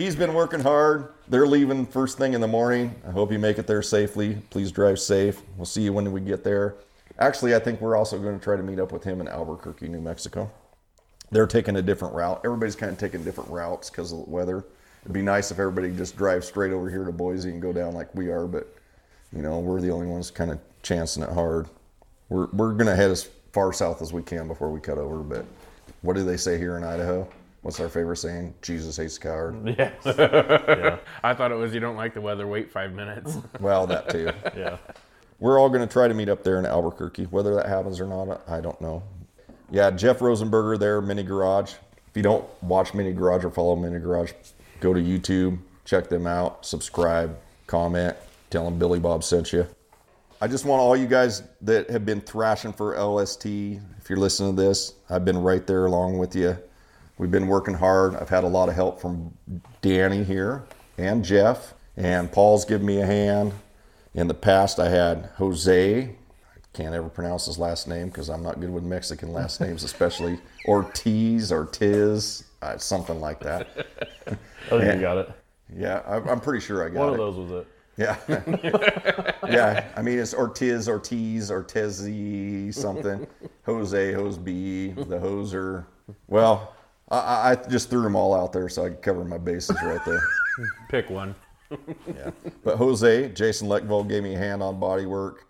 He's 0.00 0.16
been 0.16 0.32
working 0.32 0.60
hard. 0.60 1.12
They're 1.28 1.46
leaving 1.46 1.84
first 1.84 2.16
thing 2.16 2.32
in 2.32 2.40
the 2.40 2.48
morning. 2.48 2.94
I 3.06 3.10
hope 3.10 3.30
you 3.30 3.38
make 3.38 3.58
it 3.58 3.66
there 3.66 3.82
safely. 3.82 4.38
Please 4.48 4.72
drive 4.72 4.98
safe. 4.98 5.42
We'll 5.58 5.66
see 5.66 5.82
you 5.82 5.92
when 5.92 6.10
we 6.10 6.22
get 6.22 6.42
there. 6.42 6.76
Actually, 7.18 7.54
I 7.54 7.58
think 7.58 7.82
we're 7.82 7.96
also 7.96 8.18
going 8.18 8.38
to 8.38 8.42
try 8.42 8.56
to 8.56 8.62
meet 8.62 8.78
up 8.78 8.92
with 8.92 9.04
him 9.04 9.20
in 9.20 9.28
Albuquerque, 9.28 9.88
New 9.88 10.00
Mexico. 10.00 10.50
They're 11.30 11.46
taking 11.46 11.76
a 11.76 11.82
different 11.82 12.14
route. 12.14 12.40
Everybody's 12.46 12.76
kind 12.76 12.90
of 12.90 12.96
taking 12.96 13.22
different 13.24 13.50
routes 13.50 13.90
because 13.90 14.10
of 14.10 14.24
the 14.24 14.30
weather. 14.30 14.64
It'd 15.02 15.12
be 15.12 15.20
nice 15.20 15.50
if 15.50 15.58
everybody 15.58 15.94
just 15.94 16.16
drives 16.16 16.46
straight 16.46 16.72
over 16.72 16.88
here 16.88 17.04
to 17.04 17.12
Boise 17.12 17.50
and 17.50 17.60
go 17.60 17.70
down 17.70 17.92
like 17.92 18.08
we 18.14 18.30
are, 18.30 18.46
but 18.46 18.74
you 19.36 19.42
know, 19.42 19.58
we're 19.58 19.82
the 19.82 19.90
only 19.90 20.06
ones 20.06 20.30
kind 20.30 20.50
of 20.50 20.58
chancing 20.82 21.22
it 21.22 21.28
hard. 21.28 21.68
We're, 22.30 22.46
we're 22.54 22.72
going 22.72 22.86
to 22.86 22.96
head 22.96 23.10
as 23.10 23.28
far 23.52 23.70
south 23.74 24.00
as 24.00 24.14
we 24.14 24.22
can 24.22 24.48
before 24.48 24.70
we 24.70 24.80
cut 24.80 24.96
over, 24.96 25.18
but 25.18 25.44
what 26.00 26.16
do 26.16 26.24
they 26.24 26.38
say 26.38 26.56
here 26.56 26.78
in 26.78 26.84
Idaho? 26.84 27.28
What's 27.62 27.78
our 27.78 27.88
favorite 27.88 28.16
saying? 28.16 28.54
Jesus 28.62 28.96
hates 28.96 29.16
a 29.16 29.20
coward. 29.20 29.74
Yeah. 29.78 29.92
yeah. 30.06 30.98
I 31.22 31.34
thought 31.34 31.52
it 31.52 31.56
was 31.56 31.74
you 31.74 31.80
don't 31.80 31.96
like 31.96 32.14
the 32.14 32.20
weather, 32.20 32.46
wait 32.46 32.70
five 32.70 32.92
minutes. 32.92 33.36
Well, 33.60 33.86
that 33.86 34.08
too. 34.08 34.30
Yeah. 34.56 34.78
We're 35.38 35.58
all 35.58 35.68
going 35.68 35.86
to 35.86 35.92
try 35.92 36.08
to 36.08 36.14
meet 36.14 36.28
up 36.28 36.42
there 36.42 36.58
in 36.58 36.66
Albuquerque. 36.66 37.24
Whether 37.24 37.54
that 37.54 37.66
happens 37.66 38.00
or 38.00 38.06
not, 38.06 38.42
I 38.48 38.60
don't 38.60 38.80
know. 38.80 39.02
Yeah, 39.70 39.90
Jeff 39.90 40.18
Rosenberger 40.18 40.78
there, 40.78 41.00
Mini 41.00 41.22
Garage. 41.22 41.72
If 42.08 42.16
you 42.16 42.22
don't 42.22 42.44
watch 42.62 42.92
Mini 42.94 43.12
Garage 43.12 43.44
or 43.44 43.50
follow 43.50 43.76
Mini 43.76 43.98
Garage, 44.00 44.32
go 44.80 44.92
to 44.92 45.00
YouTube, 45.00 45.58
check 45.84 46.08
them 46.08 46.26
out, 46.26 46.66
subscribe, 46.66 47.38
comment, 47.66 48.16
tell 48.50 48.64
them 48.64 48.78
Billy 48.78 48.98
Bob 48.98 49.22
sent 49.22 49.52
you. 49.52 49.66
I 50.40 50.48
just 50.48 50.64
want 50.64 50.80
all 50.80 50.96
you 50.96 51.06
guys 51.06 51.42
that 51.60 51.88
have 51.90 52.04
been 52.04 52.20
thrashing 52.20 52.72
for 52.72 52.98
LST, 52.98 53.46
if 53.46 54.08
you're 54.08 54.18
listening 54.18 54.56
to 54.56 54.62
this, 54.62 54.94
I've 55.08 55.24
been 55.24 55.38
right 55.38 55.66
there 55.66 55.86
along 55.86 56.18
with 56.18 56.34
you. 56.34 56.56
We've 57.20 57.30
been 57.30 57.48
working 57.48 57.74
hard. 57.74 58.16
I've 58.16 58.30
had 58.30 58.44
a 58.44 58.48
lot 58.48 58.70
of 58.70 58.74
help 58.74 58.98
from 58.98 59.34
Danny 59.82 60.24
here 60.24 60.64
and 60.96 61.22
Jeff, 61.22 61.74
and 61.94 62.32
Paul's 62.32 62.64
given 62.64 62.86
me 62.86 63.02
a 63.02 63.04
hand. 63.04 63.52
In 64.14 64.26
the 64.26 64.32
past, 64.32 64.80
I 64.80 64.88
had 64.88 65.28
Jose. 65.36 66.00
I 66.04 66.58
can't 66.72 66.94
ever 66.94 67.10
pronounce 67.10 67.44
his 67.44 67.58
last 67.58 67.86
name 67.86 68.06
because 68.06 68.30
I'm 68.30 68.42
not 68.42 68.58
good 68.58 68.72
with 68.72 68.84
Mexican 68.84 69.34
last 69.34 69.60
names, 69.60 69.84
especially 69.84 70.40
Ortiz, 70.64 71.52
Ortiz, 71.52 72.44
uh, 72.62 72.78
something 72.78 73.20
like 73.20 73.40
that. 73.40 73.68
I 74.26 74.70
think 74.70 74.94
you 74.94 75.00
got 75.02 75.18
it. 75.18 75.30
Yeah, 75.76 76.00
I, 76.06 76.16
I'm 76.26 76.40
pretty 76.40 76.64
sure 76.64 76.86
I 76.86 76.88
got 76.88 77.02
it. 77.02 77.10
One 77.10 77.10
of 77.10 77.18
those 77.18 77.36
was 77.36 77.50
it. 77.50 77.66
Yeah. 77.98 78.16
yeah. 79.46 79.88
I 79.94 80.00
mean, 80.00 80.18
it's 80.18 80.32
Ortiz, 80.32 80.88
Ortiz, 80.88 81.50
Ortezi, 81.50 82.72
something. 82.72 83.26
Jose, 83.66 84.14
Hoseby, 84.14 84.94
the 85.06 85.18
hoser. 85.18 85.84
Well, 86.26 86.74
I- 87.10 87.50
I, 87.52 87.68
just 87.68 87.90
threw 87.90 88.02
them 88.02 88.14
all 88.14 88.34
out 88.34 88.52
there 88.52 88.68
so 88.68 88.84
I 88.84 88.90
could 88.90 89.02
cover 89.02 89.24
my 89.24 89.38
bases 89.38 89.76
right 89.82 90.04
there. 90.04 90.22
Pick 90.90 91.10
one. 91.10 91.34
Yeah. 92.16 92.32
But 92.64 92.78
Jose, 92.78 93.28
Jason 93.28 93.68
Leckville 93.68 94.08
gave 94.08 94.24
me 94.24 94.34
a 94.34 94.38
hand 94.38 94.60
on 94.60 94.80
body 94.80 95.06
work. 95.06 95.46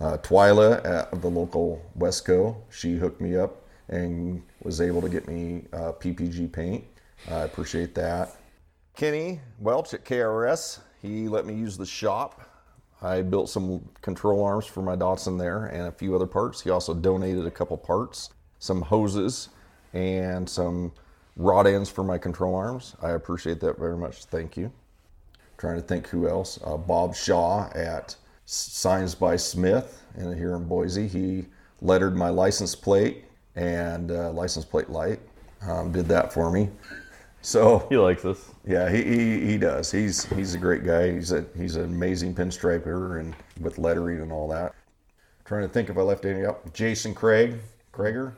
Uh, 0.00 0.16
Twyla 0.18 0.84
at 0.84 1.20
the 1.20 1.28
local 1.28 1.84
Westco, 1.98 2.56
she 2.70 2.94
hooked 2.94 3.20
me 3.20 3.36
up 3.36 3.64
and 3.88 4.40
was 4.62 4.80
able 4.80 5.02
to 5.02 5.08
get 5.08 5.26
me 5.26 5.64
uh, 5.72 5.90
PPG 5.92 6.52
paint. 6.52 6.84
I 7.28 7.40
appreciate 7.40 7.92
that. 7.96 8.36
Kenny 8.94 9.40
Welch 9.58 9.94
at 9.94 10.04
KRS, 10.04 10.78
he 11.02 11.26
let 11.28 11.44
me 11.44 11.54
use 11.54 11.76
the 11.76 11.86
shop. 11.86 12.40
I 13.02 13.22
built 13.22 13.48
some 13.50 13.88
control 14.00 14.44
arms 14.44 14.66
for 14.66 14.80
my 14.82 14.94
Datsun 14.94 15.38
there 15.38 15.66
and 15.66 15.88
a 15.88 15.92
few 15.92 16.14
other 16.14 16.26
parts. 16.26 16.60
He 16.60 16.70
also 16.70 16.94
donated 16.94 17.46
a 17.46 17.50
couple 17.50 17.76
parts, 17.76 18.30
some 18.60 18.80
hoses, 18.80 19.48
and 19.92 20.48
some 20.48 20.92
rod 21.36 21.66
ends 21.66 21.90
for 21.90 22.04
my 22.04 22.18
control 22.18 22.54
arms. 22.54 22.94
I 23.02 23.10
appreciate 23.10 23.60
that 23.60 23.78
very 23.78 23.96
much. 23.96 24.24
Thank 24.24 24.56
you. 24.56 24.72
Trying 25.58 25.76
to 25.76 25.82
think 25.82 26.08
who 26.08 26.28
else. 26.28 26.58
Uh, 26.64 26.76
Bob 26.76 27.14
Shaw 27.14 27.68
at 27.74 28.16
Signs 28.46 29.14
by 29.14 29.36
Smith 29.36 30.02
in 30.16 30.36
here 30.36 30.54
in 30.56 30.64
Boise. 30.66 31.08
He 31.08 31.46
lettered 31.80 32.14
my 32.16 32.28
license 32.28 32.74
plate 32.74 33.24
and 33.56 34.10
uh, 34.10 34.30
license 34.32 34.64
plate 34.64 34.90
light. 34.90 35.20
Um, 35.62 35.92
did 35.92 36.06
that 36.08 36.32
for 36.32 36.50
me. 36.50 36.68
So 37.40 37.86
He 37.90 37.96
likes 37.96 38.22
this. 38.22 38.50
yeah, 38.66 38.90
he, 38.90 39.02
he, 39.02 39.40
he 39.46 39.58
does. 39.58 39.90
He's 39.92 40.24
he's 40.34 40.54
a 40.54 40.58
great 40.58 40.82
guy. 40.84 41.12
He's 41.12 41.30
a 41.32 41.44
he's 41.56 41.76
an 41.76 41.84
amazing 41.84 42.34
pinstriper 42.34 43.20
and 43.20 43.34
with 43.60 43.78
lettering 43.78 44.20
and 44.22 44.32
all 44.32 44.48
that. 44.48 44.74
Trying 45.44 45.62
to 45.62 45.68
think 45.68 45.90
if 45.90 45.98
I 45.98 46.00
left 46.00 46.24
any 46.24 46.44
up. 46.46 46.72
Jason 46.72 47.14
Craig, 47.14 47.56
Krager. 47.92 48.32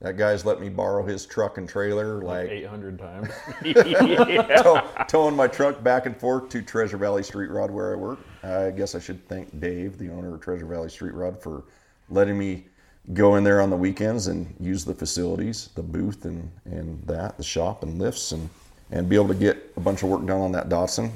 That 0.00 0.16
guy's 0.16 0.46
let 0.46 0.62
me 0.62 0.70
borrow 0.70 1.04
his 1.04 1.26
truck 1.26 1.58
and 1.58 1.68
trailer 1.68 2.22
like 2.22 2.48
800 2.48 2.98
times. 2.98 3.28
tow, 4.62 4.82
towing 5.06 5.36
my 5.36 5.46
truck 5.46 5.82
back 5.82 6.06
and 6.06 6.16
forth 6.16 6.48
to 6.50 6.62
Treasure 6.62 6.96
Valley 6.96 7.22
Street 7.22 7.50
Rod 7.50 7.70
where 7.70 7.92
I 7.92 7.96
work. 7.96 8.18
I 8.42 8.70
guess 8.70 8.94
I 8.94 8.98
should 8.98 9.26
thank 9.28 9.60
Dave, 9.60 9.98
the 9.98 10.08
owner 10.08 10.34
of 10.34 10.40
Treasure 10.40 10.64
Valley 10.64 10.88
Street 10.88 11.12
Rod, 11.12 11.40
for 11.40 11.64
letting 12.08 12.38
me 12.38 12.64
go 13.12 13.36
in 13.36 13.44
there 13.44 13.60
on 13.60 13.68
the 13.68 13.76
weekends 13.76 14.28
and 14.28 14.54
use 14.58 14.86
the 14.86 14.94
facilities, 14.94 15.68
the 15.74 15.82
booth 15.82 16.24
and, 16.24 16.50
and 16.64 17.02
that, 17.06 17.36
the 17.36 17.42
shop 17.42 17.82
and 17.82 17.98
lifts 17.98 18.32
and, 18.32 18.48
and 18.90 19.06
be 19.06 19.16
able 19.16 19.28
to 19.28 19.34
get 19.34 19.72
a 19.76 19.80
bunch 19.80 20.02
of 20.02 20.08
work 20.08 20.24
done 20.24 20.40
on 20.40 20.52
that 20.52 20.70
Datsun. 20.70 21.10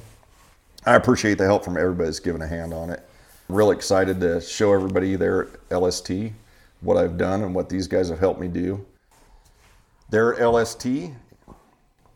I 0.85 0.97
appreciate 0.97 1.39
the 1.39 1.45
help 1.45 1.64
from 1.64 1.78
everybody 1.78 2.09
that's 2.09 2.20
given 2.20 2.43
a 2.43 2.47
hand 2.47 2.74
on 2.74 2.91
it. 2.91 3.03
Really 3.49 3.76
excited 3.76 4.20
to 4.20 4.43
show 4.43 4.74
everybody 4.74 5.16
there 5.16 5.49
at 5.70 5.74
LST 5.74 6.11
what 6.81 6.97
I've 6.97 7.16
done 7.16 7.43
and 7.43 7.55
what 7.55 7.68
these 7.68 7.87
guys 7.89 8.09
have 8.11 8.18
helped 8.18 8.41
me 8.41 8.49
do. 8.49 8.85
There 10.11 10.35
at 10.35 10.47
LST, 10.47 10.87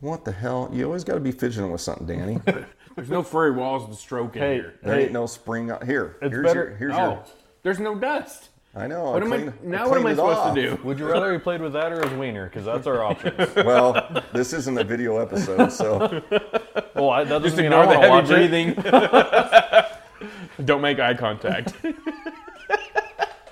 what 0.00 0.24
the 0.24 0.32
hell? 0.32 0.68
You 0.72 0.84
always 0.84 1.04
got 1.04 1.14
to 1.14 1.20
be 1.20 1.32
fidgeting 1.32 1.70
with 1.72 1.80
something, 1.80 2.06
Danny. 2.06 2.38
There's 2.96 3.10
no 3.10 3.22
furry 3.22 3.52
walls 3.52 3.88
to 3.88 3.94
stroke 4.00 4.36
in 4.36 4.42
Hey, 4.42 4.54
here. 4.54 4.74
There 4.82 4.94
hey, 4.94 5.02
ain't 5.04 5.12
no 5.12 5.26
spring 5.26 5.70
out 5.70 5.84
here. 5.84 6.16
It's 6.20 6.32
here's 6.32 6.44
better- 6.46 6.64
Your, 6.70 6.76
here's 6.76 6.94
Oh, 6.94 6.98
your. 7.12 7.24
there's 7.62 7.78
no 7.78 7.94
dust. 7.98 8.48
I 8.74 8.86
know. 8.86 9.12
What 9.12 9.22
I 9.22 9.26
am 9.26 9.32
I, 9.32 9.36
cleaned- 9.38 9.64
now 9.64 9.88
what 9.88 9.98
am 9.98 10.06
I 10.06 10.14
supposed 10.14 10.38
off. 10.38 10.54
to 10.54 10.60
do? 10.76 10.78
would 10.84 10.98
you 10.98 11.08
rather 11.10 11.32
he 11.32 11.38
played 11.38 11.60
with 11.62 11.72
that 11.72 11.90
or 11.92 12.02
his 12.06 12.12
wiener? 12.18 12.44
Because 12.46 12.64
that's 12.66 12.86
our 12.86 13.02
options. 13.04 13.34
Well, 13.56 14.22
this 14.32 14.52
isn't 14.52 14.76
a 14.78 14.84
video 14.84 15.16
episode, 15.18 15.70
so 15.72 16.22
Well, 16.94 17.10
I, 17.10 17.24
that 17.24 17.42
Just 17.42 17.56
doesn't 17.56 17.64
mean 17.64 17.72
I 17.72 17.82
ignore 17.82 18.02
the 18.02 18.08
want 18.08 18.26
to 18.26 18.36
heavy 18.36 18.72
watch 18.74 18.74
it. 18.74 19.84
breathing. 20.54 20.66
Don't 20.66 20.80
make 20.82 20.98
eye 20.98 21.14
contact. 21.14 21.72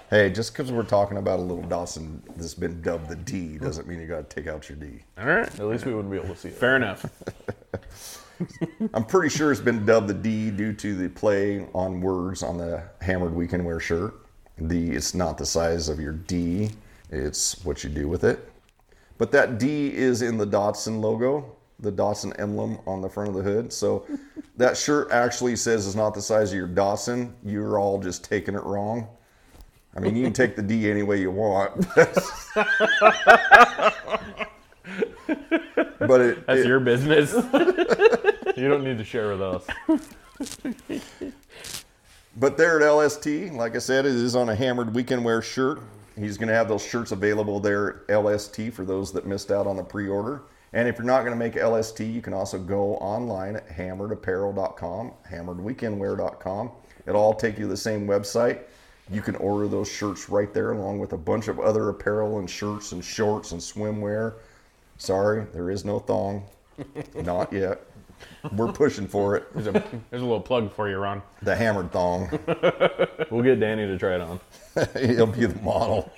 Hey, 0.09 0.31
just 0.31 0.53
because 0.53 0.71
we're 0.71 0.85
talking 0.85 1.19
about 1.19 1.41
a 1.41 1.43
little 1.43 1.65
Datsun 1.65 2.21
that's 2.37 2.55
been 2.55 2.81
dubbed 2.81 3.09
the 3.09 3.17
D 3.17 3.59
doesn't 3.59 3.89
mean 3.89 4.01
you 4.01 4.07
got 4.07 4.31
to 4.31 4.37
take 4.37 4.47
out 4.47 4.69
your 4.69 4.79
D. 4.79 5.03
All 5.19 5.27
right. 5.27 5.47
At 5.59 5.67
least 5.67 5.85
we 5.85 5.95
wouldn't 5.95 6.13
be 6.13 6.19
able 6.19 6.29
to 6.29 6.37
see 6.41 6.49
it. 6.49 6.55
Fair 6.55 6.77
enough. 6.77 7.05
I'm 8.95 9.05
pretty 9.05 9.37
sure 9.37 9.51
it's 9.51 9.61
been 9.61 9.85
dubbed 9.85 10.07
the 10.09 10.15
D 10.15 10.51
due 10.51 10.73
to 10.75 10.95
the 10.95 11.09
play 11.09 11.67
on 11.75 12.01
words 12.01 12.45
on 12.45 12.57
the 12.57 12.85
hammered 13.01 13.35
weekend 13.35 13.65
wear 13.65 13.81
shirt. 13.81 14.15
The 14.59 14.93
it's 14.93 15.13
not 15.13 15.39
the 15.39 15.47
size 15.47 15.89
of 15.89 15.99
your 15.99 16.13
D, 16.13 16.71
it's 17.11 17.65
what 17.65 17.83
you 17.83 17.91
do 17.91 18.07
with 18.09 18.23
it. 18.23 18.49
But 19.19 19.33
that 19.33 19.59
D 19.59 19.93
is 19.93 20.23
in 20.23 20.39
the 20.39 20.47
Datsun 20.47 21.01
logo. 21.01 21.57
the 21.81 21.91
Datsun 21.91 22.39
emblem 22.39 22.79
on 22.87 23.01
the 23.01 23.09
front 23.09 23.31
of 23.31 23.35
the 23.35 23.43
hood. 23.43 23.73
So 23.73 24.07
that 24.57 24.77
shirt 24.77 25.11
actually 25.11 25.57
says 25.57 25.85
it's 25.87 25.97
not 25.97 26.15
the 26.15 26.23
size 26.23 26.53
of 26.53 26.57
your 26.57 26.69
Datsun. 26.69 27.33
You're 27.45 27.79
all 27.81 27.99
just 27.99 28.23
taking 28.23 28.55
it 28.55 28.63
wrong. 28.63 29.09
I 29.97 30.01
mean, 30.01 30.15
you 30.15 30.25
can 30.25 30.33
take 30.33 30.57
the 30.57 30.63
D 30.63 30.91
any 30.91 31.03
way 31.03 31.21
you 31.21 31.31
want. 31.31 31.87
but 31.95 32.09
it, 36.21 36.47
That's 36.47 36.61
it- 36.61 36.67
your 36.67 36.81
business. 36.81 37.35
You 38.57 38.69
don't 38.71 38.85
need 38.85 38.97
to 38.97 39.05
share 39.05 39.37
with 39.37 39.43
us. 39.43 39.67
But 42.39 42.57
there 42.57 42.81
at 42.81 42.91
LST, 42.91 43.27
like 43.53 43.77
I 43.77 43.79
said, 43.79 44.07
it 44.07 44.13
is 44.13 44.35
on 44.35 44.49
a 44.49 44.55
hammered 44.55 44.95
weekend 44.95 45.23
wear 45.23 45.43
shirt. 45.43 45.83
He's 46.19 46.39
going 46.39 46.49
to 46.49 46.55
have 46.55 46.67
those 46.67 46.83
shirts 46.83 47.13
available 47.13 47.61
there 47.61 48.05
at 48.09 48.17
LST 48.17 48.73
for 48.73 48.87
those 48.87 49.13
that 49.13 49.27
missed 49.27 49.51
out 49.51 49.67
on 49.67 49.77
the 49.77 49.83
pre-order. 49.83 50.45
And 50.73 50.89
if 50.89 50.97
you're 50.97 51.07
not 51.07 51.25
going 51.25 51.33
to 51.33 51.39
make 51.39 51.57
LST, 51.63 52.01
you 52.01 52.23
can 52.23 52.33
also 52.33 52.59
go 52.59 52.97
online 52.97 53.57
at 53.57 53.69
hammeredapparel.com, 53.69 55.13
hammeredweekendwear.com. 55.31 56.71
It'll 57.07 57.21
all 57.21 57.35
take 57.35 57.59
you 57.59 57.65
to 57.65 57.69
the 57.69 57.77
same 57.77 58.07
website. 58.07 58.61
You 59.11 59.23
can 59.23 59.37
order 59.37 59.69
those 59.69 59.91
shirts 59.91 60.29
right 60.29 60.53
there 60.53 60.73
along 60.73 60.99
with 60.99 61.13
a 61.13 61.17
bunch 61.17 61.49
of 61.49 61.61
other 61.61 61.89
apparel 61.89 62.39
and 62.39 62.51
shirts 62.51 62.93
and 62.93 63.05
shorts 63.05 63.53
and 63.53 63.61
swimwear. 63.61 64.35
Sorry, 64.99 65.47
there 65.53 65.71
is 65.71 65.85
no 65.85 65.99
thong. 66.01 66.45
not 67.15 67.53
yet. 67.53 67.83
We're 68.53 68.73
pushing 68.73 69.07
for 69.07 69.37
it. 69.37 69.53
There's 69.55 69.67
a, 69.67 69.73
there's 70.11 70.23
a 70.23 70.25
little 70.25 70.41
plug 70.41 70.73
for 70.73 70.89
you, 70.89 70.97
Ron. 70.99 71.23
The 71.43 71.55
hammered 71.55 71.93
thong. 71.93 72.39
We'll 73.31 73.43
get 73.43 73.59
Danny 73.59 73.87
to 73.87 73.99
try 73.99 74.15
it 74.15 74.21
on. 74.21 74.39
He'll 75.01 75.27
be 75.27 75.47
the 75.47 75.61
model. 75.63 76.13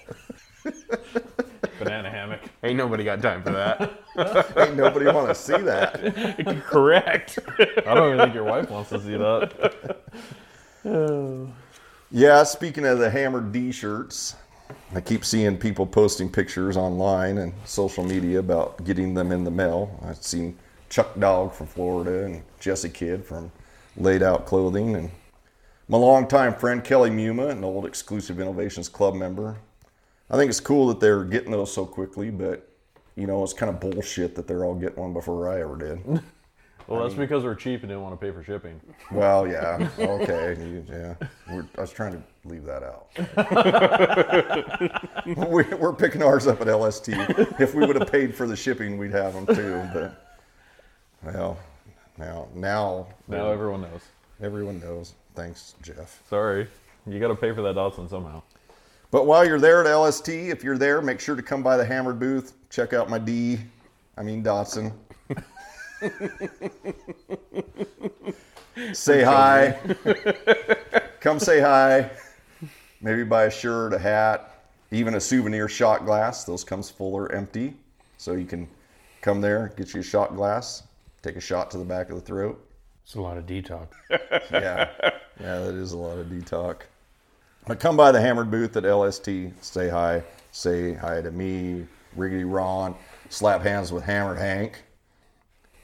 Banana 1.78 2.10
hammock. 2.10 2.40
Ain't 2.62 2.76
nobody 2.76 3.02
got 3.02 3.22
time 3.22 3.42
for 3.42 3.50
that. 3.52 4.02
Ain't 4.58 4.76
nobody 4.76 5.06
want 5.06 5.28
to 5.28 5.34
see 5.34 5.56
that. 5.56 6.64
Correct. 6.66 7.38
I 7.86 7.94
don't 7.94 8.14
even 8.14 8.18
think 8.18 8.34
your 8.34 8.44
wife 8.44 8.68
wants 8.70 8.90
to 8.90 9.00
see 9.00 9.16
that. 9.16 10.02
Yeah, 12.10 12.42
speaking 12.44 12.86
of 12.86 12.98
the 12.98 13.10
hammered 13.10 13.52
D 13.52 13.70
shirts, 13.70 14.34
I 14.94 15.00
keep 15.02 15.26
seeing 15.26 15.58
people 15.58 15.86
posting 15.86 16.30
pictures 16.30 16.74
online 16.74 17.36
and 17.36 17.52
social 17.66 18.02
media 18.02 18.38
about 18.38 18.82
getting 18.84 19.12
them 19.12 19.30
in 19.30 19.44
the 19.44 19.50
mail. 19.50 20.00
I've 20.02 20.22
seen 20.22 20.56
Chuck 20.88 21.18
Dog 21.18 21.52
from 21.52 21.66
Florida 21.66 22.24
and 22.24 22.42
Jesse 22.60 22.88
Kidd 22.88 23.26
from 23.26 23.52
Layed 23.94 24.22
Out 24.22 24.46
Clothing 24.46 24.96
and 24.96 25.10
my 25.86 25.98
longtime 25.98 26.54
friend 26.54 26.82
Kelly 26.82 27.10
Muma, 27.10 27.50
an 27.50 27.62
old 27.62 27.84
Exclusive 27.84 28.40
Innovations 28.40 28.88
Club 28.88 29.14
member. 29.14 29.58
I 30.30 30.38
think 30.38 30.48
it's 30.48 30.60
cool 30.60 30.86
that 30.88 31.00
they're 31.00 31.24
getting 31.24 31.50
those 31.50 31.74
so 31.74 31.84
quickly, 31.84 32.30
but 32.30 32.70
you 33.16 33.26
know, 33.26 33.44
it's 33.44 33.52
kind 33.52 33.68
of 33.68 33.80
bullshit 33.80 34.34
that 34.36 34.46
they're 34.46 34.64
all 34.64 34.74
getting 34.74 35.02
one 35.02 35.12
before 35.12 35.46
I 35.46 35.60
ever 35.60 35.76
did. 35.76 36.22
Well, 36.88 37.02
that's 37.02 37.14
because 37.14 37.44
we're 37.44 37.54
cheap 37.54 37.82
and 37.82 37.90
didn't 37.90 38.02
want 38.02 38.18
to 38.18 38.26
pay 38.26 38.32
for 38.32 38.42
shipping. 38.42 38.80
Well, 39.12 39.46
yeah, 39.46 39.88
okay, 39.98 40.56
you- 40.58 40.84
yeah. 40.88 41.14
We're, 41.50 41.66
I 41.76 41.80
was 41.82 41.90
trying 41.92 42.12
to 42.12 42.22
leave 42.44 42.64
that 42.64 42.82
out. 42.82 43.08
we, 45.26 45.62
we're 45.76 45.92
picking 45.92 46.22
ours 46.22 46.46
up 46.46 46.60
at 46.62 46.66
LST. 46.66 47.10
If 47.60 47.74
we 47.74 47.86
would 47.86 47.96
have 47.96 48.10
paid 48.10 48.34
for 48.34 48.46
the 48.46 48.56
shipping, 48.56 48.96
we'd 48.98 49.12
have 49.12 49.34
them 49.34 49.46
too. 49.54 49.82
But 49.92 50.34
well, 51.22 51.58
now 52.16 52.48
now 52.54 53.06
Now 53.28 53.50
everyone 53.50 53.82
knows. 53.82 54.00
everyone 54.40 54.80
knows. 54.80 55.14
Thanks, 55.34 55.74
Jeff. 55.82 56.22
Sorry. 56.28 56.66
You 57.06 57.20
got 57.20 57.28
to 57.28 57.34
pay 57.36 57.52
for 57.54 57.62
that 57.62 57.76
Datsun 57.76 58.08
somehow. 58.08 58.42
But 59.10 59.26
while 59.26 59.46
you're 59.46 59.60
there 59.60 59.84
at 59.86 59.94
LST, 59.94 60.28
if 60.28 60.62
you're 60.64 60.76
there, 60.78 61.00
make 61.00 61.20
sure 61.20 61.36
to 61.36 61.42
come 61.42 61.62
by 61.62 61.76
the 61.76 61.84
Hammered 61.84 62.18
booth. 62.18 62.54
Check 62.70 62.92
out 62.92 63.08
my 63.08 63.18
D. 63.18 63.58
I 64.16 64.22
mean 64.22 64.42
Datsun. 64.42 64.92
Say 68.92 69.22
hi. 69.22 69.78
come 71.20 71.38
say 71.38 71.60
hi. 71.60 72.10
Maybe 73.00 73.24
buy 73.24 73.44
a 73.44 73.50
shirt, 73.50 73.92
a 73.92 73.98
hat, 73.98 74.64
even 74.90 75.14
a 75.14 75.20
souvenir 75.20 75.68
shot 75.68 76.04
glass. 76.04 76.44
Those 76.44 76.64
comes 76.64 76.90
full 76.90 77.14
or 77.14 77.30
empty. 77.32 77.74
So 78.16 78.32
you 78.32 78.46
can 78.46 78.68
come 79.20 79.40
there, 79.40 79.72
get 79.76 79.94
you 79.94 80.00
a 80.00 80.04
shot 80.04 80.34
glass, 80.34 80.82
take 81.22 81.36
a 81.36 81.40
shot 81.40 81.70
to 81.72 81.78
the 81.78 81.84
back 81.84 82.10
of 82.10 82.16
the 82.16 82.20
throat. 82.20 82.64
It's 83.04 83.14
a 83.14 83.20
lot 83.20 83.36
of 83.38 83.46
detox. 83.46 83.88
Yeah. 84.50 84.90
Yeah, 85.40 85.60
that 85.60 85.74
is 85.74 85.92
a 85.92 85.96
lot 85.96 86.18
of 86.18 86.26
detox. 86.26 86.82
But 87.66 87.78
come 87.78 87.96
by 87.96 88.10
the 88.10 88.20
Hammered 88.20 88.50
booth 88.50 88.76
at 88.76 88.84
LST. 88.84 89.28
Say 89.60 89.88
hi. 89.88 90.22
Say 90.52 90.94
hi 90.94 91.20
to 91.20 91.30
me, 91.30 91.86
Riggedy 92.16 92.44
Ron. 92.44 92.96
Slap 93.28 93.62
hands 93.62 93.92
with 93.92 94.02
Hammered 94.02 94.38
Hank. 94.38 94.82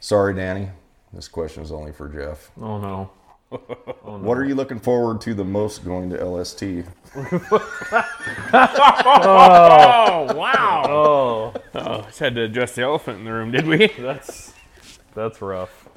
Sorry, 0.05 0.35
Danny. 0.35 0.69
This 1.15 1.29
question 1.29 1.63
is 1.63 1.73
only 1.73 1.91
for 1.93 2.11
Jeff. 2.11 2.51
Oh, 2.61 2.77
no. 2.79 3.11
What 4.03 4.37
are 4.37 4.45
you 4.45 4.55
looking 4.55 4.79
forward 4.79 5.23
to 5.23 5.33
the 5.33 5.45
most 5.45 5.83
going 5.83 6.11
to 6.11 6.23
LST? 6.23 6.63
Oh, 8.53 10.35
wow. 10.35 10.85
Oh, 10.87 11.55
Oh, 11.75 12.03
just 12.03 12.19
had 12.19 12.35
to 12.35 12.43
address 12.43 12.75
the 12.75 12.83
elephant 12.83 13.21
in 13.21 13.25
the 13.25 13.33
room, 13.33 13.51
did 13.51 13.67
we? 13.67 13.87
that's 13.99 14.53
that's 15.15 15.41
rough. 15.41 15.89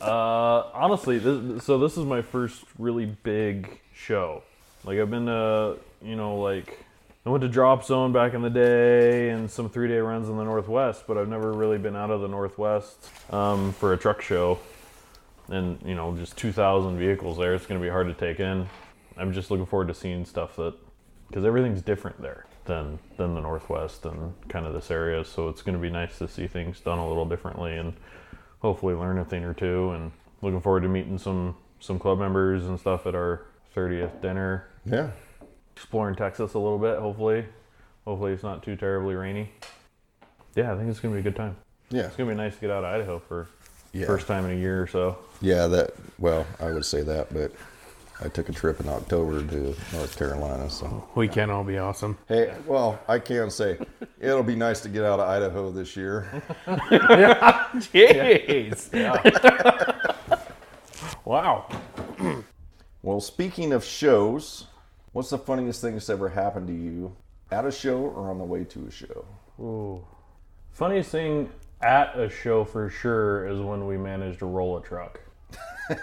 Uh, 0.00 0.70
honestly, 0.72 1.18
this, 1.18 1.64
so 1.64 1.78
this 1.78 1.98
is 1.98 2.06
my 2.06 2.22
first 2.22 2.64
really 2.78 3.04
big 3.04 3.78
show. 3.92 4.42
Like 4.84 4.98
I've 4.98 5.10
been 5.10 5.26
to, 5.26 5.76
you 6.02 6.16
know, 6.16 6.38
like 6.40 6.83
I 7.26 7.30
went 7.30 7.40
to 7.40 7.48
Drop 7.48 7.82
Zone 7.84 8.12
back 8.12 8.34
in 8.34 8.42
the 8.42 8.50
day 8.50 9.30
and 9.30 9.50
some 9.50 9.70
three 9.70 9.88
day 9.88 9.96
runs 9.96 10.28
in 10.28 10.36
the 10.36 10.44
Northwest, 10.44 11.04
but 11.06 11.16
I've 11.16 11.28
never 11.28 11.52
really 11.52 11.78
been 11.78 11.96
out 11.96 12.10
of 12.10 12.20
the 12.20 12.28
Northwest 12.28 13.08
um, 13.32 13.72
for 13.72 13.94
a 13.94 13.96
truck 13.96 14.20
show. 14.20 14.58
And 15.48 15.78
you 15.86 15.94
know, 15.94 16.14
just 16.16 16.36
2,000 16.36 16.98
vehicles 16.98 17.38
there. 17.38 17.54
It's 17.54 17.64
going 17.64 17.80
to 17.80 17.84
be 17.84 17.90
hard 17.90 18.08
to 18.08 18.14
take 18.14 18.40
in. 18.40 18.68
I'm 19.16 19.32
just 19.32 19.50
looking 19.50 19.64
forward 19.64 19.88
to 19.88 19.94
seeing 19.94 20.26
stuff 20.26 20.56
that, 20.56 20.74
because 21.28 21.46
everything's 21.46 21.80
different 21.80 22.20
there 22.20 22.44
than 22.66 22.98
than 23.16 23.34
the 23.34 23.40
Northwest 23.40 24.04
and 24.04 24.34
kind 24.48 24.66
of 24.66 24.74
this 24.74 24.90
area. 24.90 25.24
So 25.24 25.48
it's 25.48 25.62
going 25.62 25.76
to 25.76 25.80
be 25.80 25.90
nice 25.90 26.18
to 26.18 26.28
see 26.28 26.46
things 26.46 26.80
done 26.80 26.98
a 26.98 27.08
little 27.08 27.24
differently 27.24 27.76
and 27.78 27.94
hopefully 28.60 28.94
learn 28.94 29.16
a 29.16 29.24
thing 29.24 29.44
or 29.44 29.54
two. 29.54 29.92
And 29.92 30.12
looking 30.42 30.60
forward 30.60 30.82
to 30.82 30.88
meeting 30.88 31.16
some 31.16 31.56
some 31.80 31.98
club 31.98 32.18
members 32.18 32.66
and 32.66 32.78
stuff 32.78 33.06
at 33.06 33.14
our 33.14 33.46
30th 33.74 34.20
dinner. 34.20 34.66
Yeah. 34.84 35.10
Exploring 35.76 36.14
Texas 36.16 36.54
a 36.54 36.58
little 36.58 36.78
bit. 36.78 36.98
Hopefully, 36.98 37.44
hopefully 38.04 38.32
it's 38.32 38.42
not 38.42 38.62
too 38.62 38.76
terribly 38.76 39.14
rainy. 39.14 39.50
Yeah, 40.54 40.72
I 40.72 40.76
think 40.76 40.88
it's 40.88 41.00
going 41.00 41.14
to 41.14 41.20
be 41.22 41.28
a 41.28 41.30
good 41.30 41.36
time. 41.36 41.56
Yeah. 41.90 42.02
It's 42.06 42.16
going 42.16 42.28
to 42.28 42.34
be 42.34 42.40
nice 42.40 42.54
to 42.54 42.60
get 42.60 42.70
out 42.70 42.84
of 42.84 42.94
Idaho 42.94 43.18
for 43.18 43.48
Yeah. 43.92 44.06
first 44.06 44.26
time 44.26 44.44
in 44.46 44.52
a 44.52 44.60
year 44.60 44.80
or 44.82 44.86
so. 44.86 45.18
Yeah, 45.40 45.66
that, 45.66 45.90
well, 46.18 46.46
I 46.60 46.70
would 46.72 46.84
say 46.84 47.02
that, 47.02 47.34
but 47.34 47.52
I 48.24 48.28
took 48.28 48.48
a 48.48 48.52
trip 48.52 48.78
in 48.80 48.88
October 48.88 49.44
to 49.44 49.74
North 49.92 50.16
Carolina, 50.16 50.70
so. 50.70 51.08
We 51.16 51.26
can 51.28 51.50
all 51.50 51.64
be 51.64 51.76
awesome. 51.78 52.16
Hey, 52.28 52.54
well, 52.66 53.00
I 53.08 53.18
can 53.18 53.50
say 53.50 53.76
it'll 54.20 54.44
be 54.44 54.54
nice 54.54 54.80
to 54.82 54.88
get 54.88 55.02
out 55.04 55.18
of 55.18 55.28
Idaho 55.28 55.72
this 55.72 55.96
year. 55.96 56.42
Jeez. 57.90 58.90
wow. 61.24 61.66
Well, 63.02 63.20
speaking 63.20 63.72
of 63.72 63.84
shows, 63.84 64.66
what's 65.14 65.30
the 65.30 65.38
funniest 65.38 65.80
thing 65.80 65.94
that's 65.94 66.10
ever 66.10 66.28
happened 66.28 66.66
to 66.66 66.74
you 66.74 67.16
at 67.50 67.64
a 67.64 67.70
show 67.70 67.98
or 67.98 68.30
on 68.30 68.38
the 68.38 68.44
way 68.44 68.64
to 68.64 68.86
a 68.86 68.90
show? 68.90 69.24
Ooh. 69.58 70.04
Funniest 70.72 71.10
thing 71.10 71.48
at 71.80 72.18
a 72.18 72.28
show 72.28 72.64
for 72.64 72.90
sure 72.90 73.46
is 73.46 73.60
when 73.60 73.86
we 73.86 73.96
managed 73.96 74.40
to 74.40 74.46
roll 74.46 74.76
a 74.76 74.82
truck. 74.82 75.20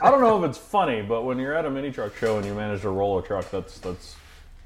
I 0.01 0.09
don't 0.09 0.21
know 0.21 0.41
if 0.41 0.49
it's 0.49 0.57
funny, 0.57 1.01
but 1.01 1.23
when 1.23 1.37
you're 1.37 1.53
at 1.53 1.65
a 1.65 1.69
mini 1.69 1.91
truck 1.91 2.15
show 2.15 2.37
and 2.37 2.45
you 2.45 2.53
manage 2.53 2.81
to 2.81 2.89
roll 2.89 3.19
a 3.19 3.23
truck, 3.23 3.51
that's 3.51 3.79
that's 3.79 4.15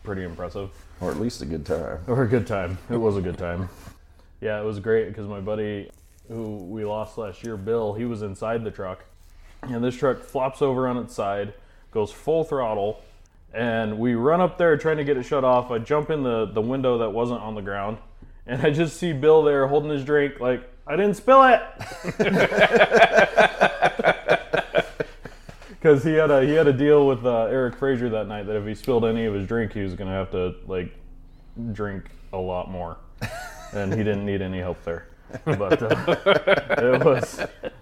pretty 0.04 0.24
impressive. 0.24 0.70
Or 1.02 1.10
at 1.10 1.20
least 1.20 1.42
a 1.42 1.46
good 1.46 1.66
time. 1.66 2.00
Or 2.08 2.24
a 2.24 2.28
good 2.28 2.46
time. 2.46 2.78
It 2.92 2.98
was 2.98 3.18
a 3.18 3.22
good 3.22 3.38
time. 3.38 3.68
Yeah, 4.42 4.62
it 4.62 4.64
was 4.64 4.80
great 4.80 5.08
because 5.08 5.28
my 5.28 5.40
buddy 5.40 5.90
who 6.28 6.58
we 6.58 6.86
lost 6.86 7.18
last 7.18 7.44
year, 7.44 7.58
Bill, 7.58 7.94
he 7.94 8.06
was 8.06 8.22
inside 8.22 8.64
the 8.64 8.72
truck. 8.72 9.06
And 9.64 9.84
this 9.84 9.96
truck 9.96 10.22
flops 10.22 10.62
over 10.62 10.88
on 10.88 10.98
its 10.98 11.16
side, 11.16 11.54
goes 11.92 12.12
full 12.12 12.44
throttle, 12.44 13.02
and 13.56 13.98
we 13.98 14.16
run 14.16 14.42
up 14.42 14.58
there 14.58 14.76
trying 14.78 14.98
to 14.98 15.04
get 15.04 15.18
it 15.18 15.24
shut 15.24 15.44
off. 15.44 15.72
I 15.72 15.80
jump 15.80 16.10
in 16.10 16.24
the, 16.24 16.46
the 16.46 16.62
window 16.62 16.98
that 17.00 17.10
wasn't 17.10 17.42
on 17.42 17.56
the 17.56 17.62
ground, 17.62 17.98
and 18.46 18.62
I 18.62 18.70
just 18.70 18.98
see 18.98 19.14
Bill 19.14 19.44
there 19.44 19.66
holding 19.68 19.90
his 19.90 20.04
drink, 20.04 20.40
like, 20.40 20.70
I 20.86 20.96
didn't 20.96 21.16
spill 21.16 21.44
it! 21.44 21.62
Because 25.86 26.04
he 26.04 26.14
had 26.14 26.32
a 26.32 26.44
he 26.44 26.54
had 26.54 26.68
a 26.68 26.74
deal 26.74 27.06
with 27.06 27.24
uh, 27.28 27.44
Eric 27.44 27.76
Fraser 27.76 28.10
that 28.10 28.28
night 28.28 28.48
that 28.48 28.56
if 28.56 28.66
he 28.66 28.74
spilled 28.74 29.06
any 29.06 29.26
of 29.26 29.36
his 29.36 29.46
drink, 29.48 29.72
he 29.72 29.82
was 29.82 29.94
gonna 29.94 30.10
have 30.10 30.32
to 30.32 30.56
like 30.66 30.92
drink 31.74 32.06
a 32.34 32.38
lot 32.38 32.72
more, 32.72 32.98
and 33.72 33.94
he 33.94 34.00
didn't 34.00 34.26
need 34.26 34.42
any 34.42 34.58
help 34.58 34.84
there. 34.84 35.10
But 35.46 35.84
uh, 35.84 36.16
it 36.80 37.06
was 37.06 37.36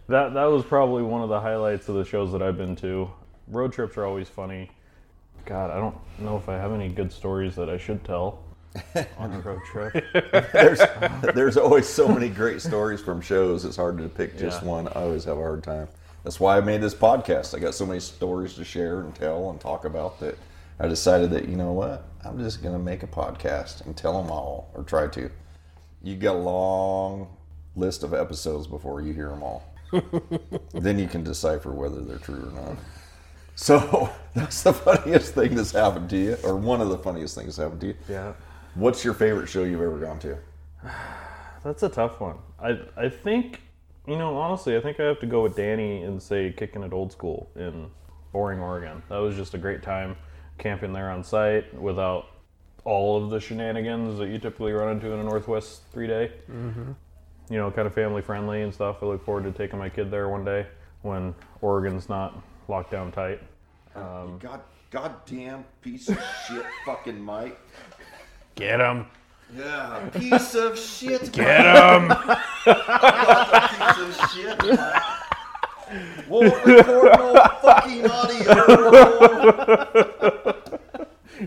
that 0.09 0.33
that 0.33 0.43
was 0.43 0.65
probably 0.65 1.01
one 1.01 1.21
of 1.21 1.29
the 1.29 1.39
highlights 1.39 1.87
of 1.87 1.95
the 1.95 2.03
shows 2.03 2.33
that 2.33 2.41
I've 2.41 2.57
been 2.57 2.75
to. 2.75 3.09
Road 3.47 3.71
trips 3.71 3.95
are 3.95 4.03
always 4.03 4.27
funny. 4.27 4.69
God, 5.45 5.71
I 5.71 5.75
don't 5.79 5.95
know 6.19 6.37
if 6.37 6.47
I 6.49 6.53
have 6.57 6.71
any 6.71 6.89
good 6.89 7.11
stories 7.11 7.55
that 7.55 7.69
I 7.69 7.77
should 7.77 8.03
tell. 8.03 8.39
on 9.19 9.31
a 9.31 9.39
road 9.41 9.59
trip. 9.71 10.03
there's 10.51 10.79
there's 11.35 11.57
always 11.57 11.87
so 11.87 12.07
many 12.07 12.27
great 12.27 12.59
stories 12.61 13.01
from 13.01 13.21
shows. 13.21 13.65
It's 13.65 13.75
hard 13.75 13.99
to 13.99 14.09
pick 14.09 14.35
just 14.37 14.63
Yeah. 14.63 14.67
one. 14.67 14.87
I 14.87 15.01
always 15.03 15.25
have 15.25 15.37
a 15.37 15.41
hard 15.41 15.63
time. 15.63 15.87
That's 16.23 16.39
why 16.39 16.57
I 16.57 16.61
made 16.61 16.81
this 16.81 16.95
podcast. 16.95 17.55
I 17.55 17.59
got 17.59 17.75
so 17.75 17.85
many 17.85 17.99
stories 17.99 18.55
to 18.55 18.63
share 18.63 19.01
and 19.01 19.13
tell 19.13 19.51
and 19.51 19.59
talk 19.59 19.85
about 19.85 20.19
that 20.21 20.37
I 20.79 20.87
decided 20.87 21.29
that 21.31 21.47
you 21.47 21.55
know 21.55 21.71
what 21.71 22.03
I'm 22.25 22.39
just 22.39 22.63
gonna 22.63 22.79
make 22.79 23.03
a 23.03 23.07
podcast 23.07 23.85
and 23.85 23.95
tell 23.95 24.19
them 24.19 24.31
all 24.31 24.71
or 24.73 24.83
try 24.83 25.07
to. 25.07 25.29
You 26.01 26.15
got 26.15 26.35
a 26.35 26.39
long 26.39 27.27
list 27.75 28.03
of 28.03 28.13
episodes 28.13 28.65
before 28.65 29.01
you 29.01 29.13
hear 29.13 29.29
them 29.29 29.43
all. 29.43 29.63
then 30.73 30.97
you 30.97 31.07
can 31.07 31.23
decipher 31.23 31.71
whether 31.71 32.01
they're 32.01 32.17
true 32.17 32.49
or 32.49 32.51
not. 32.59 32.75
So 33.55 34.09
that's 34.33 34.63
the 34.63 34.73
funniest 34.73 35.33
thing 35.33 35.55
that's 35.55 35.71
happened 35.71 36.09
to 36.11 36.17
you, 36.17 36.37
or 36.43 36.55
one 36.55 36.81
of 36.81 36.89
the 36.89 36.97
funniest 36.97 37.35
things 37.35 37.55
that's 37.55 37.57
happened 37.57 37.81
to 37.81 37.87
you. 37.87 37.95
Yeah. 38.09 38.33
What's 38.75 39.05
your 39.05 39.13
favorite 39.13 39.47
show 39.47 39.63
you've 39.63 39.81
ever 39.81 39.99
gone 39.99 40.19
to? 40.19 40.37
That's 41.63 41.83
a 41.83 41.89
tough 41.89 42.19
one. 42.19 42.37
I 42.59 42.79
I 42.97 43.07
think 43.07 43.61
you 44.07 44.17
know 44.17 44.35
honestly, 44.35 44.75
I 44.75 44.81
think 44.81 44.99
I 44.99 45.03
have 45.03 45.19
to 45.19 45.27
go 45.27 45.43
with 45.43 45.55
Danny 45.55 46.01
and 46.01 46.21
say 46.21 46.51
kicking 46.51 46.83
it 46.83 46.91
old 46.91 47.11
school 47.11 47.49
in 47.55 47.89
Boring, 48.33 48.59
Oregon. 48.59 49.01
That 49.09 49.19
was 49.19 49.35
just 49.35 49.53
a 49.53 49.57
great 49.57 49.83
time 49.83 50.17
camping 50.57 50.91
there 50.91 51.09
on 51.09 51.23
site 51.23 51.73
without 51.73 52.25
all 52.83 53.23
of 53.23 53.29
the 53.29 53.39
shenanigans 53.39 54.17
that 54.17 54.27
you 54.27 54.39
typically 54.39 54.73
run 54.73 54.89
into 54.89 55.11
in 55.11 55.19
a 55.19 55.23
Northwest 55.23 55.83
three 55.93 56.07
day. 56.07 56.31
Mm-hmm. 56.51 56.91
You 57.49 57.57
know, 57.57 57.71
kind 57.71 57.87
of 57.87 57.93
family 57.93 58.21
friendly 58.21 58.63
and 58.63 58.73
stuff. 58.73 58.97
I 59.01 59.05
look 59.05 59.23
forward 59.23 59.43
to 59.43 59.51
taking 59.51 59.77
my 59.77 59.89
kid 59.89 60.09
there 60.09 60.27
one 60.29 60.43
day 60.43 60.65
when 61.03 61.35
Oregon's 61.61 62.09
not 62.09 62.41
locked 62.67 62.91
down 62.91 63.11
tight. 63.11 63.41
Uh, 63.95 63.99
um, 63.99 64.39
god, 64.39 64.61
goddamn 64.91 65.65
piece 65.81 66.09
of 66.09 66.19
shit, 66.47 66.65
fucking 66.85 67.19
Mike. 67.21 67.59
Get 68.55 68.79
him. 68.79 69.07
Yeah, 69.55 70.09
piece 70.13 70.55
of 70.55 70.77
shit. 70.79 71.31
Get 71.31 71.65
him. 71.65 72.09
piece 72.65 72.77
of 73.99 74.31
shit. 74.33 74.57
Won't 76.27 76.65
record 76.65 77.19
no 77.19 77.33
fucking 77.61 78.09
audio. 78.09 79.33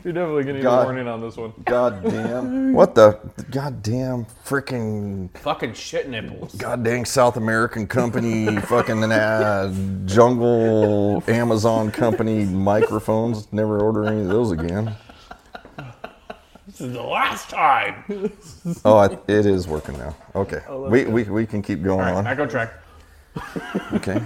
You're 0.04 0.12
definitely 0.12 0.42
gonna 0.44 0.54
need 0.54 0.62
God. 0.62 0.82
a 0.82 0.84
warning 0.84 1.08
on 1.08 1.20
this 1.20 1.36
one. 1.36 1.52
Goddamn. 1.64 2.72
What 2.76 2.94
the 2.94 3.18
goddamn 3.50 4.26
freaking 4.44 5.34
Fucking 5.38 5.72
shit 5.74 6.08
nipples. 6.08 6.54
goddamn 6.56 7.04
South 7.06 7.36
American 7.36 7.86
company, 7.86 8.56
fucking 8.60 9.02
uh, 9.04 9.72
jungle 10.04 11.22
Amazon 11.28 11.90
company 11.90 12.44
microphones. 12.44 13.50
Never 13.52 13.80
order 13.80 14.04
any 14.06 14.20
of 14.22 14.28
those 14.28 14.50
again. 14.52 14.94
This 16.66 16.80
is 16.80 16.92
the 16.92 17.02
last 17.02 17.48
time. 17.48 18.04
Oh, 18.84 18.96
I, 18.96 19.06
it 19.28 19.46
is 19.46 19.66
working 19.68 19.96
now. 19.98 20.14
Okay, 20.34 20.60
we, 20.68 21.04
we, 21.06 21.22
we 21.24 21.46
can 21.46 21.62
keep 21.62 21.82
going 21.82 22.00
All 22.00 22.06
right, 22.06 22.14
on. 22.14 22.24
back 22.24 22.38
on 22.40 22.48
track. 22.48 22.72
Okay. 23.94 24.20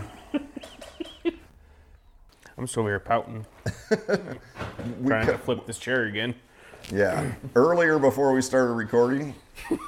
I'm 2.61 2.66
still 2.66 2.84
here 2.84 3.00
pouting. 3.00 3.46
Trying 5.06 5.26
to 5.28 5.38
flip 5.38 5.64
this 5.66 5.78
chair 5.78 6.04
again. 6.04 6.34
Yeah. 6.92 7.32
Earlier, 7.56 7.98
before 7.98 8.34
we 8.34 8.42
started 8.42 8.74
recording, 8.74 9.34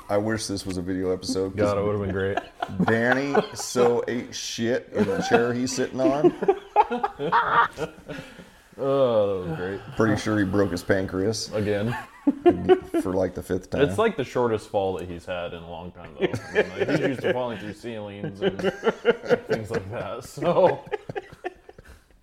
I 0.09 0.17
wish 0.17 0.47
this 0.47 0.65
was 0.65 0.79
a 0.79 0.83
video 0.83 1.13
episode. 1.13 1.51
'cause 1.51 1.67
God, 1.75 1.77
it 1.77 1.83
would 1.83 1.93
have 1.99 2.01
been 2.01 2.13
great. 2.15 2.39
Danny 2.87 3.35
so 3.53 4.03
ate 4.09 4.35
shit 4.35 4.89
in 4.95 5.05
the 5.05 5.19
chair 5.29 5.53
he's 5.53 5.71
sitting 5.71 6.01
on. 6.01 6.35
Oh, 8.79 9.43
that 9.45 9.51
was 9.51 9.59
great. 9.59 9.81
Pretty 9.97 10.17
sure 10.21 10.39
he 10.39 10.45
broke 10.47 10.71
his 10.71 10.83
pancreas 10.83 11.53
Again. 11.53 11.95
for 13.03 13.13
like 13.13 13.35
the 13.35 13.43
fifth 13.43 13.69
time. 13.69 13.83
It's 13.83 13.99
like 13.99 14.17
the 14.17 14.25
shortest 14.25 14.71
fall 14.71 14.95
that 14.97 15.07
he's 15.07 15.27
had 15.27 15.53
in 15.53 15.63
a 15.63 15.71
long 15.71 15.91
time, 15.93 16.09
though. 16.19 16.27
I 16.27 16.53
mean, 16.55 16.79
like, 16.79 16.89
he's 16.89 16.99
used 17.01 17.21
to 17.21 17.33
falling 17.35 17.59
through 17.59 17.75
ceilings 17.75 18.41
and 18.41 18.59
things 19.49 19.71
like 19.71 19.91
that. 19.93 20.25
So 20.25 20.83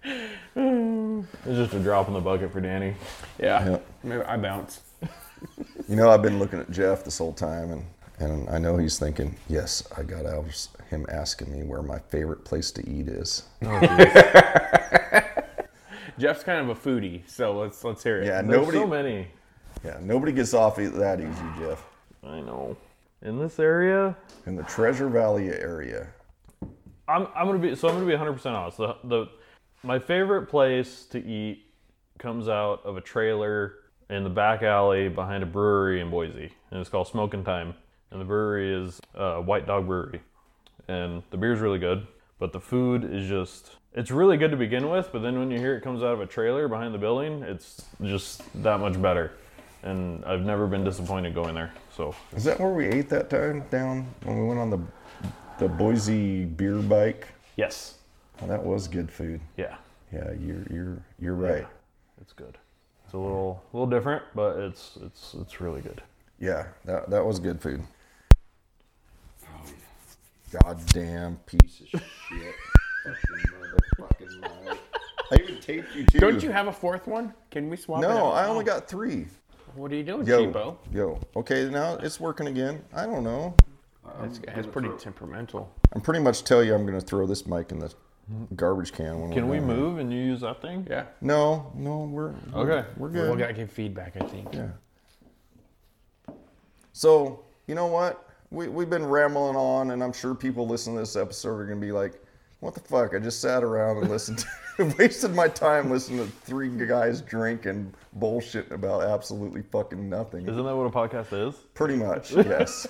it's 0.04 1.26
just 1.46 1.74
a 1.74 1.80
drop 1.80 2.08
in 2.08 2.14
the 2.14 2.20
bucket 2.20 2.52
for 2.52 2.62
Danny. 2.62 2.96
Yeah. 3.40 3.70
Yeah. 3.70 3.78
Maybe 4.04 4.24
I 4.24 4.38
bounce. 4.38 4.82
You 5.88 5.96
know, 5.96 6.10
I've 6.10 6.22
been 6.22 6.40
looking 6.40 6.60
at 6.60 6.70
Jeff 6.72 7.04
this 7.04 7.18
whole 7.18 7.34
time, 7.34 7.72
and, 7.72 7.86
and 8.20 8.50
I 8.50 8.58
know 8.60 8.78
he's 8.78 9.00
thinking, 9.00 9.36
yes, 9.48 9.88
I 9.98 10.04
got 10.04 10.26
out 10.26 10.46
of 10.46 10.68
him 10.90 11.06
asking 11.10 11.52
me 11.52 11.64
where 11.64 11.82
my 11.82 12.00
favorite 12.00 12.44
place 12.46 12.72
to 12.72 12.88
eat 12.90 13.08
is. 13.08 13.44
Oh, 13.62 15.22
Jeff's 16.18 16.44
kind 16.44 16.70
of 16.70 16.78
a 16.78 16.80
foodie, 16.80 17.22
so 17.30 17.58
let's 17.58 17.82
let's 17.86 18.04
hear 18.04 18.18
it. 18.22 18.26
Yeah, 18.26 18.42
There's 18.42 18.48
nobody, 18.48 18.78
so 18.78 18.86
many. 18.88 19.28
yeah, 19.86 19.98
nobody 20.02 20.34
gets 20.34 20.54
off 20.54 20.78
e- 20.78 20.88
that 20.88 21.22
easy, 21.22 21.46
Jeff. 21.58 21.86
I 22.26 22.42
know. 22.42 22.76
In 23.22 23.40
this 23.40 23.58
area, 23.58 24.18
In 24.46 24.58
the 24.58 24.64
Treasure 24.64 25.08
Valley 25.08 25.48
area, 25.50 26.08
I'm, 27.08 27.28
I'm 27.34 27.46
gonna 27.48 27.58
be 27.60 27.74
so 27.74 27.88
I'm 27.88 27.94
gonna 27.96 28.06
be 28.06 28.12
100 28.12 28.34
percent 28.34 28.54
honest. 28.56 28.78
The, 28.78 28.98
the 29.06 29.28
my 29.84 30.00
favorite 30.00 30.48
place 30.48 31.06
to 31.06 31.20
eat 31.26 31.66
comes 32.18 32.50
out 32.50 32.82
of 32.86 32.98
a 32.98 33.02
trailer 33.02 33.76
in 34.10 34.24
the 34.24 34.30
back 34.30 34.64
alley 34.64 35.08
behind 35.08 35.44
a 35.44 35.46
brewery 35.46 36.02
in 36.02 36.10
Boise, 36.10 36.52
and 36.72 36.80
it's 36.80 36.90
called 36.90 37.08
Smoking 37.08 37.44
Time. 37.44 37.74
And 38.12 38.20
the 38.20 38.26
brewery 38.26 38.74
is 38.74 39.00
uh, 39.16 39.38
White 39.38 39.68
Dog 39.68 39.86
Brewery, 39.86 40.22
and 40.88 41.22
the 41.30 41.38
beer's 41.38 41.60
really 41.60 41.78
good, 41.78 42.08
but 42.40 42.52
the 42.52 42.60
food 42.60 43.04
is 43.06 43.30
just 43.30 43.78
it's 43.94 44.12
really 44.12 44.38
good 44.38 44.52
to 44.52 44.58
begin 44.58 44.90
with. 44.90 45.12
But 45.12 45.22
then 45.22 45.38
when 45.38 45.52
you 45.52 45.60
hear 45.60 45.76
it 45.76 45.82
comes 45.82 46.02
out 46.02 46.14
of 46.14 46.22
a 46.22 46.26
trailer 46.26 46.68
behind 46.68 46.94
the 46.94 46.98
building, 46.98 47.44
it's 47.44 47.86
just 48.04 48.42
that 48.64 48.80
much 48.80 49.00
better. 49.02 49.34
And 49.84 50.26
I've 50.26 50.42
never 50.42 50.68
been 50.68 50.84
disappointed 50.84 51.34
going 51.34 51.56
there. 51.56 51.72
So 51.96 52.14
is 52.36 52.44
that 52.44 52.60
where 52.60 52.72
we 52.72 52.88
ate 52.88 53.10
that 53.10 53.30
time 53.30 53.64
down 53.70 54.08
when 54.24 54.40
we 54.40 54.48
went 54.48 54.60
on 54.60 54.70
the 54.70 54.80
the 55.60 55.68
Boise 55.68 56.46
beer 56.46 56.78
bike? 56.78 57.28
yes, 57.56 57.99
Oh, 58.42 58.48
that 58.48 58.64
was 58.64 58.88
good 58.88 59.12
food. 59.12 59.42
yeah. 59.58 59.76
Yeah, 60.12 60.32
you're 60.40 60.64
you're 60.72 61.04
you're 61.20 61.36
right. 61.36 61.68
It's 62.20 62.34
good. 62.34 62.58
It's 63.06 63.14
a 63.14 63.18
little 63.18 63.64
little 63.74 63.86
different, 63.86 64.24
but 64.34 64.58
it's 64.58 64.98
it's 65.06 65.36
it's 65.40 65.62
really 65.62 65.82
good. 65.82 66.02
Yeah, 66.40 66.66
that 66.86 67.12
that 67.12 67.24
was 67.24 67.38
good 67.40 67.62
food. 67.62 67.84
Goddamn 70.52 71.38
piece 71.46 71.82
of 71.82 71.88
shit. 71.90 72.56
Fucking 73.04 73.52
motherfucking 73.60 74.42
Mike. 74.66 74.80
I 75.32 75.36
even 75.36 75.60
taped 75.62 75.96
you 75.96 76.06
too. 76.08 76.18
Don't 76.20 76.42
you 76.42 76.50
have 76.52 76.68
a 76.68 76.74
fourth 76.74 77.06
one? 77.08 77.34
Can 77.52 77.70
we 77.70 77.78
swap 77.78 78.00
it 78.04 78.08
No, 78.08 78.28
out? 78.30 78.32
I 78.32 78.48
only 78.48 78.66
got 78.66 78.88
three. 78.88 79.28
What 79.76 79.92
are 79.92 79.96
you 79.96 80.04
doing, 80.04 80.26
Yo, 80.26 80.48
cheapo? 80.52 80.78
yo. 80.92 81.20
Okay, 81.36 81.70
now 81.70 81.94
it's 81.98 82.20
working 82.20 82.48
again. 82.48 82.84
I 82.96 83.06
don't 83.06 83.24
know. 83.24 83.54
That's, 84.20 84.40
that's 84.40 84.66
pretty 84.66 84.90
temperamental. 84.98 85.72
I'm 85.94 86.02
pretty 86.02 86.20
much 86.20 86.44
tell 86.44 86.64
you 86.64 86.74
I'm 86.74 86.88
going 86.88 87.00
to 87.00 87.06
throw 87.06 87.28
this 87.28 87.46
mic 87.46 87.72
in 87.72 87.78
the 87.78 87.94
garbage 88.56 88.92
can. 88.94 89.22
When 89.22 89.32
Can 89.32 89.48
we're 89.48 89.54
we 89.54 89.58
done. 89.60 89.68
move 89.68 89.98
and 90.00 90.12
you 90.14 90.20
use 90.20 90.42
that 90.42 90.62
thing? 90.62 90.86
Yeah. 90.90 91.06
No, 91.22 91.72
no, 91.76 92.02
we're 92.12 92.34
Okay. 92.54 92.88
We're 92.98 93.10
good. 93.10 93.24
We'll 93.24 93.34
good. 93.34 93.40
gotta 93.40 93.54
give 93.54 93.72
feedback, 93.72 94.16
I 94.20 94.26
think. 94.26 94.54
Yeah. 94.54 94.68
So, 96.94 97.44
you 97.68 97.76
know 97.76 97.88
what? 97.88 98.28
We, 98.52 98.68
we've 98.68 98.90
been 98.90 99.06
rambling 99.06 99.56
on, 99.56 99.92
and 99.92 100.04
I'm 100.04 100.14
sure 100.14 100.34
people 100.36 100.68
listening 100.68 100.96
to 100.96 101.02
this 101.02 101.16
episode 101.16 101.52
are 101.52 101.66
going 101.66 101.80
to 101.80 101.86
be 101.86 101.92
like, 101.92 102.22
what 102.62 102.74
the 102.74 102.80
fuck? 102.82 103.14
I 103.14 103.20
just 103.20 103.40
sat 103.42 103.64
around 103.64 103.98
and 103.98 104.10
listened 104.10 104.40
to, 104.40 104.48
wasted 104.98 105.36
my 105.36 105.48
time 105.48 105.90
listening 105.90 106.20
to 106.20 106.26
three 106.44 106.70
guys 106.70 107.20
drink 107.22 107.66
and 107.66 107.94
bullshit 108.14 108.72
about 108.72 109.04
absolutely 109.04 109.62
fucking 109.62 110.10
nothing. 110.10 110.48
Isn't 110.48 110.64
that 110.64 110.76
what 110.76 110.86
a 110.86 110.90
podcast 110.90 111.48
is? 111.48 111.54
Pretty 111.74 111.96
much, 111.96 112.32
yes. 112.36 112.88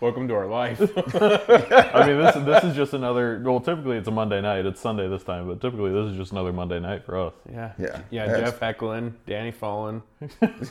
Welcome 0.00 0.26
to 0.28 0.34
our 0.34 0.46
life. 0.46 0.80
I 1.14 2.06
mean, 2.06 2.18
this 2.22 2.34
this 2.36 2.64
is 2.64 2.74
just 2.74 2.94
another. 2.94 3.40
Well, 3.44 3.60
typically 3.60 3.98
it's 3.98 4.08
a 4.08 4.12
Monday 4.12 4.40
night. 4.40 4.64
It's 4.64 4.80
Sunday 4.80 5.08
this 5.08 5.22
time, 5.22 5.46
but 5.46 5.60
typically 5.60 5.92
this 5.92 6.10
is 6.12 6.16
just 6.16 6.32
another 6.32 6.52
Monday 6.54 6.80
night 6.80 7.04
for 7.04 7.18
us. 7.18 7.34
yeah. 7.52 7.72
Yeah. 7.78 8.00
Yeah, 8.10 8.26
That's- 8.26 8.50
Jeff 8.52 8.58
heckling, 8.60 9.14
Danny 9.26 9.50
Fallen, 9.50 10.02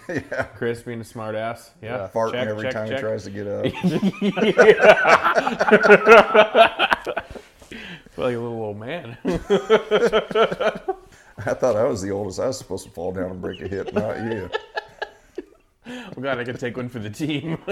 yeah. 0.10 0.44
Chris 0.56 0.82
being 0.82 1.02
a 1.02 1.04
smartass. 1.04 1.70
Yeah. 1.82 2.10
Farting 2.14 2.32
check, 2.34 2.48
every 2.48 2.64
check, 2.64 2.74
time 2.74 2.88
check. 2.88 2.98
he 2.98 3.02
tries 3.04 3.24
to 3.26 3.30
get 3.30 3.48
up. 7.20 7.36
Like 8.20 8.36
a 8.36 8.40
little 8.40 8.62
old 8.62 8.78
man. 8.78 9.18
I 9.24 9.30
thought 11.54 11.78
I 11.78 11.86
was 11.86 12.02
the 12.02 12.12
oldest. 12.12 12.42
I 12.42 12.48
was 12.48 12.58
supposed 12.58 12.84
to 12.84 12.92
fall 12.92 13.14
down 13.14 13.32
and 13.32 13.42
break 13.42 13.62
a 13.62 13.68
hip, 13.70 13.94
not 13.94 14.18
you. 14.18 14.50
I'm 15.86 16.22
glad 16.22 16.38
I 16.38 16.44
could 16.44 16.60
take 16.60 16.76
one 16.76 16.90
for 16.90 17.00
the 17.00 17.10
team. 17.10 17.58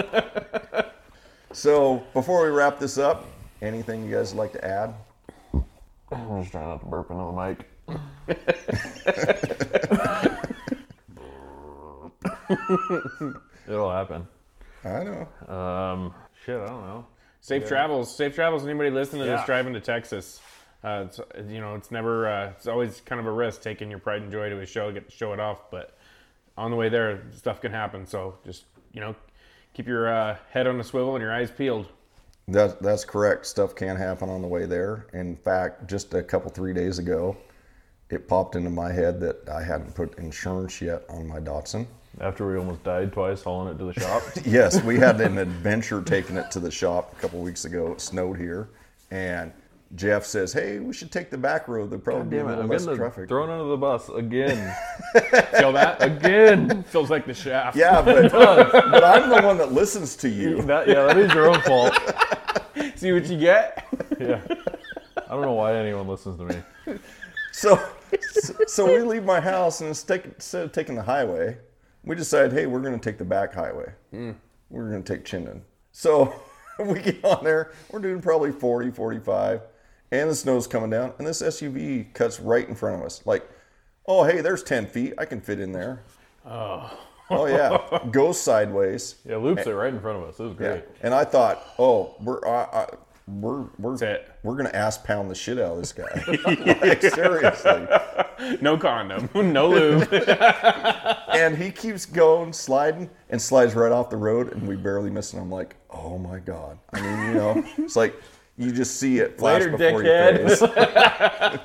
So, 1.54 2.04
before 2.14 2.44
we 2.44 2.50
wrap 2.50 2.78
this 2.78 2.98
up, 2.98 3.26
anything 3.62 4.06
you 4.06 4.14
guys 4.14 4.34
would 4.34 4.40
like 4.40 4.52
to 4.52 4.64
add? 4.64 4.94
I'm 6.12 6.42
just 6.42 6.52
trying 6.52 6.68
not 6.68 6.82
to 6.82 6.86
burp 6.86 7.10
into 7.10 7.24
the 7.24 7.32
mic. 7.32 7.66
It'll 13.68 13.92
happen. 13.92 14.28
I 14.84 15.04
know. 15.04 15.28
Um, 15.48 16.14
shit, 16.46 16.60
I 16.60 16.68
don't 16.68 16.86
know. 16.86 17.06
Safe 17.48 17.66
travels. 17.66 18.14
Safe 18.14 18.36
travels. 18.36 18.66
Anybody 18.66 18.90
listening 18.90 19.22
to 19.22 19.28
this 19.30 19.46
driving 19.46 19.72
to 19.72 19.80
Texas? 19.80 20.42
Uh, 20.84 21.06
it's, 21.08 21.22
you 21.48 21.62
know, 21.62 21.76
it's 21.76 21.92
never. 21.92 22.28
Uh, 22.28 22.50
it's 22.50 22.68
always 22.68 23.00
kind 23.06 23.22
of 23.22 23.26
a 23.26 23.32
risk 23.32 23.62
taking 23.62 23.90
your 23.90 24.00
pride 24.00 24.22
and 24.22 24.30
joy 24.30 24.50
to 24.50 24.60
a 24.60 24.66
show, 24.66 24.92
get 24.92 25.10
to 25.10 25.16
show 25.16 25.32
it 25.32 25.40
off. 25.40 25.72
But 25.72 25.98
on 26.58 26.72
the 26.72 26.76
way 26.76 26.90
there, 26.90 27.22
stuff 27.32 27.62
can 27.62 27.72
happen. 27.72 28.06
So 28.06 28.38
just 28.44 28.66
you 28.92 29.00
know, 29.00 29.16
keep 29.74 29.88
your 29.88 30.14
uh, 30.14 30.36
head 30.52 30.68
on 30.68 30.78
a 30.82 30.84
swivel 30.84 31.16
and 31.16 31.22
your 31.22 31.34
eyes 31.34 31.50
peeled. 31.50 31.88
That, 32.50 32.82
that's 32.82 33.06
correct. 33.06 33.46
Stuff 33.46 33.76
can 33.76 33.96
happen 33.96 34.30
on 34.30 34.42
the 34.42 34.48
way 34.50 34.66
there. 34.66 35.08
In 35.14 35.38
fact, 35.38 35.88
just 35.88 36.14
a 36.16 36.24
couple, 36.24 36.50
three 36.50 36.74
days 36.74 37.00
ago, 37.00 37.38
it 38.10 38.28
popped 38.28 38.58
into 38.58 38.70
my 38.70 38.92
head 38.92 39.22
that 39.22 39.48
I 39.48 39.64
hadn't 39.64 39.96
put 39.96 40.18
insurance 40.18 40.82
yet 40.82 41.04
on 41.08 41.26
my 41.26 41.40
Datsun. 41.40 41.88
After 42.20 42.52
we 42.52 42.58
almost 42.58 42.84
died 42.84 43.14
twice 43.14 43.44
hauling 43.44 43.74
it 43.76 43.78
to 43.78 43.86
the 43.86 44.00
shop. 44.00 44.24
Yes, 44.46 44.82
we 44.84 44.98
had 44.98 45.22
an 45.22 45.38
adventure 45.38 46.02
taking 46.02 46.36
it 46.38 46.50
to 46.52 46.60
the 46.60 46.72
shop 46.72 47.14
a 47.18 47.22
couple 47.22 47.40
weeks 47.42 47.66
ago. 47.66 47.92
It 47.92 48.02
snowed 48.02 48.38
here. 48.40 48.70
And 49.12 49.52
Jeff 49.96 50.26
says, 50.26 50.52
hey, 50.52 50.80
we 50.80 50.94
should 50.94 51.12
take 51.12 51.30
the 51.30 51.38
back 51.38 51.68
road. 51.68 51.90
There'll 51.92 52.04
probably 52.04 52.28
be 52.28 52.38
a 52.38 52.40
Damn 52.40 52.48
it, 52.48 52.50
little 52.50 52.64
I'm 52.64 52.70
less 52.70 52.84
getting 52.86 52.98
traffic. 52.98 53.30
thrown 53.30 53.50
under 53.50 53.66
the 53.66 53.78
bus 53.78 54.10
again. 54.10 54.76
Feel 55.58 55.72
that? 55.74 56.02
again. 56.02 56.84
Feels 56.84 57.10
like 57.10 57.26
the 57.26 57.34
shaft. 57.34 57.78
Yeah, 57.78 58.02
but, 58.06 58.32
but 58.32 59.04
I'm 59.04 59.30
the 59.30 59.42
one 59.46 59.58
that 59.60 59.72
listens 59.72 60.16
to 60.18 60.30
you. 60.30 60.62
That, 60.64 60.88
yeah, 60.88 61.04
that 61.06 61.18
is 61.18 61.32
your 61.34 61.50
own 61.50 61.62
fault. 61.62 61.94
See 62.96 63.12
what 63.12 63.26
you 63.28 63.38
get? 63.38 63.86
Yeah. 64.20 64.42
I 65.18 65.32
don't 65.32 65.42
know 65.42 65.54
why 65.54 65.76
anyone 65.76 66.08
listens 66.08 66.38
to 66.40 66.46
me. 66.46 67.00
So, 67.52 67.80
so 68.68 68.86
we 68.86 69.02
leave 69.02 69.24
my 69.24 69.40
house, 69.40 69.82
and 69.82 69.88
instead 69.90 70.34
of 70.54 70.72
taking 70.72 70.96
the 70.96 71.02
highway, 71.04 71.58
we 72.08 72.16
decide, 72.16 72.54
hey, 72.54 72.66
we're 72.66 72.80
going 72.82 72.98
to 72.98 73.04
take 73.10 73.18
the 73.18 73.26
back 73.26 73.54
highway. 73.54 73.92
We're 74.12 74.90
going 74.90 75.04
to 75.04 75.14
take 75.16 75.26
Chinden. 75.26 75.62
So 75.92 76.34
we 76.80 77.00
get 77.02 77.24
on 77.24 77.44
there. 77.44 77.72
We're 77.92 78.00
doing 78.00 78.22
probably 78.22 78.52
40, 78.52 78.92
45, 78.92 79.62
and 80.12 80.30
the 80.30 80.36
snow's 80.36 80.68
coming 80.68 80.90
down, 80.90 81.14
and 81.18 81.28
this 81.28 81.42
SUV 81.42 82.14
cuts 82.14 82.40
right 82.40 82.68
in 82.68 82.76
front 82.76 83.00
of 83.00 83.06
us. 83.06 83.22
Like, 83.26 83.48
oh, 84.08 84.24
hey, 84.24 84.42
there's 84.42 84.64
10 84.64 84.88
feet. 84.88 85.14
I 85.18 85.26
can 85.26 85.42
fit 85.42 85.60
in 85.60 85.72
there. 85.72 86.02
Oh. 86.46 86.98
Oh, 87.30 87.46
yeah. 87.46 88.08
Goes 88.12 88.40
sideways. 88.40 89.16
Yeah, 89.26 89.36
loops 89.36 89.68
it 89.68 89.72
right 89.72 89.94
in 89.94 90.00
front 90.00 90.24
of 90.24 90.30
us. 90.30 90.40
It 90.40 90.44
was 90.44 90.52
Yeah. 90.54 90.58
great. 90.58 90.86
And 91.02 91.14
I 91.14 91.26
thought, 91.26 91.62
oh, 91.78 92.16
we're 92.22 92.40
uh, 92.48 92.86
we're 93.28 93.66
we're 93.78 94.02
it. 94.04 94.32
we're 94.44 94.56
gonna 94.56 94.70
ass 94.70 94.98
pound 94.98 95.30
the 95.30 95.36
shit 95.36 95.60
out 95.60 95.74
of 95.74 95.78
this 95.80 95.92
guy. 95.92 96.24
like, 96.82 97.02
seriously. 97.02 97.88
No 98.62 98.78
condom, 98.78 99.30
no 99.54 99.70
lube. 99.70 100.08
And 101.38 101.56
he 101.56 101.70
keeps 101.70 102.08
going, 102.08 102.52
sliding, 102.52 103.12
and 103.30 103.40
slides 103.40 103.76
right 103.76 103.92
off 103.92 104.10
the 104.10 104.18
road, 104.18 104.54
and 104.54 104.68
we 104.68 104.76
barely 104.76 105.12
miss 105.12 105.36
it. 105.36 105.38
I'm 105.38 105.52
like, 105.52 105.76
oh 105.92 106.18
my 106.18 106.40
god. 106.40 106.80
I 106.94 107.02
mean, 107.02 107.28
you 107.28 107.34
know, 107.36 107.64
it's 107.78 107.96
like 107.96 108.16
you 108.58 108.72
just 108.72 109.00
see 109.00 109.20
it 109.20 109.38
flash 109.38 109.62
Later, 109.62 109.78
before 109.78 110.02
dickhead. 110.02 110.38
your 110.40 110.58
face. 110.58 111.60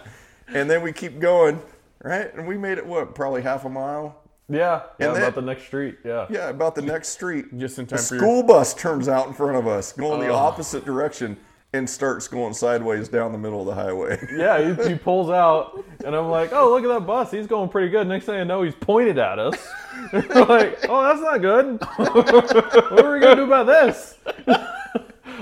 and 0.49 0.69
then 0.69 0.83
we 0.83 0.93
keep 0.93 1.21
going, 1.21 1.63
right? 2.05 2.35
And 2.35 2.47
we 2.47 2.59
made 2.59 2.77
it 2.77 2.85
what, 2.85 3.15
probably 3.15 3.41
half 3.41 3.65
a 3.65 3.71
mile. 3.71 4.21
Yeah, 4.51 4.83
yeah, 4.99 5.09
And 5.09 5.17
about 5.17 5.35
then- 5.35 5.45
the 5.47 5.53
next 5.53 5.65
street. 5.65 5.99
Yeah. 6.05 6.27
Yeah, 6.29 6.49
about 6.51 6.75
the 6.75 6.83
next 6.83 7.09
street. 7.09 7.57
Just 7.57 7.79
in 7.79 7.87
the 7.87 7.97
time 7.97 8.05
for 8.05 8.15
your- 8.15 8.23
school 8.23 8.43
bus 8.43 8.75
turns 8.75 9.09
out 9.09 9.27
in 9.27 9.33
front 9.33 9.57
of 9.57 9.67
us, 9.67 9.93
going 9.93 10.21
the 10.21 10.29
oh. 10.29 10.35
opposite 10.35 10.85
direction, 10.85 11.39
and 11.75 11.89
starts 11.89 12.29
going 12.29 12.53
sideways 12.53 13.09
down 13.09 13.33
the 13.33 13.39
middle 13.39 13.61
of 13.61 13.67
the 13.67 13.75
highway. 13.75 14.19
Yeah, 14.37 14.75
he, 14.75 14.89
he 14.91 14.95
pulls 14.95 15.31
out, 15.31 15.83
and 16.05 16.15
I'm 16.15 16.29
like, 16.29 16.53
oh, 16.53 16.71
look 16.71 16.85
at 16.85 16.89
that 16.89 17.07
bus. 17.07 17.31
He's 17.31 17.47
going 17.47 17.69
pretty 17.71 17.89
good. 17.89 18.07
Next 18.07 18.27
thing 18.27 18.35
I 18.41 18.45
know, 18.45 18.63
he's 18.63 18.75
pointed 18.75 19.19
at 19.19 19.39
us. 19.39 19.57
We're 20.13 20.21
like, 20.45 20.87
oh, 20.89 21.03
that's 21.03 21.21
not 21.21 21.41
good. 21.41 21.81
what 21.97 23.05
are 23.05 23.13
we 23.15 23.21
going 23.21 23.37
to 23.37 23.43
do 23.43 23.45
about 23.45 23.67
this? 23.67 24.17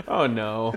oh 0.09 0.26
no. 0.26 0.74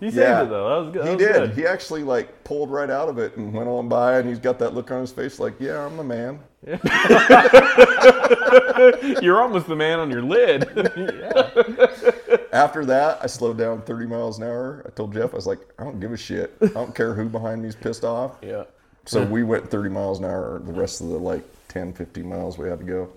He 0.00 0.10
saved 0.10 0.16
Yeah. 0.20 0.42
it, 0.42 0.46
though. 0.48 0.68
That 0.68 0.84
was 0.86 0.92
good. 0.94 1.04
He 1.04 1.10
was 1.14 1.18
did. 1.18 1.32
good. 1.34 1.50
He 1.52 1.66
actually 1.66 2.02
like 2.02 2.42
pulled 2.44 2.70
right 2.70 2.90
out 2.90 3.08
of 3.08 3.18
it 3.18 3.36
and 3.36 3.52
went 3.52 3.68
on 3.68 3.88
by, 3.88 4.18
and 4.18 4.28
he's 4.28 4.38
got 4.40 4.58
that 4.58 4.74
look 4.74 4.90
on 4.90 5.00
his 5.00 5.12
face, 5.12 5.38
like, 5.38 5.54
"Yeah, 5.60 5.84
I'm 5.86 5.96
the 5.96 6.02
man." 6.04 6.40
You're 9.22 9.40
almost 9.40 9.66
the 9.68 9.76
man 9.76 9.98
on 10.00 10.10
your 10.10 10.22
lid. 10.22 10.62
After 12.52 12.84
that, 12.84 13.18
I 13.22 13.26
slowed 13.26 13.56
down 13.56 13.80
30 13.82 14.06
miles 14.06 14.38
an 14.38 14.44
hour. 14.44 14.82
I 14.86 14.90
told 14.90 15.14
Jeff, 15.14 15.32
I 15.32 15.36
was 15.36 15.46
like, 15.46 15.60
"I 15.78 15.84
don't 15.84 16.00
give 16.00 16.12
a 16.12 16.16
shit. 16.16 16.54
I 16.60 16.66
don't 16.66 16.94
care 16.94 17.14
who 17.14 17.28
behind 17.28 17.62
me 17.62 17.68
is 17.68 17.74
pissed 17.74 18.04
off." 18.04 18.36
yeah. 18.42 18.64
So 19.04 19.24
we 19.36 19.42
went 19.42 19.68
30 19.68 19.88
miles 19.90 20.18
an 20.20 20.26
hour 20.26 20.60
the 20.64 20.72
rest 20.72 21.00
of 21.00 21.08
the 21.08 21.18
like 21.18 21.42
10, 21.68 21.92
15 21.92 22.28
miles 22.28 22.58
we 22.58 22.68
had 22.68 22.78
to 22.78 22.84
go. 22.84 23.08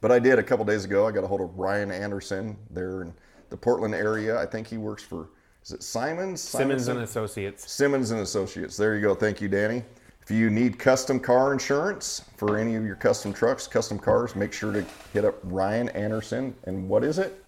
But 0.00 0.12
I 0.12 0.18
did 0.20 0.38
a 0.38 0.42
couple 0.42 0.64
days 0.64 0.84
ago. 0.84 1.06
I 1.06 1.10
got 1.10 1.24
a 1.24 1.26
hold 1.26 1.40
of 1.40 1.58
Ryan 1.58 1.90
Anderson 1.90 2.56
there 2.70 3.02
in 3.02 3.12
the 3.50 3.56
Portland 3.56 3.94
area. 3.94 4.40
I 4.40 4.46
think 4.46 4.66
he 4.68 4.78
works 4.78 5.02
for 5.02 5.28
is 5.64 5.72
it 5.72 5.82
Simons? 5.82 6.40
Simmons 6.40 6.84
Simonson? 6.84 6.96
and 6.96 7.04
Associates. 7.04 7.70
Simmons 7.70 8.10
and 8.10 8.20
Associates. 8.20 8.76
There 8.76 8.94
you 8.94 9.02
go. 9.02 9.14
Thank 9.14 9.40
you, 9.40 9.48
Danny. 9.48 9.82
If 10.22 10.30
you 10.30 10.50
need 10.50 10.78
custom 10.78 11.18
car 11.18 11.52
insurance 11.52 12.24
for 12.36 12.58
any 12.58 12.74
of 12.76 12.84
your 12.84 12.96
custom 12.96 13.32
trucks, 13.32 13.66
custom 13.66 13.98
cars, 13.98 14.36
make 14.36 14.52
sure 14.52 14.72
to 14.72 14.84
hit 15.12 15.24
up 15.24 15.34
Ryan 15.42 15.88
Anderson. 15.90 16.54
And 16.64 16.88
what 16.88 17.02
is 17.02 17.18
it? 17.18 17.44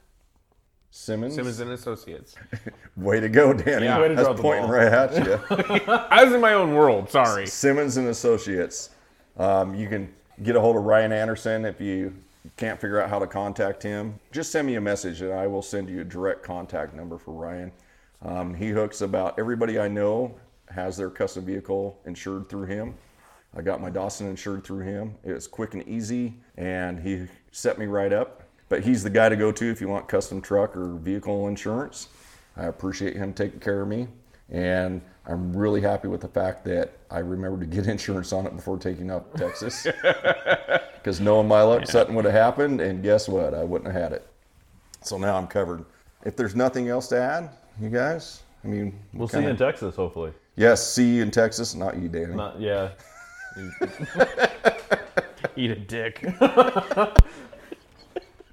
Simmons. 0.91 1.35
Simmons 1.35 1.61
and 1.61 1.71
Associates. 1.71 2.35
Way 2.97 3.21
to 3.21 3.29
go, 3.29 3.53
Danny. 3.53 3.87
Yeah, 3.87 4.01
way 4.01 4.09
to 4.09 4.15
That's 4.15 4.41
pointing 4.41 4.65
ball. 4.65 4.73
right 4.73 4.93
at 4.93 5.25
you. 5.25 5.41
I 6.11 6.25
was 6.25 6.35
in 6.35 6.41
my 6.41 6.55
own 6.55 6.75
world. 6.75 7.09
Sorry. 7.09 7.47
Simmons 7.47 7.97
and 7.97 8.09
Associates. 8.09 8.91
Um, 9.39 9.75
you 9.75 9.89
can 9.89 10.13
get 10.43 10.57
a 10.57 10.61
hold 10.61 10.77
of 10.77 10.83
Ryan 10.83 11.13
Anderson 11.13 11.65
if 11.65 11.81
you 11.81 12.13
can't 12.57 12.81
figure 12.81 13.01
out 13.01 13.09
how 13.09 13.19
to 13.19 13.27
contact 13.27 13.83
him. 13.83 14.19
Just 14.33 14.51
send 14.51 14.67
me 14.67 14.75
a 14.75 14.81
message 14.81 15.23
and 15.23 15.33
I 15.33 15.47
will 15.47 15.63
send 15.63 15.89
you 15.89 16.01
a 16.01 16.05
direct 16.05 16.43
contact 16.43 16.95
number 16.95 17.19
for 17.19 17.33
Ryan. 17.33 17.71
Um, 18.23 18.53
he 18.53 18.71
hooks 18.71 19.01
about 19.01 19.39
everybody 19.39 19.79
I 19.79 19.89
know 19.89 20.35
has 20.69 20.97
their 20.97 21.11
custom 21.11 21.45
vehicle 21.45 21.99
insured 22.05 22.49
through 22.49 22.67
him. 22.67 22.95
I 23.57 23.63
got 23.63 23.81
my 23.81 23.91
Datsun 23.91 24.29
insured 24.29 24.65
through 24.65 24.85
him. 24.85 25.15
It 25.25 25.33
was 25.33 25.49
quick 25.49 25.75
and 25.75 25.87
easy, 25.89 26.35
and 26.57 27.01
he 27.01 27.27
set 27.51 27.79
me 27.79 27.87
right 27.87 28.13
up. 28.13 28.40
But 28.71 28.85
he's 28.85 29.03
the 29.03 29.11
guy 29.11 29.29
to 29.29 29.37
go 29.37 29.53
to 29.53 29.71
if 29.71 29.81
you 29.83 29.89
want 29.89 30.09
custom 30.09 30.41
truck 30.41 30.75
or 30.77 30.95
vehicle 30.95 31.49
insurance. 31.49 32.09
I 32.57 32.67
appreciate 32.67 33.17
him 33.17 33.35
taking 33.35 33.61
care 33.61 33.83
of 33.83 33.89
me, 33.89 34.07
and 34.49 35.03
I'm 35.27 35.55
really 35.55 35.81
happy 35.81 36.09
with 36.09 36.21
the 36.21 36.29
fact 36.29 36.65
that 36.67 36.97
I 37.11 37.19
remembered 37.19 37.61
to 37.61 37.67
get 37.67 37.87
insurance 37.89 38.33
on 38.33 38.47
it 38.47 38.55
before 38.57 38.79
taking 38.79 39.11
up 39.11 39.35
Texas. 39.37 39.87
Because 41.03 41.19
knowing 41.19 41.49
my 41.49 41.63
luck, 41.63 41.87
something 41.87 42.15
would 42.15 42.27
have 42.27 42.35
happened, 42.35 42.83
and 42.83 43.03
guess 43.03 43.27
what? 43.27 43.55
I 43.55 43.65
wouldn't 43.65 43.91
have 43.91 44.03
had 44.03 44.13
it. 44.13 44.27
So 45.01 45.17
now 45.17 45.35
I'm 45.35 45.47
covered. 45.47 45.87
If 46.27 46.37
there's 46.37 46.55
nothing 46.55 46.91
else 46.91 47.09
to 47.09 47.19
add, 47.19 47.49
you 47.81 47.89
guys, 47.89 48.43
I 48.63 48.69
mean, 48.69 49.01
We'll 49.15 49.27
see 49.27 49.41
you 49.41 49.49
in 49.49 49.57
Texas, 49.57 49.97
hopefully. 49.97 50.35
Yes, 50.57 50.87
see 50.87 51.17
you 51.17 51.23
in 51.23 51.31
Texas, 51.31 51.75
not 51.75 51.97
you, 51.97 52.09
Danny. 52.09 52.35
Not, 52.35 52.61
yeah. 52.61 52.91
Eat 55.57 55.71
a 55.71 55.77
dick. 55.77 56.23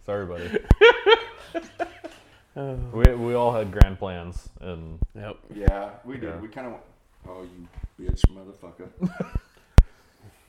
Sorry, 0.08 0.26
buddy. 0.26 0.60
Oh. 2.60 2.74
we, 2.92 3.14
we 3.14 3.34
all 3.36 3.54
had 3.54 3.72
grand 3.72 4.00
plans, 4.00 4.50
and 4.62 4.98
Yep. 5.14 5.38
Yeah, 5.54 5.92
we 6.04 6.16
did. 6.18 6.24
Yeah. 6.30 6.40
We 6.40 6.48
kind 6.48 6.66
of. 6.66 6.74
Oh, 7.30 7.44
you 7.44 7.68
bitch, 8.04 8.22
motherfucker. 8.32 8.90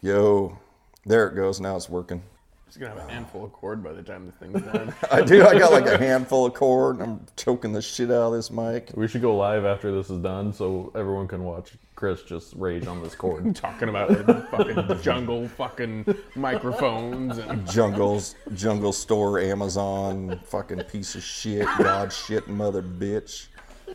Yo, 0.01 0.59
there 1.05 1.27
it 1.27 1.35
goes. 1.35 1.61
Now 1.61 1.77
it's 1.77 1.91
working. 1.91 2.23
Just 2.69 2.81
gonna 2.81 3.01
have 3.01 3.09
a 3.09 3.11
handful 3.11 3.47
of 3.47 3.53
cord 3.53 3.83
by 3.83 3.93
the 3.95 4.03
time 4.03 4.27
the 4.27 4.33
thing's 4.33 4.61
done. 4.61 4.93
I 5.11 5.23
do. 5.23 5.43
I 5.43 5.59
got 5.59 5.73
like 5.73 5.87
a 5.87 5.97
handful 5.99 6.45
of 6.45 6.53
cord, 6.53 6.97
and 6.97 7.03
I'm 7.03 7.27
choking 7.35 7.73
the 7.73 7.81
shit 7.81 8.11
out 8.11 8.27
of 8.27 8.33
this 8.35 8.51
mic. 8.51 8.91
we 8.95 9.09
should 9.09 9.23
go 9.23 9.35
live 9.35 9.65
after 9.65 9.91
this 9.91 10.11
is 10.11 10.19
done 10.19 10.53
so 10.53 10.93
everyone 10.95 11.27
can 11.29 11.45
watch 11.45 11.73
Chris 11.97 12.23
just 12.25 12.53
rage 12.57 12.87
on 12.87 13.03
this 13.03 13.15
cord. 13.15 13.57
Talking 13.57 13.89
about 13.89 14.09
the 14.11 14.47
fucking 14.51 15.01
jungle, 15.03 15.49
fucking 15.49 16.15
microphones, 16.35 17.39
and 17.39 17.67
Jungles, 17.71 18.35
jungle 18.55 18.93
store, 18.93 19.41
Amazon, 19.41 20.39
fucking 20.45 20.81
piece 20.83 21.15
of 21.15 21.23
shit, 21.23 21.65
god 21.79 22.13
shit, 22.13 22.49
mother 22.49 22.83
bitch, 22.83 23.47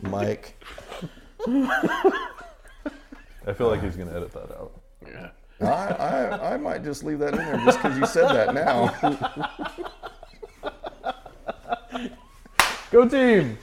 Mike. 0.01 0.59
I 1.45 3.53
feel 3.55 3.67
like 3.67 3.83
he's 3.83 3.95
gonna 3.95 4.15
edit 4.15 4.31
that 4.31 4.43
out. 4.43 4.49
yeah. 4.49 4.52
I, 5.65 5.87
I, 5.87 6.53
I 6.53 6.57
might 6.57 6.83
just 6.83 7.03
leave 7.03 7.19
that 7.19 7.33
in 7.33 7.39
there 7.39 7.57
just 7.65 7.81
because 7.81 7.97
you 7.97 8.05
said 8.05 8.29
that 8.29 8.53
now. 8.53 8.89
Go 12.91 13.07
team! 13.07 13.57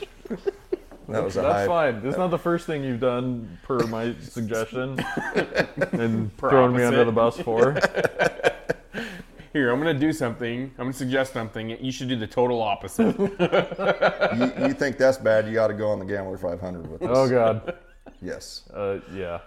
That 1.08 1.24
was 1.24 1.36
a 1.36 1.42
That's 1.42 1.54
high. 1.54 1.66
fine. 1.66 2.02
It's 2.04 2.16
not 2.16 2.30
the 2.30 2.38
first 2.38 2.66
thing 2.66 2.84
you've 2.84 3.00
done 3.00 3.58
per 3.64 3.78
my 3.86 4.14
suggestion 4.20 4.98
and 5.92 6.36
throwing 6.38 6.76
me 6.76 6.84
under 6.84 7.04
the 7.04 7.12
bus 7.12 7.38
for. 7.40 7.74
Here, 9.52 9.72
I'm 9.72 9.78
gonna 9.80 9.94
do 9.98 10.12
something. 10.12 10.62
I'm 10.78 10.84
gonna 10.86 10.92
suggest 10.92 11.32
something. 11.32 11.70
You 11.70 11.90
should 11.90 12.08
do 12.08 12.14
the 12.16 12.26
total 12.28 12.62
opposite. 12.62 13.16
You, 14.30 14.68
you 14.68 14.74
think 14.74 14.96
that's 14.96 15.18
bad? 15.18 15.48
You 15.48 15.58
ought 15.58 15.68
to 15.68 15.74
go 15.74 15.88
on 15.90 15.98
the 15.98 16.04
Gambler 16.04 16.38
500 16.38 16.88
with 16.88 17.02
us. 17.02 17.08
Oh 17.10 17.28
god. 17.28 17.76
Yes. 18.22 18.62
Uh, 18.72 19.00
yeah. 19.12 19.40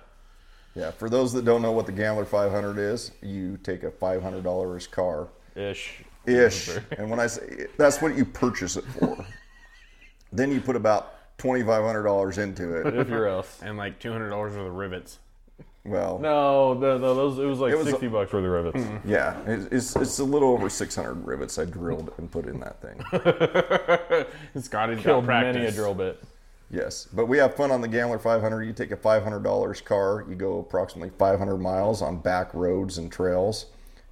Yeah, 0.76 0.92
for 0.92 1.10
those 1.10 1.32
that 1.34 1.46
don't 1.46 1.62
know 1.62 1.72
what 1.72 1.86
the 1.86 1.92
Gambler 1.92 2.26
500 2.26 2.78
is, 2.80 3.12
you 3.22 3.58
take 3.64 3.84
a 3.84 3.92
$500 3.92 4.92
car 4.92 5.28
Ish. 5.56 6.04
ish, 6.26 6.70
and 6.98 7.10
when 7.10 7.20
I 7.20 7.28
say 7.28 7.68
that's 7.78 8.02
what 8.02 8.16
you 8.18 8.26
purchase 8.26 8.76
it 8.76 8.86
for, 8.98 9.24
then 10.32 10.52
you 10.52 10.60
put 10.62 10.76
about 10.76 11.38
$2,500 11.38 12.38
into 12.40 12.76
it. 12.76 12.96
If 12.96 13.08
you're 13.10 13.30
us. 13.30 13.60
and 13.64 13.78
like 13.78 14.00
$200 14.00 14.36
worth 14.38 14.56
of 14.56 14.74
rivets. 14.74 15.20
Well, 15.86 16.18
No, 16.18 16.76
the, 16.76 16.94
the, 16.98 17.14
those 17.14 17.38
it 17.40 17.46
was 17.46 17.60
like 17.60 17.74
It 17.74 17.78
was 17.78 17.88
a- 17.88 17.90
sixty 17.92 18.08
bucks 18.08 18.32
worth 18.32 18.46
of 18.46 18.50
rivets. 18.52 18.82
Hmm. 18.84 18.98
yeah, 19.10 19.38
it, 19.46 19.68
it's 19.70 19.94
it's 19.98 20.18
a 20.20 20.24
little 20.24 20.50
over 20.54 20.70
600 20.70 21.28
rivets 21.28 21.60
I 21.60 21.66
drilled 21.66 22.14
and 22.18 22.32
put 22.32 22.46
in 22.48 22.62
that 22.62 22.82
thing. 22.82 22.98
Scotty 24.62 24.96
got 24.96 25.04
Killed 25.04 25.26
practice. 25.26 25.56
many 25.56 25.68
a 25.68 25.72
drill 25.74 25.94
bit. 25.94 26.24
Yes, 26.74 27.08
but 27.14 27.28
we 27.28 27.38
have 27.38 27.56
fun 27.56 27.70
on 27.70 27.82
the 27.82 27.88
Gambler 27.88 28.18
500. 28.18 28.64
You 28.64 28.74
take 28.74 28.90
a 28.90 28.98
$500 28.98 29.86
car, 29.86 30.26
you 30.28 30.34
go 30.34 30.58
approximately 30.58 31.12
500 31.20 31.58
miles 31.58 32.02
on 32.02 32.18
back 32.18 32.52
roads 32.56 32.98
and 32.98 33.12
trails, 33.12 33.68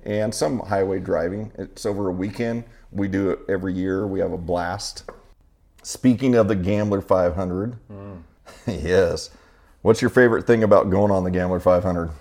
and 0.06 0.34
some 0.34 0.60
highway 0.60 1.00
driving. 1.00 1.52
It's 1.58 1.88
over 1.88 2.10
a 2.10 2.12
weekend. 2.12 2.66
We 2.92 3.08
do 3.08 3.32
it 3.32 3.40
every 3.50 3.74
year. 3.74 4.06
We 4.06 4.20
have 4.20 4.32
a 4.32 4.38
blast. 4.38 5.10
Speaking 5.82 6.36
of 6.36 6.48
the 6.48 6.56
Gambler 6.56 7.02
500, 7.02 7.78
mm. 7.92 8.22
yes. 8.68 9.32
What's 9.82 10.00
your 10.00 10.12
favorite 10.12 10.46
thing 10.46 10.62
about 10.62 10.92
going 10.92 11.10
on 11.12 11.24
the 11.24 11.32
Gambler 11.32 11.60
500? 11.60 12.12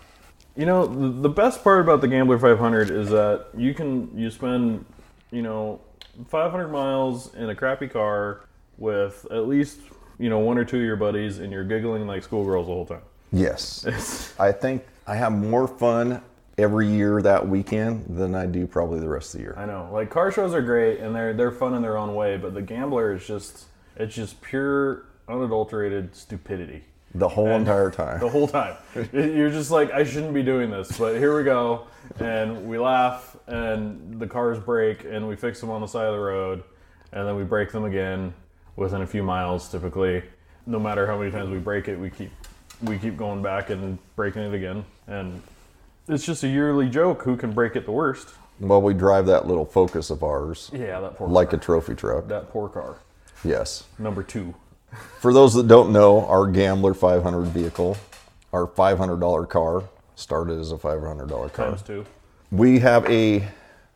You 0.56 0.64
know, 0.64 0.86
the, 0.86 1.20
the 1.20 1.28
best 1.28 1.62
part 1.62 1.82
about 1.82 2.00
the 2.00 2.08
Gambler 2.08 2.38
500 2.38 2.90
is 2.90 3.10
that 3.10 3.48
you 3.54 3.74
can 3.74 4.10
you 4.16 4.30
spend, 4.30 4.86
you 5.30 5.42
know, 5.42 5.82
500 6.28 6.68
miles 6.68 7.34
in 7.34 7.50
a 7.50 7.54
crappy 7.54 7.88
car 7.88 8.46
with 8.78 9.26
at 9.30 9.46
least 9.46 9.80
you 10.20 10.28
know 10.28 10.38
one 10.38 10.58
or 10.58 10.64
two 10.64 10.76
of 10.76 10.84
your 10.84 10.96
buddies, 10.96 11.38
and 11.38 11.50
you're 11.50 11.64
giggling 11.64 12.06
like 12.06 12.22
schoolgirls 12.22 12.66
the 12.66 12.72
whole 12.72 12.86
time. 12.86 13.02
Yes. 13.32 14.34
I 14.38 14.52
think 14.52 14.84
I 15.06 15.16
have 15.16 15.32
more 15.32 15.66
fun 15.66 16.22
every 16.58 16.86
year 16.88 17.22
that 17.22 17.48
weekend 17.48 18.04
than 18.08 18.34
I 18.34 18.44
do 18.44 18.66
probably 18.66 19.00
the 19.00 19.08
rest 19.08 19.34
of 19.34 19.38
the 19.38 19.44
year. 19.44 19.54
I 19.56 19.64
know, 19.64 19.88
like 19.92 20.10
car 20.10 20.30
shows 20.30 20.52
are 20.52 20.60
great 20.60 21.00
and 21.00 21.14
they're 21.16 21.32
they're 21.32 21.50
fun 21.50 21.74
in 21.74 21.82
their 21.82 21.96
own 21.96 22.14
way, 22.14 22.36
but 22.36 22.52
the 22.52 22.62
Gambler 22.62 23.14
is 23.14 23.26
just 23.26 23.64
it's 23.96 24.14
just 24.14 24.40
pure 24.42 25.06
unadulterated 25.26 26.14
stupidity. 26.14 26.84
The 27.14 27.28
whole 27.28 27.48
entire 27.48 27.90
time. 27.90 28.20
the 28.20 28.28
whole 28.28 28.46
time. 28.46 28.76
You're 29.12 29.50
just 29.50 29.72
like, 29.72 29.90
I 29.90 30.04
shouldn't 30.04 30.32
be 30.32 30.44
doing 30.44 30.70
this, 30.70 30.96
but 30.96 31.16
here 31.16 31.36
we 31.36 31.42
go. 31.42 31.86
And 32.20 32.68
we 32.68 32.78
laugh, 32.78 33.36
and 33.48 34.20
the 34.20 34.28
cars 34.28 34.60
break, 34.60 35.04
and 35.04 35.26
we 35.26 35.34
fix 35.34 35.60
them 35.60 35.70
on 35.70 35.80
the 35.80 35.88
side 35.88 36.06
of 36.06 36.14
the 36.14 36.20
road, 36.20 36.62
and 37.12 37.26
then 37.26 37.34
we 37.34 37.42
break 37.42 37.72
them 37.72 37.84
again 37.84 38.32
within 38.80 39.02
a 39.02 39.06
few 39.06 39.22
miles, 39.22 39.68
typically. 39.70 40.22
No 40.66 40.78
matter 40.80 41.06
how 41.06 41.18
many 41.18 41.30
times 41.30 41.50
we 41.50 41.58
break 41.58 41.86
it, 41.86 41.96
we 41.96 42.10
keep 42.10 42.32
we 42.82 42.98
keep 42.98 43.16
going 43.16 43.42
back 43.42 43.68
and 43.70 43.98
breaking 44.16 44.42
it 44.42 44.54
again, 44.54 44.84
and 45.06 45.42
it's 46.08 46.24
just 46.24 46.42
a 46.44 46.48
yearly 46.48 46.88
joke. 46.88 47.22
Who 47.22 47.36
can 47.36 47.52
break 47.52 47.76
it 47.76 47.84
the 47.84 47.92
worst? 47.92 48.30
Well, 48.58 48.80
we 48.82 48.94
drive 48.94 49.26
that 49.26 49.46
little 49.46 49.64
Focus 49.66 50.10
of 50.10 50.22
ours 50.22 50.70
Yeah, 50.72 51.00
that 51.00 51.16
poor 51.16 51.28
like 51.28 51.50
car. 51.50 51.58
a 51.58 51.62
trophy 51.62 51.94
truck. 51.94 52.26
that 52.28 52.50
poor 52.50 52.68
car. 52.68 52.96
Yes. 53.44 53.84
Number 53.98 54.22
two. 54.22 54.54
For 55.20 55.32
those 55.32 55.54
that 55.54 55.66
don't 55.68 55.92
know, 55.92 56.26
our 56.26 56.46
Gambler 56.46 56.94
500 56.94 57.46
vehicle, 57.48 57.96
our 58.52 58.66
$500 58.66 59.48
car, 59.48 59.84
started 60.14 60.58
as 60.58 60.72
a 60.72 60.76
$500 60.76 61.52
car. 61.52 61.66
Times 61.68 61.82
two. 61.82 62.04
We 62.50 62.80
have 62.80 63.08
a 63.10 63.46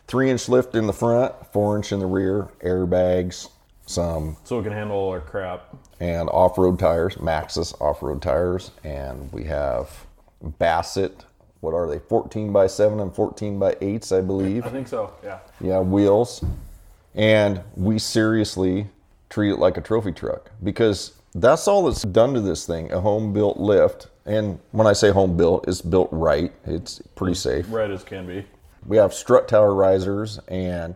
three 0.07 0.31
inch 0.31 0.49
lift 0.49 0.75
in 0.75 0.87
the 0.87 0.93
front, 0.95 1.35
four 1.53 1.77
inch 1.77 1.91
in 1.93 1.99
the 2.01 2.07
rear, 2.07 2.49
airbags, 2.63 3.49
some 3.87 4.37
So 4.45 4.59
we 4.59 4.65
can 4.65 4.73
handle 4.73 4.97
all 4.97 5.11
our 5.11 5.21
crap. 5.21 5.75
and 6.01 6.29
off-road 6.31 6.79
tires, 6.79 7.17
Maxxis 7.17 7.79
off-road 7.81 8.23
tires, 8.23 8.71
and 8.83 9.33
we 9.33 9.45
have 9.45 10.07
Bassett. 10.59 11.25
What 11.61 11.75
are 11.75 11.89
they? 11.89 11.99
14 11.99 12.53
by 12.53 12.67
7 12.67 13.01
and 13.01 13.15
14 13.15 13.59
by 13.59 13.75
8s, 13.77 14.17
I 14.17 14.21
believe. 14.21 14.65
I 14.67 14.69
think 14.71 14.89
so. 14.89 15.13
Yeah. 15.23 15.39
Yeah, 15.61 15.81
wheels. 15.81 16.45
And 17.15 17.63
we 17.77 17.99
seriously 17.99 18.89
treat 19.31 19.51
it 19.53 19.59
like 19.59 19.77
a 19.77 19.81
trophy 19.81 20.13
truck 20.13 20.51
because 20.63 21.13
that's 21.35 21.67
all 21.67 21.85
that's 21.85 22.03
done 22.03 22.35
to 22.35 22.41
this 22.41 22.67
thing 22.67 22.93
a 22.93 23.01
home 23.01 23.33
built 23.33 23.57
lift. 23.59 24.09
And 24.27 24.59
when 24.73 24.87
I 24.87 24.93
say 24.93 25.11
home 25.11 25.37
built, 25.37 25.67
it's 25.69 25.81
built 25.81 26.09
right, 26.13 26.53
it's 26.65 27.01
pretty 27.15 27.35
safe. 27.35 27.67
Right 27.69 27.91
as 27.91 28.05
can 28.05 28.27
be. 28.27 28.47
We 28.87 28.97
have 28.99 29.15
strut 29.15 29.49
tower 29.49 29.75
risers 29.75 30.39
and 30.49 30.95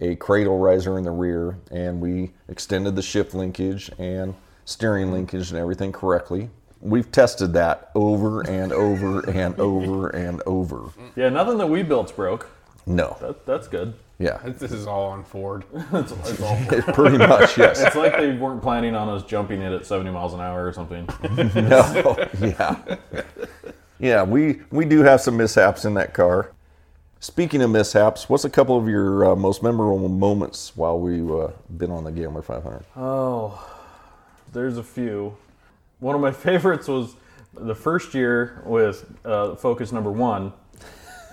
a 0.00 0.16
cradle 0.16 0.58
riser 0.58 0.98
in 0.98 1.04
the 1.04 1.10
rear, 1.10 1.58
and 1.70 2.00
we 2.00 2.32
extended 2.48 2.96
the 2.96 3.02
shift 3.02 3.34
linkage 3.34 3.90
and 3.98 4.34
steering 4.64 5.12
linkage 5.12 5.50
and 5.50 5.58
everything 5.58 5.92
correctly. 5.92 6.48
We've 6.80 7.10
tested 7.12 7.52
that 7.52 7.90
over 7.94 8.40
and 8.40 8.72
over 8.72 9.20
and 9.28 9.58
over 9.60 10.08
and 10.08 10.42
over. 10.46 10.84
Yeah, 11.14 11.28
nothing 11.28 11.58
that 11.58 11.66
we 11.66 11.82
built's 11.82 12.12
broke. 12.12 12.48
No. 12.86 13.18
That, 13.20 13.44
that's 13.44 13.68
good. 13.68 13.94
Yeah. 14.18 14.38
This 14.44 14.72
is 14.72 14.86
all 14.86 15.08
on 15.10 15.24
Ford. 15.24 15.64
It's, 15.92 16.12
it's 16.12 16.40
all 16.40 16.56
Pretty 16.94 17.18
much, 17.18 17.58
yes. 17.58 17.80
It's 17.80 17.96
like 17.96 18.16
they 18.16 18.32
weren't 18.32 18.62
planning 18.62 18.94
on 18.94 19.08
us 19.08 19.22
jumping 19.24 19.60
it 19.60 19.72
at 19.72 19.84
70 19.84 20.10
miles 20.10 20.32
an 20.32 20.40
hour 20.40 20.66
or 20.66 20.72
something. 20.72 21.06
No, 21.54 22.28
yeah, 22.40 22.96
yeah. 23.98 24.22
We 24.22 24.60
we 24.70 24.84
do 24.84 25.02
have 25.02 25.20
some 25.20 25.36
mishaps 25.36 25.84
in 25.84 25.94
that 25.94 26.14
car. 26.14 26.52
Speaking 27.22 27.60
of 27.60 27.70
mishaps, 27.70 28.30
what's 28.30 28.46
a 28.46 28.50
couple 28.50 28.78
of 28.78 28.88
your 28.88 29.32
uh, 29.32 29.36
most 29.36 29.62
memorable 29.62 30.08
moments 30.08 30.74
while 30.74 30.98
we've 30.98 31.30
uh, 31.30 31.48
been 31.76 31.90
on 31.90 32.04
the 32.04 32.10
Gambler 32.10 32.40
500? 32.40 32.82
Oh, 32.96 33.62
there's 34.54 34.78
a 34.78 34.82
few. 34.82 35.36
One 35.98 36.14
of 36.14 36.22
my 36.22 36.32
favorites 36.48 36.88
was 36.88 37.16
the 37.52 37.74
first 37.74 38.14
year 38.14 38.62
with 38.64 39.04
uh, 39.26 39.54
Focus 39.56 39.92
number 39.92 40.10
one, 40.10 40.54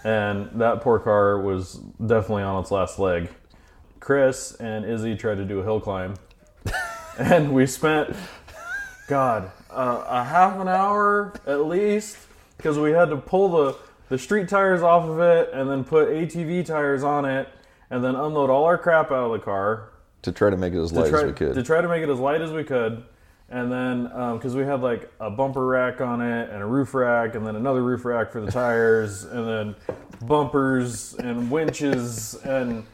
and 0.04 0.50
that 0.60 0.82
poor 0.82 1.00
car 1.00 1.40
was 1.40 1.76
definitely 2.06 2.44
on 2.44 2.62
its 2.62 2.70
last 2.70 3.00
leg. 3.00 3.30
Chris 4.02 4.56
and 4.60 4.84
Izzy 4.84 5.16
tried 5.16 5.36
to 5.36 5.46
do 5.46 5.62
a 5.62 5.64
hill 5.64 5.80
climb, 5.80 6.16
and 7.18 7.54
we 7.54 7.66
spent, 7.66 8.14
God, 9.08 9.52
uh, 9.70 10.04
a 10.06 10.26
half 10.26 10.60
an 10.60 10.68
hour 10.68 11.34
at 11.46 11.66
least, 11.66 12.18
because 12.58 12.78
we 12.78 12.92
had 12.92 13.10
to 13.10 13.16
pull 13.16 13.48
the, 13.48 13.78
the 14.10 14.18
street 14.18 14.48
tires 14.50 14.82
off 14.82 15.04
of 15.08 15.20
it 15.20 15.50
and 15.54 15.70
then 15.70 15.84
put 15.84 16.10
ATV 16.10 16.66
tires 16.66 17.04
on 17.04 17.26
it, 17.26 17.50
and 17.90 18.04
then 18.04 18.16
unload 18.16 18.50
all 18.50 18.66
our 18.66 18.78
crap 18.78 19.12
out 19.12 19.26
of 19.26 19.32
the 19.32 19.40
car 19.40 19.90
To 20.24 20.32
try 20.32 20.50
to 20.50 20.58
make 20.58 20.74
it 20.74 20.80
as 20.80 20.92
light 20.94 21.10
try, 21.10 21.20
as 21.20 21.26
we 21.26 21.32
could. 21.34 21.54
to 21.56 21.64
try 21.64 21.82
to 21.82 21.88
make 21.88 22.04
it 22.04 22.10
as 22.10 22.20
light 22.20 22.42
as 22.42 22.52
we 22.52 22.64
could. 22.64 23.04
And 23.50 23.72
then, 23.72 24.12
um, 24.12 24.38
because 24.38 24.56
we 24.56 24.64
had 24.64 24.82
like 24.82 25.10
a 25.22 25.30
bumper 25.30 25.66
rack 25.66 26.02
on 26.02 26.20
it 26.22 26.50
and 26.50 26.62
a 26.62 26.66
roof 26.66 26.94
rack, 26.94 27.36
and 27.36 27.48
then 27.48 27.56
another 27.56 27.82
roof 27.82 28.04
rack 28.04 28.30
for 28.32 28.42
the 28.42 28.52
tires, 28.52 29.24
and 29.32 29.48
then 29.48 29.76
bumpers 30.26 31.14
and 31.14 31.50
winches 31.50 32.34
and 32.44 32.86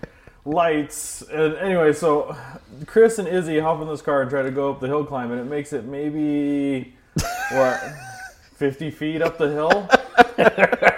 lights. 0.45 1.23
And 1.23 1.55
anyway, 1.55 1.91
so 1.93 2.37
Chris 2.85 3.17
and 3.17 3.27
Izzy 3.27 3.57
hop 3.59 3.81
in 3.81 3.87
this 3.87 4.01
car 4.03 4.21
and 4.21 4.29
try 4.29 4.43
to 4.43 4.51
go 4.51 4.69
up 4.71 4.79
the 4.79 4.87
hill 4.87 5.03
climb, 5.05 5.31
and 5.31 5.41
it 5.41 5.45
makes 5.45 5.73
it 5.73 5.85
maybe 5.85 6.93
what 7.53 7.81
50 8.57 8.91
feet 8.91 9.23
up 9.23 9.39
the 9.39 9.49
hill. 9.49 9.89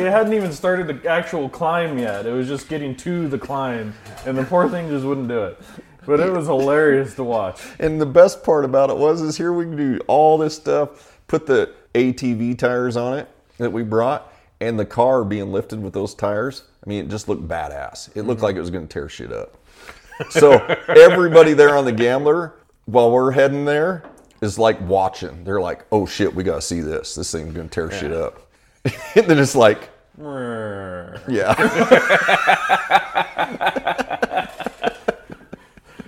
It 0.00 0.10
hadn't 0.10 0.32
even 0.32 0.52
started 0.52 0.86
the 0.86 1.08
actual 1.08 1.48
climb 1.48 1.98
yet. 1.98 2.26
It 2.26 2.32
was 2.32 2.48
just 2.48 2.68
getting 2.68 2.96
to 2.96 3.28
the 3.28 3.38
climb, 3.38 3.94
and 4.26 4.36
the 4.36 4.44
poor 4.44 4.68
thing 4.68 4.88
just 4.88 5.04
wouldn't 5.04 5.28
do 5.28 5.44
it. 5.44 5.60
But 6.06 6.20
it 6.20 6.32
was 6.32 6.46
hilarious 6.46 7.14
to 7.16 7.24
watch. 7.24 7.60
and 7.78 8.00
the 8.00 8.06
best 8.06 8.42
part 8.42 8.64
about 8.64 8.90
it 8.90 8.96
was, 8.96 9.20
is 9.20 9.36
here 9.36 9.52
we 9.52 9.64
can 9.64 9.76
do 9.76 10.00
all 10.06 10.38
this 10.38 10.56
stuff, 10.56 11.20
put 11.26 11.46
the 11.46 11.72
ATV 11.94 12.58
tires 12.58 12.96
on 12.96 13.18
it 13.18 13.28
that 13.58 13.70
we 13.70 13.82
brought, 13.82 14.32
and 14.60 14.78
the 14.78 14.86
car 14.86 15.24
being 15.24 15.52
lifted 15.52 15.82
with 15.82 15.92
those 15.92 16.14
tires. 16.14 16.62
I 16.84 16.88
mean, 16.88 17.04
it 17.04 17.08
just 17.10 17.28
looked 17.28 17.46
badass. 17.46 18.08
It 18.16 18.22
looked 18.22 18.38
mm-hmm. 18.38 18.44
like 18.46 18.56
it 18.56 18.60
was 18.60 18.70
going 18.70 18.86
to 18.86 18.92
tear 18.92 19.08
shit 19.08 19.32
up. 19.32 19.56
So 20.30 20.52
everybody 20.88 21.54
there 21.54 21.76
on 21.76 21.84
the 21.84 21.92
Gambler, 21.92 22.54
while 22.86 23.10
we're 23.10 23.30
heading 23.30 23.64
there, 23.64 24.04
is 24.40 24.58
like 24.58 24.80
watching. 24.82 25.44
They're 25.44 25.60
like, 25.60 25.84
"Oh 25.92 26.06
shit, 26.06 26.34
we 26.34 26.42
gotta 26.42 26.62
see 26.62 26.80
this. 26.80 27.14
This 27.14 27.32
thing's 27.32 27.54
gonna 27.54 27.68
tear 27.68 27.90
shit 27.90 28.12
up." 28.12 28.49
and 29.14 29.26
then 29.26 29.38
it's 29.38 29.54
like, 29.54 29.88
yeah, 31.28 31.54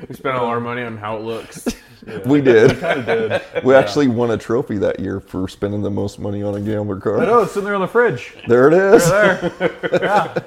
We 0.09 0.15
spent 0.17 0.37
all 0.37 0.47
our 0.47 0.61
money 0.61 0.83
on 0.83 0.97
how 0.99 1.17
it 1.17 1.23
looks. 1.23 1.69
we 2.27 2.41
did. 2.41 2.79
Kind 2.81 3.01
of 3.01 3.07
did. 3.07 3.65
We 3.65 3.75
actually 3.75 4.09
won 4.09 4.31
a 4.33 4.37
trophy 4.37 4.77
that 4.79 5.01
year 5.01 5.21
for 5.21 5.49
spending 5.49 5.83
the 5.83 5.91
most 5.91 6.19
money 6.19 6.43
on 6.43 6.55
a 6.55 6.61
Gambler 6.61 7.01
car. 7.01 7.21
I 7.21 7.27
know 7.27 7.43
it's 7.43 7.53
sitting 7.53 7.65
there 7.65 7.75
on 7.75 7.81
the 7.81 7.87
fridge. 7.87 8.35
There 8.49 8.69
it 8.69 8.75
is. 8.75 9.09
There, 9.09 9.53
yeah. 10.03 10.43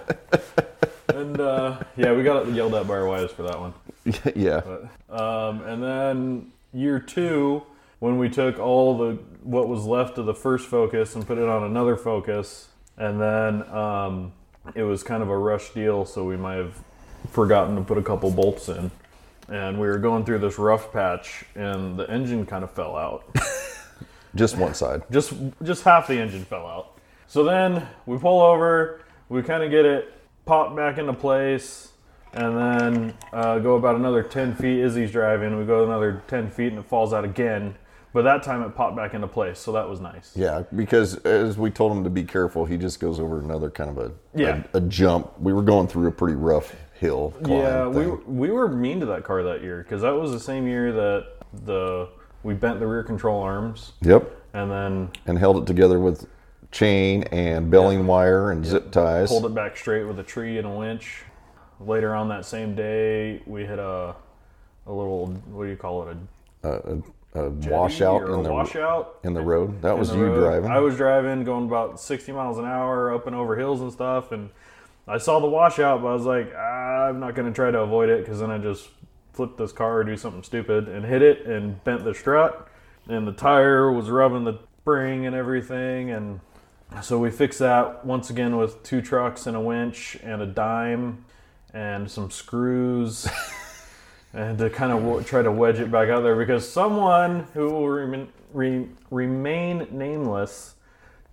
And 1.07 1.39
uh, 1.39 1.79
yeah, 1.95 2.13
we 2.13 2.23
got 2.23 2.51
yelled 2.51 2.75
at 2.75 2.87
by 2.87 2.95
our 2.95 3.07
wives 3.07 3.31
for 3.31 3.43
that 3.43 3.59
one. 3.59 3.73
yeah. 4.35 4.61
Um, 5.09 5.61
and 5.63 5.81
then 5.81 6.51
year 6.73 6.99
two, 6.99 7.63
when 8.05 8.19
we 8.19 8.29
took 8.29 8.59
all 8.59 8.95
the 8.99 9.13
what 9.41 9.67
was 9.67 9.83
left 9.83 10.19
of 10.19 10.27
the 10.27 10.33
first 10.33 10.67
Focus 10.67 11.15
and 11.15 11.25
put 11.25 11.39
it 11.39 11.49
on 11.49 11.63
another 11.63 11.95
Focus, 11.95 12.67
and 12.97 13.19
then 13.19 13.67
um, 13.75 14.31
it 14.75 14.83
was 14.83 15.01
kind 15.01 15.23
of 15.23 15.29
a 15.29 15.37
rush 15.37 15.71
deal, 15.71 16.05
so 16.05 16.23
we 16.23 16.37
might 16.37 16.57
have 16.57 16.77
forgotten 17.31 17.75
to 17.75 17.81
put 17.81 17.97
a 17.97 18.03
couple 18.03 18.29
bolts 18.29 18.69
in. 18.69 18.91
And 19.47 19.79
we 19.79 19.87
were 19.87 19.97
going 19.97 20.23
through 20.23 20.37
this 20.37 20.59
rough 20.59 20.93
patch, 20.93 21.45
and 21.55 21.97
the 21.97 22.07
engine 22.07 22.45
kind 22.45 22.63
of 22.63 22.69
fell 22.69 22.95
out. 22.95 23.25
Just 24.35 24.55
one 24.55 24.73
side. 24.73 25.01
just 25.09 25.33
just 25.63 25.83
half 25.85 26.07
the 26.07 26.19
engine 26.19 26.43
fell 26.43 26.67
out. 26.67 26.99
So 27.25 27.43
then 27.45 27.87
we 28.05 28.17
pull 28.17 28.41
over, 28.41 29.01
we 29.29 29.41
kind 29.41 29.63
of 29.63 29.71
get 29.71 29.85
it 29.85 30.13
popped 30.45 30.75
back 30.75 30.97
into 30.97 31.13
place, 31.13 31.93
and 32.33 32.57
then 32.57 33.13
uh, 33.31 33.59
go 33.59 33.75
about 33.75 33.95
another 33.95 34.21
10 34.21 34.55
feet. 34.55 34.81
Izzy's 34.81 35.11
driving. 35.11 35.57
We 35.57 35.63
go 35.65 35.85
another 35.85 36.21
10 36.27 36.51
feet 36.51 36.67
and 36.67 36.79
it 36.79 36.85
falls 36.85 37.13
out 37.13 37.23
again. 37.23 37.75
But 38.15 38.21
that 38.21 38.43
time 38.43 38.61
it 38.63 38.73
popped 38.73 38.95
back 38.95 39.13
into 39.13 39.27
place, 39.27 39.59
so 39.59 39.73
that 39.73 39.89
was 39.89 39.99
nice. 39.99 40.31
Yeah, 40.37 40.63
because 40.73 41.17
as 41.25 41.57
we 41.57 41.69
told 41.69 41.91
him 41.91 42.05
to 42.05 42.09
be 42.09 42.23
careful, 42.23 42.63
he 42.63 42.77
just 42.77 43.01
goes 43.01 43.19
over 43.19 43.41
another 43.41 43.69
kind 43.69 43.89
of 43.89 43.97
a 43.97 44.11
Yeah. 44.33 44.63
a, 44.73 44.77
a 44.77 44.81
jump. 44.81 45.37
We 45.37 45.51
were 45.51 45.61
going 45.61 45.89
through 45.89 46.07
a 46.07 46.11
pretty 46.13 46.35
rough 46.35 46.73
hill. 46.93 47.33
Yeah, 47.45 47.87
we 47.87 47.93
thing. 48.03 48.09
were, 48.11 48.17
we 48.25 48.51
were 48.51 48.69
mean 48.69 49.01
to 49.01 49.05
that 49.07 49.25
car 49.25 49.43
that 49.43 49.61
year 49.63 49.83
because 49.83 50.01
that 50.03 50.11
was 50.15 50.31
the 50.31 50.39
same 50.39 50.65
year 50.65 50.93
that 50.93 51.27
the 51.65 52.07
we 52.43 52.53
bent 52.53 52.79
the 52.79 52.87
rear 52.87 53.03
control 53.03 53.41
arms 53.41 53.91
Yep, 54.01 54.31
and 54.53 54.71
then 54.71 55.09
and 55.25 55.37
held 55.37 55.57
it 55.57 55.65
together 55.67 55.99
with 55.99 56.25
chain 56.71 57.23
and 57.33 57.69
belling 57.69 58.07
wire 58.07 58.51
and 58.51 58.65
zip 58.65 58.91
ties. 58.91 59.27
pulled 59.27 59.45
it 59.45 59.53
back 59.53 59.75
straight 59.75 60.05
with 60.05 60.19
a 60.19 60.23
tree 60.23 60.57
and 60.57 60.65
a 60.65 60.69
winch. 60.71 61.23
Later 61.81 62.15
on 62.15 62.29
that 62.29 62.45
same 62.45 62.75
day, 62.75 63.41
we 63.45 63.65
hit 63.65 63.77
a 63.77 64.15
a 64.87 64.91
little 64.93 65.27
what 65.51 65.65
do 65.65 65.69
you 65.69 65.75
call 65.75 66.07
it 66.07 66.15
a 66.63 66.67
a, 66.69 66.97
a, 67.35 67.49
washout 67.49 68.29
in 68.29 68.43
the 68.43 68.51
washout 68.51 69.19
in 69.23 69.33
the 69.33 69.41
road. 69.41 69.81
That 69.81 69.97
was 69.97 70.13
you 70.13 70.25
road. 70.25 70.39
driving. 70.39 70.71
I 70.71 70.79
was 70.79 70.95
driving, 70.95 71.43
going 71.43 71.65
about 71.65 71.99
60 71.99 72.31
miles 72.31 72.57
an 72.57 72.65
hour 72.65 73.13
up 73.13 73.27
and 73.27 73.35
over 73.35 73.55
hills 73.55 73.81
and 73.81 73.91
stuff, 73.91 74.31
and 74.31 74.49
I 75.07 75.17
saw 75.17 75.39
the 75.39 75.47
washout, 75.47 76.01
but 76.01 76.07
I 76.07 76.13
was 76.13 76.25
like, 76.25 76.55
I'm 76.55 77.19
not 77.19 77.35
going 77.35 77.47
to 77.47 77.53
try 77.53 77.71
to 77.71 77.79
avoid 77.79 78.09
it 78.09 78.23
because 78.23 78.39
then 78.39 78.49
I 78.49 78.57
just 78.57 78.89
flip 79.33 79.57
this 79.57 79.71
car 79.71 79.99
or 79.99 80.03
do 80.03 80.15
something 80.15 80.43
stupid 80.43 80.87
and 80.87 81.05
hit 81.05 81.21
it 81.21 81.45
and 81.45 81.83
bent 81.83 82.03
the 82.03 82.13
strut, 82.13 82.67
and 83.07 83.27
the 83.27 83.33
tire 83.33 83.91
was 83.91 84.09
rubbing 84.09 84.45
the 84.45 84.59
spring 84.81 85.25
and 85.25 85.35
everything, 85.35 86.11
and 86.11 86.39
so 87.01 87.19
we 87.19 87.29
fixed 87.31 87.59
that 87.59 88.05
once 88.05 88.29
again 88.29 88.55
with 88.55 88.81
two 88.83 89.01
trucks 89.01 89.47
and 89.47 89.57
a 89.57 89.59
winch 89.59 90.17
and 90.23 90.41
a 90.41 90.45
dime 90.45 91.25
and 91.73 92.09
some 92.09 92.31
screws. 92.31 93.27
and 94.35 94.57
to 94.59 94.69
kind 94.69 94.91
of 94.91 94.99
w- 95.01 95.23
try 95.23 95.41
to 95.41 95.51
wedge 95.51 95.79
it 95.79 95.89
back 95.89 96.09
out 96.09 96.21
there 96.21 96.35
because 96.35 96.69
someone 96.69 97.47
who 97.53 97.71
will 97.71 97.87
remain, 97.87 98.27
re- 98.53 98.87
remain 99.09 99.87
nameless 99.91 100.75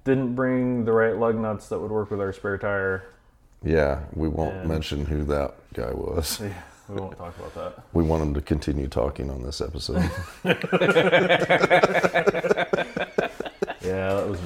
didn't 0.04 0.34
bring 0.34 0.84
the 0.84 0.92
right 0.92 1.16
lug 1.16 1.36
nuts 1.36 1.68
that 1.68 1.78
would 1.80 1.90
work 1.90 2.10
with 2.10 2.20
our 2.20 2.32
spare 2.32 2.58
tire. 2.58 3.04
yeah, 3.64 4.00
we 4.14 4.28
won't 4.28 4.54
And- 4.54 4.68
mention 4.68 5.06
who 5.06 5.24
that 5.24 5.54
guy 5.74 5.90
was. 5.92 6.40
Yeah, 6.88 6.94
we 6.96 7.00
won't 7.00 7.16
talk 7.16 7.38
about 7.38 7.54
that. 7.54 7.84
We 7.92 8.02
want 8.02 8.22
him 8.22 8.34
to 8.34 8.40
continue 8.40 8.88
talking 8.88 9.30
on 9.30 9.42
this 9.42 9.60
episode. 9.60 10.02
Yeah, 13.84 14.14
that 14.14 14.28
was. 14.28 14.38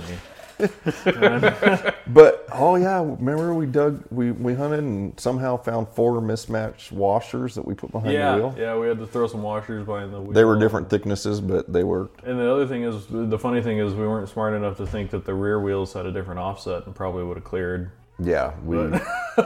but 2.07 2.47
oh 2.53 2.77
yeah, 2.77 2.99
remember 3.01 3.55
we 3.55 3.67
dug, 3.67 4.03
we 4.11 4.31
we 4.33 4.55
hunted 4.55 4.81
and 4.81 5.19
somehow 5.19 5.57
found 5.57 5.89
four 5.89 6.21
mismatched 6.21 6.93
washers 6.93 7.55
that 7.55 7.65
we 7.67 7.75
put 7.75 7.93
behind 7.93 8.15
the 8.15 8.37
wheel. 8.37 8.55
yeah, 8.59 8.77
we 8.77 8.87
had 8.89 8.99
to 8.99 9.07
throw 9.07 9.27
some 9.27 9.43
washers 9.43 9.85
behind 9.85 10.13
the 10.13 10.21
wheel. 10.21 10.33
They 10.33 10.45
were 10.45 10.59
different 10.59 10.89
thicknesses, 10.89 11.41
but 11.41 11.73
they 11.73 11.85
worked. 11.85 12.25
And 12.25 12.39
the 12.39 12.51
other 12.51 12.67
thing 12.67 12.83
is, 12.85 13.07
the 13.11 13.39
funny 13.39 13.63
thing 13.63 13.79
is, 13.79 13.95
we 13.95 14.07
weren't 14.07 14.29
smart 14.29 14.55
enough 14.55 14.77
to 14.79 14.87
think 14.87 15.11
that 15.11 15.25
the 15.25 15.35
rear 15.35 15.61
wheels 15.61 15.93
had 15.93 16.07
a 16.07 16.13
different 16.13 16.41
offset 16.41 16.87
and 16.87 16.95
probably 16.95 17.25
would 17.25 17.37
have 17.37 17.45
cleared. 17.45 17.91
Yeah, 18.19 18.55
we 18.65 18.77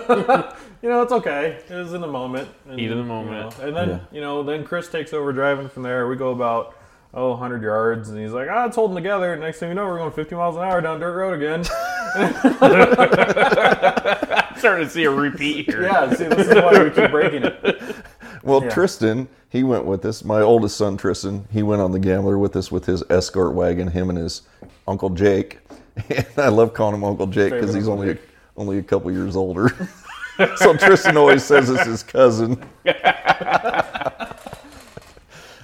You 0.83 0.89
know, 0.89 1.03
it's 1.03 1.13
okay. 1.13 1.59
It 1.69 1.75
was 1.75 1.93
in 1.93 2.01
the 2.01 2.07
moment. 2.07 2.49
And, 2.69 2.79
Heat 2.81 2.91
of 2.91 2.97
the 2.97 3.03
you 3.03 3.09
moment. 3.09 3.59
know, 3.59 3.67
and 3.67 3.77
then, 3.77 3.89
Yeah. 3.89 3.99
you 4.13 4.21
know, 4.21 4.43
then 4.43 4.65
Chris 4.65 4.89
takes 4.89 5.13
over 5.13 5.33
driving 5.33 5.69
from 5.69 5.83
there. 5.83 6.07
We 6.09 6.17
go 6.17 6.31
about, 6.31 6.75
oh, 7.15 7.31
100 7.31 7.63
yards, 7.63 8.09
and 8.09 8.19
he's 8.21 8.33
like, 8.33 8.49
ah, 8.51 8.67
it's 8.67 8.77
holding 8.77 8.97
together. 8.97 9.37
Next 9.37 9.59
thing 9.59 9.69
you 9.71 9.75
know, 9.75 9.87
we're 9.87 9.99
going 9.99 10.13
50 10.13 10.35
miles 10.35 10.57
an 10.57 10.63
hour 10.63 10.81
down 10.81 11.01
dirt 11.01 11.17
road 11.17 11.35
again. 11.35 11.65
starting 14.59 14.87
to 14.87 14.91
see 14.91 15.05
a 15.05 15.11
repeat 15.11 15.67
here. 15.67 15.83
yeah, 15.85 16.13
see, 16.15 16.25
this 16.25 16.49
is 16.49 16.55
why 16.55 16.83
we 16.85 16.91
keep 16.91 17.11
breaking 17.11 17.45
it. 17.45 17.95
Well, 18.43 18.63
Yeah. 18.63 18.71
Tristan, 18.71 19.29
he 19.49 19.65
went 19.65 19.85
with 19.85 20.05
us. 20.05 20.25
My 20.25 20.41
oldest 20.41 20.77
son, 20.77 20.97
Tristan, 20.97 21.47
he 21.51 21.63
went 21.63 21.83
on 21.83 21.93
the 21.93 21.99
Gambler 21.99 22.39
with 22.39 22.57
us 22.57 22.71
with 22.73 22.85
his 22.87 23.03
escort 23.11 23.55
wagon. 23.55 23.89
Him 23.89 24.11
and 24.11 24.19
his 24.19 24.43
uncle 24.87 25.11
Jake. 25.11 25.59
And 26.09 26.27
I 26.39 26.49
love 26.49 26.73
calling 26.73 26.95
him 26.95 27.05
Uncle 27.05 27.27
Jake 27.27 27.53
because 27.53 27.75
he's 27.75 27.87
only 27.89 28.15
Jake. 28.15 28.23
only 28.57 28.79
a 28.79 28.83
couple 28.83 29.11
years 29.13 29.37
older. 29.37 29.69
so 30.57 30.75
Tristan 30.75 31.19
always 31.19 31.45
says 31.45 31.69
it's 31.69 31.85
his 31.85 32.03
cousin. 32.03 32.63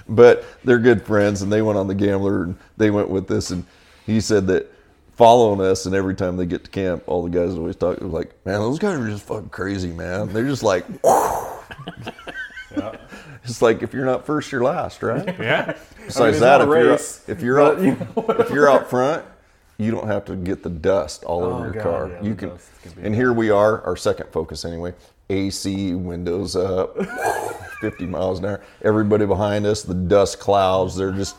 But 0.09 0.45
they're 0.65 0.79
good 0.79 1.03
friends, 1.03 1.43
and 1.43 1.53
they 1.53 1.63
went 1.63 1.79
on 1.79 1.87
the 1.89 1.95
Gambler, 1.95 2.45
and 2.45 2.57
they 2.77 2.91
went 2.91 3.09
with 3.09 3.27
this, 3.29 3.51
And 3.51 3.65
he 4.07 4.21
said 4.21 4.47
that 4.49 4.73
following 5.17 5.61
us, 5.61 5.87
and 5.87 5.95
every 5.95 6.15
time 6.15 6.37
they 6.37 6.47
get 6.47 6.65
to 6.65 6.71
camp, 6.71 7.03
all 7.07 7.23
the 7.23 7.31
guys 7.31 7.57
always 7.57 7.77
talk 7.77 8.01
like, 8.01 8.35
"Man, 8.45 8.61
those 8.61 8.79
guys 8.79 8.99
are 8.99 9.09
just 9.09 9.25
fucking 9.25 9.49
crazy, 9.51 9.93
man. 9.93 10.33
They're 10.33 10.47
just 10.47 10.63
like." 10.63 10.85
Yeah. 12.77 12.97
It's 13.45 13.63
like 13.63 13.83
if 13.83 13.95
you're 13.95 14.05
not 14.05 14.27
first, 14.27 14.53
you're 14.53 14.63
last, 14.63 15.03
right? 15.03 15.25
Yeah. 15.41 15.77
Besides 16.05 16.37
it's 16.37 16.41
that, 16.41 16.61
if 16.61 16.67
you're, 16.67 16.91
race, 16.91 17.25
if 17.29 17.41
you're 17.41 17.61
out, 17.63 17.81
you 17.81 17.93
know, 17.97 18.25
if 18.39 18.51
you're 18.51 18.71
out 18.71 18.91
front, 18.91 19.25
you 19.79 19.91
don't 19.91 20.07
have 20.09 20.25
to 20.27 20.37
get 20.37 20.63
the 20.63 20.69
dust 20.71 21.25
all 21.25 21.43
Oh, 21.45 21.53
over 21.55 21.65
your 21.65 21.73
God, 21.73 21.83
car. 21.83 22.09
yeah, 22.11 22.23
you 22.23 22.35
can, 22.35 22.51
can 22.83 22.93
and 23.05 23.15
here 23.15 23.33
we 23.33 23.51
are, 23.51 23.81
our 23.83 23.97
second 23.97 24.29
focus 24.31 24.65
anyway. 24.65 24.95
AC, 25.29 25.95
windows 25.95 26.55
up, 26.57 26.97
50 27.81 28.07
miles 28.07 28.39
an 28.39 28.47
hour. 28.47 28.61
Everybody 28.83 29.27
behind 29.27 29.67
us, 29.67 29.83
the 29.83 29.95
dust 29.95 30.39
clouds. 30.39 30.97
They're 30.97 31.13
just 31.13 31.37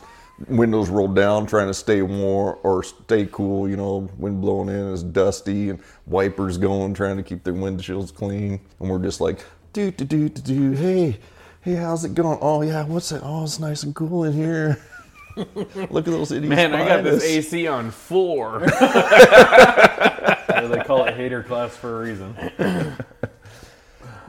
windows 0.48 0.90
rolled 0.90 1.16
down, 1.16 1.46
trying 1.46 1.68
to 1.68 1.74
stay 1.74 2.02
warm 2.02 2.58
or 2.64 2.84
stay 2.84 3.28
cool. 3.32 3.70
You 3.70 3.78
know, 3.78 4.10
wind 4.18 4.42
blowing 4.42 4.70
in 4.70 4.94
is 4.94 5.04
dusty, 5.04 5.70
and 5.70 5.80
wipers 6.06 6.58
going, 6.58 6.94
trying 6.94 7.18
to 7.18 7.24
keep 7.24 7.44
their 7.44 7.54
windshields 7.54 8.14
clean. 8.14 8.60
And 8.80 8.90
we're 8.90 9.00
just 9.00 9.22
like, 9.22 9.40
do 9.74 9.92
do 9.92 10.06
do 10.06 10.30
do 10.30 10.42
do. 10.42 10.72
Hey, 10.72 11.20
hey, 11.62 11.76
how's 11.76 12.04
it 12.04 12.14
going? 12.14 12.40
Oh 12.42 12.62
yeah, 12.62 12.84
what's 12.84 13.12
it? 13.12 13.22
Oh, 13.24 13.44
it's 13.44 13.60
nice 13.60 13.84
and 13.84 13.96
cool 13.96 14.24
in 14.26 14.34
here. 14.34 14.80
Look 15.36 16.08
at 16.08 16.12
those 16.12 16.32
idiots. 16.32 16.56
Man, 16.56 16.74
I 16.74 16.80
got 16.80 17.04
behind 17.04 17.06
this 17.06 17.24
us. 17.24 17.30
AC 17.30 17.68
on 17.68 17.92
four. 17.92 18.64
Yeah, 18.82 20.68
they 20.72 20.84
call 20.84 21.06
it 21.06 21.14
hater 21.16 21.44
class 21.44 21.76
for 21.76 22.02
a 22.02 22.06
reason. 22.06 22.36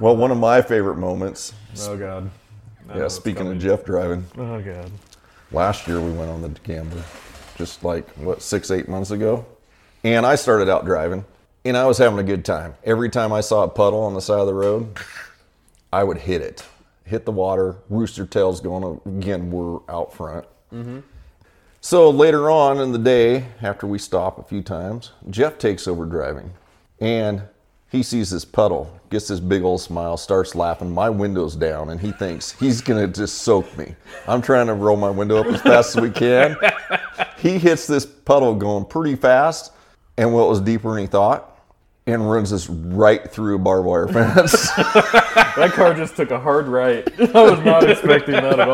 Well, 0.00 0.16
one 0.16 0.30
of 0.30 0.38
my 0.38 0.62
favorite 0.62 0.96
moments. 0.96 1.52
Oh, 1.80 1.96
God. 1.96 2.30
I 2.88 2.98
Yeah, 2.98 3.08
speaking 3.08 3.38
coming. 3.44 3.56
of 3.56 3.62
Jeff 3.62 3.84
driving, 3.84 4.24
Oh, 4.38 4.60
God. 4.62 4.90
last 5.52 5.86
year 5.86 6.00
we 6.00 6.10
went 6.12 6.30
on 6.30 6.40
the 6.40 6.48
Gambler, 6.62 7.02
just 7.56 7.84
like 7.84 8.08
what 8.12 8.40
six, 8.40 8.70
eight 8.70 8.88
months 8.88 9.10
ago, 9.10 9.44
and 10.04 10.24
I 10.24 10.36
started 10.36 10.68
out 10.70 10.84
driving, 10.86 11.24
and 11.64 11.76
I 11.76 11.84
was 11.86 11.98
having 11.98 12.18
a 12.18 12.22
good 12.22 12.44
time. 12.44 12.74
Every 12.84 13.10
time 13.10 13.32
I 13.32 13.40
saw 13.42 13.64
a 13.64 13.68
puddle 13.68 14.00
on 14.00 14.14
the 14.14 14.20
side 14.22 14.38
of 14.40 14.46
the 14.46 14.54
road, 14.54 14.96
I 15.92 16.02
would 16.04 16.18
hit 16.18 16.40
it, 16.40 16.64
hit 17.04 17.24
the 17.26 17.32
water. 17.32 17.76
Rooster 17.90 18.24
tails 18.24 18.60
going 18.60 19.00
again. 19.04 19.50
We're 19.50 19.80
out 19.88 20.14
front. 20.14 20.46
Mm-hmm. 20.72 21.00
So 21.80 22.08
later 22.10 22.50
on 22.50 22.80
in 22.80 22.92
the 22.92 22.98
day, 22.98 23.46
after 23.62 23.86
we 23.86 23.98
stop 23.98 24.38
a 24.38 24.42
few 24.42 24.62
times, 24.62 25.12
Jeff 25.28 25.58
takes 25.58 25.86
over 25.86 26.06
driving, 26.06 26.52
and 27.00 27.42
he 27.90 28.02
sees 28.02 28.30
this 28.30 28.44
puddle, 28.44 28.92
gets 29.10 29.28
this 29.28 29.40
big 29.40 29.62
old 29.62 29.80
smile, 29.80 30.16
starts 30.16 30.54
laughing. 30.54 30.92
My 30.92 31.08
window's 31.08 31.56
down, 31.56 31.90
and 31.90 32.00
he 32.00 32.12
thinks 32.12 32.52
he's 32.52 32.80
gonna 32.80 33.08
just 33.08 33.38
soak 33.38 33.76
me. 33.78 33.94
I'm 34.26 34.42
trying 34.42 34.66
to 34.66 34.74
roll 34.74 34.96
my 34.96 35.10
window 35.10 35.38
up 35.38 35.46
as 35.46 35.62
fast 35.62 35.96
as 35.96 36.02
we 36.02 36.10
can. 36.10 36.56
He 37.38 37.56
hits 37.58 37.86
this 37.86 38.04
puddle 38.04 38.54
going 38.56 38.84
pretty 38.84 39.14
fast, 39.14 39.72
and 40.16 40.34
what 40.34 40.48
was 40.48 40.60
deeper 40.60 40.90
than 40.90 41.02
he 41.02 41.06
thought, 41.06 41.56
and 42.06 42.28
runs 42.28 42.52
us 42.52 42.68
right 42.68 43.30
through 43.30 43.56
a 43.56 43.58
barbed 43.58 43.86
wire 43.86 44.08
fence. 44.08 44.70
That 45.58 45.72
car 45.72 45.92
just 45.94 46.14
took 46.14 46.30
a 46.30 46.38
hard 46.38 46.68
right. 46.68 47.04
I 47.34 47.42
was 47.42 47.58
not 47.64 47.88
expecting 47.88 48.34
that 48.34 48.60
at 48.60 48.68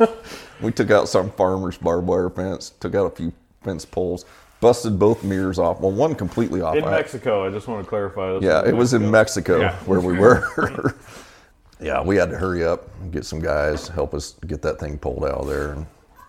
all. 0.00 0.16
We 0.62 0.70
took 0.70 0.90
out 0.90 1.08
some 1.08 1.30
farmer's 1.32 1.76
barbed 1.76 2.06
wire 2.06 2.30
fence, 2.30 2.70
took 2.80 2.94
out 2.94 3.06
a 3.06 3.10
few 3.10 3.32
fence 3.62 3.84
poles, 3.84 4.24
busted 4.62 4.96
both 4.98 5.22
mirrors 5.24 5.58
off. 5.58 5.80
Well, 5.80 5.90
one 5.90 6.14
completely 6.14 6.62
off. 6.62 6.76
In 6.76 6.84
I- 6.84 6.90
Mexico, 6.92 7.44
I 7.46 7.50
just 7.50 7.68
want 7.68 7.84
to 7.84 7.88
clarify. 7.88 8.32
This 8.34 8.44
yeah, 8.44 8.64
it 8.66 8.74
was 8.74 8.94
in 8.94 9.10
Mexico 9.10 9.60
Yeah. 9.60 9.74
where 9.84 10.00
we 10.00 10.16
were. 10.18 10.94
yeah, 11.80 12.00
we 12.02 12.16
had 12.16 12.30
to 12.30 12.38
hurry 12.38 12.64
up 12.64 12.88
and 13.02 13.12
get 13.12 13.26
some 13.26 13.40
guys 13.40 13.84
to 13.88 13.92
help 13.92 14.14
us 14.14 14.36
get 14.46 14.62
that 14.62 14.78
thing 14.80 14.96
pulled 14.96 15.24
out 15.24 15.32
of 15.40 15.46
there. 15.48 15.72
And 15.72 15.86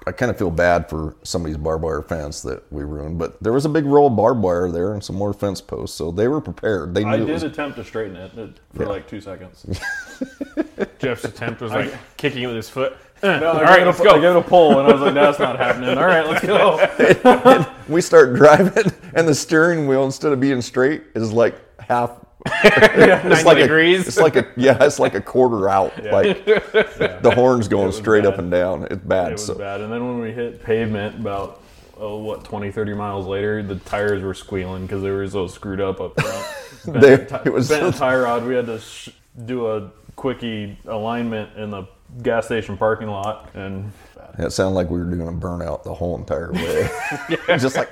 I 0.08 0.12
kind 0.12 0.32
of 0.32 0.38
feel 0.38 0.50
bad 0.52 0.90
for 0.90 1.16
somebody's 1.24 1.58
barbed 1.58 1.84
wire 1.84 2.02
fence 2.02 2.42
that 2.42 2.70
we 2.74 2.84
ruined, 2.84 3.18
but 3.20 3.42
there 3.42 3.54
was 3.54 3.66
a 3.66 3.70
big 3.70 3.86
roll 3.86 4.08
of 4.08 4.16
barbed 4.18 4.42
wire 4.42 4.70
there 4.70 4.94
and 4.94 5.02
some 5.04 5.16
more 5.16 5.32
fence 5.32 5.62
posts, 5.62 5.96
so 5.96 6.12
they 6.12 6.28
were 6.28 6.42
prepared. 6.42 6.94
They 6.94 7.06
knew 7.06 7.12
I 7.12 7.18
did 7.18 7.30
was 7.30 7.44
attempt 7.44 7.78
to 7.78 7.86
straighten 7.86 8.18
it 8.18 8.38
it- 8.38 8.60
for 8.74 8.86
like 8.88 9.08
two 9.08 9.22
seconds. 9.22 9.66
Jeff's 11.00 11.24
attempt 11.24 11.62
was 11.62 11.72
like 11.72 11.94
kicking 12.18 12.44
it 12.44 12.48
with 12.48 12.56
his 12.58 12.70
foot. 12.70 12.98
No, 13.28 13.30
I 13.30 13.46
All 13.46 13.54
gave 13.60 13.62
right, 13.64 13.80
it 13.80 13.84
a- 13.84 13.86
let's 13.86 14.00
I 14.02 14.04
go. 14.04 14.14
gave 14.16 14.24
it 14.32 14.36
a 14.36 14.42
pull, 14.42 14.80
and 14.80 14.88
I 14.88 14.92
was 14.92 15.02
like, 15.02 15.14
"That's 15.14 15.40
not 15.40 15.58
happening." 15.58 15.98
All 15.98 16.06
right, 16.06 16.28
let's 16.28 16.46
go. 16.46 17.74
we 17.88 18.02
start 18.02 18.34
driving, 18.36 18.92
and 19.14 19.26
the 19.28 19.34
steering 19.36 19.88
wheel 19.88 20.04
instead 20.04 20.34
of 20.34 20.40
being 20.42 20.62
straight 20.62 21.04
is 21.16 21.32
like 21.32 21.56
half. 21.80 22.12
it's 22.66 23.24
90 23.24 23.44
like 23.46 23.58
degrees. 23.60 24.04
A, 24.04 24.08
it's 24.08 24.18
like 24.18 24.36
a 24.36 24.46
yeah, 24.58 24.78
it's 24.84 25.00
like 25.00 25.16
a 25.16 25.22
quarter 25.22 25.70
out. 25.70 25.94
Like 26.04 26.44
the 26.44 27.32
horns 27.34 27.70
going 27.70 27.94
straight 27.94 28.26
up 28.26 28.38
and 28.40 28.52
down. 28.52 28.84
It's 28.92 29.02
bad. 29.04 29.30
It 29.30 29.32
was 29.34 29.46
so 29.46 29.56
bad. 29.56 29.80
And 29.80 29.92
then 29.94 30.06
when 30.06 30.20
we 30.20 30.34
hit 30.34 30.62
pavement, 30.62 31.18
about 31.22 31.62
oh, 31.98 32.18
what 32.18 32.44
20, 32.44 32.72
30 32.72 32.94
miles 32.96 33.26
later, 33.26 33.64
the 33.64 33.76
tires 33.76 34.22
were 34.22 34.34
squealing 34.34 34.82
because 34.86 35.02
they 35.02 35.12
were 35.12 35.26
so 35.30 35.48
screwed 35.48 35.80
up 35.80 36.02
up 36.02 36.20
front. 36.20 37.00
Bent 37.00 37.30
They- 37.30 37.36
a 37.38 37.42
it 37.46 37.54
was- 37.54 37.70
bent 37.70 37.96
a 37.96 37.98
tire 37.98 38.24
rod. 38.24 38.46
We 38.46 38.56
had 38.56 38.66
to 38.66 38.80
sh- 38.80 39.10
do 39.46 39.68
a 39.68 39.90
quickie 40.18 40.78
alignment 40.86 41.56
in 41.58 41.72
the 41.72 41.86
gas 42.22 42.46
station 42.46 42.78
parking 42.78 43.08
lot, 43.08 43.50
and 43.56 43.92
It 44.38 44.52
sounded 44.52 44.76
like 44.76 44.90
we 44.90 45.00
were 45.00 45.06
doing 45.06 45.28
a 45.28 45.32
burnout 45.32 45.84
the 45.84 45.94
whole 45.94 46.18
entire 46.18 46.52
way. 46.52 46.90
Just 47.58 47.76
like, 47.76 47.90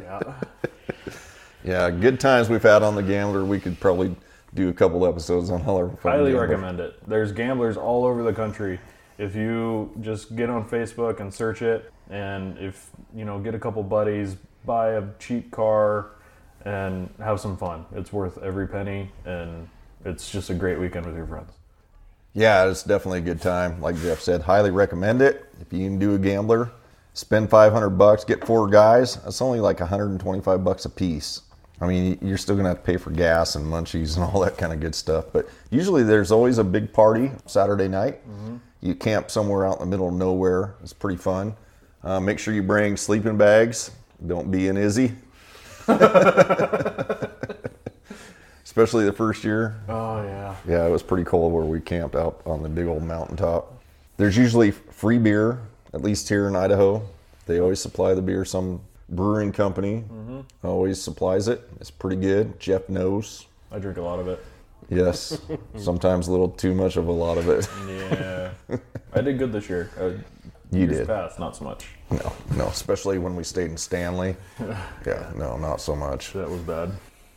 yeah, 0.00 0.20
yeah, 1.64 1.90
good 1.90 2.18
times 2.20 2.48
we've 2.48 2.62
had 2.62 2.82
on 2.82 2.94
the 2.94 3.02
Gambler. 3.02 3.44
We 3.44 3.60
could 3.60 3.78
probably 3.80 4.14
do 4.54 4.68
a 4.68 4.72
couple 4.72 5.06
episodes 5.06 5.50
on 5.50 5.60
how 5.60 5.96
highly 6.02 6.32
Gambler. 6.32 6.40
recommend 6.48 6.80
it. 6.80 7.08
There's 7.08 7.32
gamblers 7.32 7.76
all 7.76 8.04
over 8.04 8.22
the 8.22 8.32
country. 8.32 8.78
If 9.18 9.34
you 9.36 9.92
just 10.00 10.34
get 10.36 10.50
on 10.50 10.68
Facebook 10.68 11.20
and 11.20 11.32
search 11.32 11.62
it, 11.62 11.92
and 12.10 12.58
if 12.58 12.90
you 13.14 13.24
know, 13.24 13.38
get 13.38 13.54
a 13.54 13.58
couple 13.58 13.82
buddies, 13.82 14.36
buy 14.64 14.92
a 14.92 15.04
cheap 15.18 15.50
car, 15.50 16.10
and 16.64 17.08
have 17.18 17.40
some 17.40 17.56
fun. 17.56 17.86
It's 17.94 18.12
worth 18.12 18.38
every 18.38 18.66
penny, 18.66 19.10
and 19.24 19.68
it's 20.04 20.30
just 20.30 20.50
a 20.50 20.54
great 20.54 20.78
weekend 20.78 21.06
with 21.06 21.16
your 21.16 21.26
friends. 21.26 21.52
Yeah, 22.34 22.66
it's 22.66 22.82
definitely 22.82 23.18
a 23.18 23.22
good 23.22 23.42
time. 23.42 23.80
Like 23.80 23.96
Jeff 24.00 24.20
said, 24.20 24.42
highly 24.42 24.70
recommend 24.70 25.20
it. 25.20 25.44
If 25.60 25.72
you 25.72 25.80
can 25.80 25.98
do 25.98 26.14
a 26.14 26.18
gambler, 26.18 26.70
spend 27.12 27.50
500 27.50 27.90
bucks, 27.90 28.24
get 28.24 28.44
four 28.46 28.68
guys. 28.68 29.16
That's 29.16 29.42
only 29.42 29.60
like 29.60 29.80
125 29.80 30.64
bucks 30.64 30.86
a 30.86 30.90
piece. 30.90 31.42
I 31.80 31.86
mean, 31.86 32.18
you're 32.22 32.38
still 32.38 32.56
gonna 32.56 32.68
have 32.68 32.78
to 32.78 32.84
pay 32.84 32.96
for 32.96 33.10
gas 33.10 33.54
and 33.54 33.66
munchies 33.66 34.16
and 34.16 34.24
all 34.24 34.40
that 34.40 34.56
kind 34.56 34.72
of 34.72 34.80
good 34.80 34.94
stuff. 34.94 35.26
But 35.32 35.48
usually 35.70 36.02
there's 36.02 36.32
always 36.32 36.58
a 36.58 36.64
big 36.64 36.92
party 36.92 37.32
Saturday 37.46 37.88
night. 37.88 38.20
You 38.80 38.94
camp 38.94 39.30
somewhere 39.30 39.66
out 39.66 39.74
in 39.74 39.80
the 39.80 39.86
middle 39.86 40.08
of 40.08 40.14
nowhere. 40.14 40.74
It's 40.82 40.92
pretty 40.92 41.18
fun. 41.18 41.54
Uh, 42.02 42.18
make 42.18 42.38
sure 42.40 42.52
you 42.52 42.62
bring 42.64 42.96
sleeping 42.96 43.36
bags. 43.36 43.92
Don't 44.26 44.50
be 44.50 44.68
an 44.68 44.76
Izzy. 44.76 45.12
Especially 48.64 49.04
the 49.04 49.12
first 49.12 49.44
year. 49.44 49.76
Oh 49.88 50.22
yeah. 50.22 50.54
Yeah, 50.66 50.86
it 50.86 50.90
was 50.90 51.02
pretty 51.02 51.24
cold 51.24 51.52
where 51.52 51.64
we 51.64 51.80
camped 51.80 52.14
out 52.16 52.40
on 52.46 52.62
the 52.62 52.68
big 52.68 52.86
old 52.86 53.02
mountaintop. 53.02 53.72
There's 54.16 54.36
usually 54.36 54.70
free 54.70 55.18
beer, 55.18 55.60
at 55.94 56.02
least 56.02 56.28
here 56.28 56.46
in 56.48 56.54
Idaho. 56.56 57.02
They 57.46 57.58
always 57.60 57.80
supply 57.80 58.14
the 58.14 58.22
beer. 58.22 58.44
Some 58.44 58.80
brewing 59.08 59.52
company 59.52 60.04
always 60.62 61.00
supplies 61.00 61.48
it. 61.48 61.68
It's 61.80 61.90
pretty 61.90 62.16
good. 62.16 62.58
Jeff 62.60 62.88
knows. 62.88 63.46
I 63.72 63.78
drink 63.78 63.98
a 63.98 64.02
lot 64.02 64.20
of 64.20 64.28
it. 64.28 64.44
Yes, 64.88 65.40
sometimes 65.78 66.28
a 66.28 66.30
little 66.30 66.48
too 66.48 66.74
much 66.74 66.96
of 66.96 67.08
a 67.08 67.12
lot 67.12 67.38
of 67.38 67.48
it. 67.48 67.68
Yeah, 67.88 68.50
I 69.14 69.20
did 69.22 69.38
good 69.38 69.52
this 69.52 69.68
year. 69.68 69.90
Uh, 69.98 70.10
You 70.70 70.86
did. 70.86 71.06
past, 71.06 71.38
not 71.38 71.56
so 71.56 71.64
much. 71.64 71.86
No, 72.10 72.32
no, 72.56 72.66
especially 72.66 73.18
when 73.18 73.34
we 73.34 73.42
stayed 73.44 73.70
in 73.70 73.76
Stanley. 73.76 74.36
Yeah, 75.06 75.30
no, 75.34 75.56
not 75.56 75.80
so 75.80 75.96
much. 75.96 76.32
That 76.32 76.48
was 76.48 76.60
bad. 76.60 76.92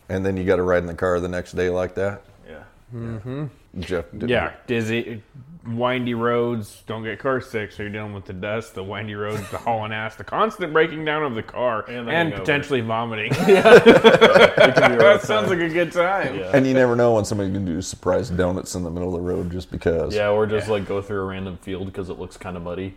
And 0.09 0.25
then 0.25 0.37
you 0.37 0.43
got 0.43 0.57
to 0.57 0.63
ride 0.63 0.79
in 0.79 0.85
the 0.87 0.93
car 0.93 1.19
the 1.19 1.27
next 1.27 1.53
day 1.53 1.69
like 1.69 1.95
that. 1.95 2.21
Yeah. 2.47 2.63
Mm-hmm. 2.93 3.45
Jeff 3.79 4.05
did 4.17 4.29
Yeah, 4.29 4.53
dizzy, 4.67 5.21
windy 5.67 6.13
roads. 6.13 6.83
Don't 6.87 7.03
get 7.03 7.19
car 7.19 7.41
sick. 7.41 7.71
So 7.71 7.83
you're 7.83 7.91
dealing 7.91 8.13
with 8.13 8.25
the 8.25 8.33
dust, 8.33 8.75
the 8.75 8.83
windy 8.83 9.15
roads, 9.15 9.49
the 9.49 9.57
hauling 9.57 9.91
ass, 9.91 10.15
the 10.15 10.23
constant 10.23 10.71
breaking 10.71 11.03
down 11.03 11.23
of 11.23 11.35
the 11.35 11.43
car, 11.43 11.83
And 11.87 11.97
and, 11.97 12.07
the 12.07 12.11
hangover. 12.13 12.39
potentially 12.41 12.81
vomiting. 12.81 13.31
It 13.35 14.75
can 14.75 14.91
be 14.91 14.95
a 14.95 14.99
that 14.99 15.21
sounds 15.23 15.49
like 15.49 15.59
a 15.59 15.67
good 15.69 15.91
time. 15.91 16.35
Yeah. 16.39 16.51
And 16.53 16.65
you 16.65 16.73
never 16.73 16.95
know 16.95 17.15
when 17.15 17.25
somebody 17.25 17.51
can 17.51 17.65
do 17.65 17.81
surprise 17.81 18.29
donuts 18.29 18.75
in 18.75 18.83
the 18.83 18.89
middle 18.91 19.13
of 19.13 19.21
the 19.21 19.27
road 19.27 19.51
just 19.51 19.71
because. 19.71 20.15
Yeah, 20.15 20.29
or 20.29 20.45
just 20.45 20.69
like 20.69 20.87
go 20.87 21.01
through 21.01 21.21
a 21.21 21.25
random 21.25 21.57
field 21.57 21.87
because 21.87 22.09
it 22.09 22.17
looks 22.19 22.37
kind 22.37 22.55
of 22.55 22.63
muddy. 22.63 22.93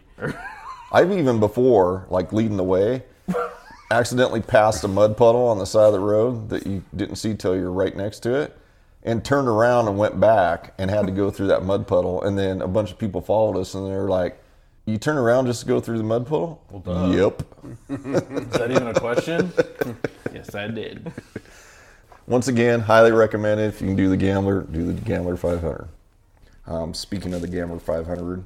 I've 0.93 1.11
even 1.13 1.41
before, 1.41 2.07
like 2.11 2.33
leading 2.33 2.57
the 2.57 2.65
way, 2.65 3.03
accidentally 3.91 4.43
passed 4.43 4.85
a 4.85 4.89
mud 4.89 5.17
puddle 5.17 5.49
on 5.49 5.59
the 5.59 5.65
side 5.65 5.87
of 5.87 5.93
the 5.93 6.01
road 6.01 6.49
that 6.51 6.67
you 6.67 6.85
didn't 6.95 7.17
see 7.17 7.35
till 7.35 7.57
you're 7.57 7.73
right 7.73 7.97
next 7.97 8.21
to 8.21 8.35
it, 8.35 8.57
and 9.03 9.25
turned 9.25 9.49
around 9.49 9.89
and 9.89 9.97
went 9.97 10.19
back 10.21 10.75
and 10.79 10.91
had 10.91 11.07
to 11.07 11.13
go 11.13 11.31
through 11.31 11.47
that 11.49 11.65
mud 11.65 11.87
puddle. 11.87 12.23
And 12.23 12.39
then 12.39 12.61
a 12.61 12.69
bunch 12.69 12.91
of 12.91 12.99
people 12.99 13.21
followed 13.21 13.59
us, 13.59 13.75
and 13.75 13.87
they 13.87 13.97
were 13.97 14.09
like, 14.09 14.43
"You 14.85 14.99
turn 14.99 15.17
around 15.17 15.47
just 15.47 15.61
to 15.61 15.67
go 15.67 15.81
through 15.81 15.99
the 15.99 16.05
mud 16.05 16.27
puddle?" 16.27 16.63
duh. 16.85 17.09
yep. 17.11 17.43
Is 17.89 18.51
that 18.53 18.71
even 18.71 18.89
a 18.89 18.95
question? 18.95 19.53
Yes, 20.31 20.55
I 20.55 20.69
did. 20.69 21.11
Once 22.27 22.49
again, 22.49 22.81
highly 22.81 23.13
recommend 23.13 23.59
it. 23.61 23.69
If 23.69 23.81
you 23.81 23.87
can 23.87 23.97
do 23.97 24.11
the 24.11 24.17
Gambler, 24.17 24.61
do 24.61 24.85
the 24.85 24.93
Gambler 24.93 25.39
500. 25.39 25.89
Um, 26.67 26.93
speaking 26.93 27.33
of 27.33 27.41
the 27.41 27.49
Gambler 27.49 27.79
500, 27.79 28.45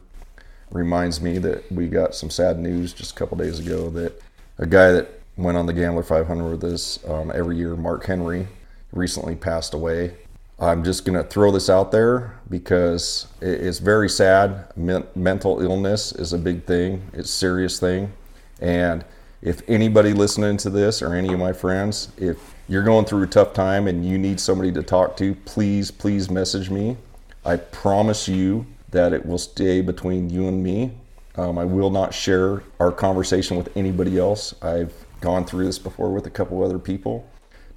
reminds 0.71 1.21
me 1.21 1.39
that 1.39 1.71
we 1.73 1.89
got 1.89 2.15
some 2.15 2.31
sad 2.31 2.61
news 2.61 2.93
just 2.93 3.11
a 3.11 3.15
couple 3.17 3.37
days 3.37 3.59
ago 3.59 3.91
that 3.91 4.23
a 4.59 4.67
guy 4.67 4.93
that 4.93 5.22
went 5.37 5.57
on 5.57 5.67
the 5.67 5.73
Gambler 5.73 6.03
500 6.03 6.51
with 6.51 6.65
us 6.65 6.99
um, 7.09 7.33
every 7.35 7.57
year, 7.57 7.75
Mark 7.77 8.05
Henry, 8.07 8.47
recently 8.93 9.35
passed 9.35 9.75
away. 9.75 10.15
I'm 10.59 10.85
just 10.85 11.05
going 11.05 11.21
to 11.21 11.29
throw 11.29 11.51
this 11.51 11.69
out 11.69 11.91
there 11.91 12.35
because 12.49 13.27
it- 13.41 13.61
it's 13.63 13.79
very 13.79 14.09
sad. 14.09 14.67
Men- 14.77 15.05
mental 15.15 15.61
illness 15.61 16.13
is 16.13 16.33
a 16.33 16.39
big 16.39 16.65
thing, 16.65 17.03
it's 17.13 17.31
a 17.31 17.33
serious 17.33 17.81
thing. 17.81 18.13
And 18.61 19.05
if 19.41 19.63
anybody 19.69 20.13
listening 20.13 20.57
to 20.59 20.71
this 20.71 21.03
or 21.03 21.15
any 21.15 21.33
of 21.33 21.41
my 21.41 21.53
friends, 21.53 22.09
if 22.17 22.55
you're 22.69 22.85
going 22.85 23.07
through 23.07 23.25
a 23.25 23.27
tough 23.27 23.55
time 23.55 23.89
and 23.89 24.07
you 24.07 24.19
need 24.19 24.39
somebody 24.39 24.71
to 24.73 24.83
talk 24.83 25.17
to, 25.17 25.35
please, 25.47 25.91
please 25.91 26.31
message 26.31 26.71
me. 26.71 26.97
I 27.45 27.57
promise 27.57 28.29
you 28.29 28.67
that 28.93 29.13
it 29.13 29.27
will 29.27 29.39
stay 29.39 29.81
between 29.81 30.31
you 30.31 30.47
and 30.47 30.63
me. 30.63 30.93
Um, 31.35 31.59
I 31.59 31.65
will 31.65 31.91
not 31.91 32.15
share 32.15 32.63
our 32.79 32.93
conversation 32.93 33.57
with 33.57 33.75
anybody 33.77 34.17
else. 34.19 34.55
I've 34.63 34.93
gone 35.23 35.47
through 35.47 35.65
this 35.65 35.79
before 35.79 36.13
with 36.13 36.27
a 36.27 36.31
couple 36.31 36.63
other 36.63 36.79
people. 36.79 37.27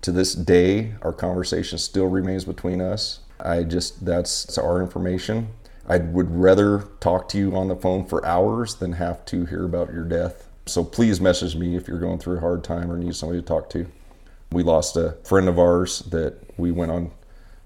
To 0.02 0.12
this 0.12 0.34
day, 0.34 0.96
our 1.02 1.14
conversation 1.14 1.78
still 1.78 2.08
remains 2.08 2.44
between 2.44 2.82
us. 2.82 3.22
I 3.40 3.64
just, 3.64 4.06
that's 4.06 4.58
our 4.58 4.82
information. 4.82 5.48
I 5.88 6.00
would 6.00 6.36
rather 6.36 6.88
talk 7.00 7.30
to 7.30 7.38
you 7.38 7.56
on 7.56 7.68
the 7.68 7.76
phone 7.76 8.06
for 8.06 8.26
hours 8.26 8.76
than 8.76 8.94
have 8.94 9.24
to 9.26 9.46
hear 9.46 9.64
about 9.66 9.94
your 9.94 10.04
death. 10.04 10.48
So 10.66 10.84
please 10.84 11.22
message 11.22 11.56
me 11.56 11.76
if 11.76 11.88
you're 11.88 12.00
going 12.00 12.18
through 12.18 12.38
a 12.38 12.42
hard 12.42 12.64
time 12.64 12.92
or 12.92 12.98
need 12.98 13.16
somebody 13.16 13.40
to 13.40 13.46
talk 13.46 13.70
to. 13.72 13.88
We 14.52 14.64
lost 14.64 14.98
a 14.98 15.18
friend 15.24 15.48
of 15.48 15.60
ours 15.60 16.00
that 16.00 16.38
we 16.58 16.72
went 16.72 16.92
on 16.92 17.12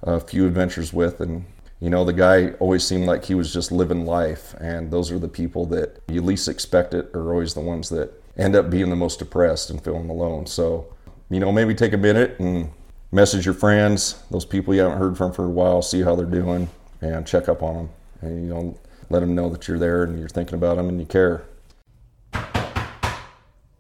a 0.04 0.20
few 0.20 0.46
adventures 0.46 0.92
with, 0.94 1.22
and 1.22 1.46
you 1.80 1.90
know, 1.90 2.04
the 2.04 2.14
guy 2.14 2.52
always 2.60 2.86
seemed 2.86 3.06
like 3.06 3.24
he 3.26 3.36
was 3.36 3.54
just 3.54 3.72
living 3.72 4.06
life. 4.06 4.54
And 4.60 4.92
those 4.92 5.12
are 5.12 5.20
the 5.20 5.30
people 5.30 5.66
that 5.68 6.02
you 6.10 6.22
least 6.22 6.50
expect 6.50 6.94
it 6.94 7.10
are 7.14 7.32
always 7.32 7.54
the 7.54 7.62
ones 7.62 7.88
that 7.90 8.12
end 8.40 8.56
up 8.56 8.70
being 8.70 8.90
the 8.90 8.96
most 8.96 9.20
depressed 9.20 9.70
and 9.70 9.84
feeling 9.84 10.10
alone. 10.10 10.48
So, 10.48 10.88
you 11.30 11.40
know, 11.40 11.52
maybe 11.52 11.76
take 11.76 11.94
a 11.94 11.98
minute 11.98 12.40
and 12.40 12.72
message 13.12 13.46
your 13.46 13.54
friends, 13.54 14.24
those 14.32 14.46
people 14.46 14.74
you 14.74 14.80
haven't 14.82 14.98
heard 14.98 15.18
from 15.18 15.34
for 15.34 15.46
a 15.46 15.50
while, 15.50 15.82
see 15.82 16.02
how 16.02 16.16
they're 16.16 16.26
doing, 16.26 16.70
and 17.02 17.28
check 17.28 17.50
up 17.50 17.62
on 17.62 17.76
them. 17.76 17.90
And, 18.22 18.44
you 18.44 18.54
know, 18.54 18.80
let 19.10 19.20
them 19.20 19.36
know 19.36 19.50
that 19.50 19.68
you're 19.68 19.78
there 19.78 20.04
and 20.04 20.18
you're 20.18 20.30
thinking 20.30 20.56
about 20.56 20.78
them 20.78 20.88
and 20.88 21.00
you 21.00 21.06
care. 21.06 21.44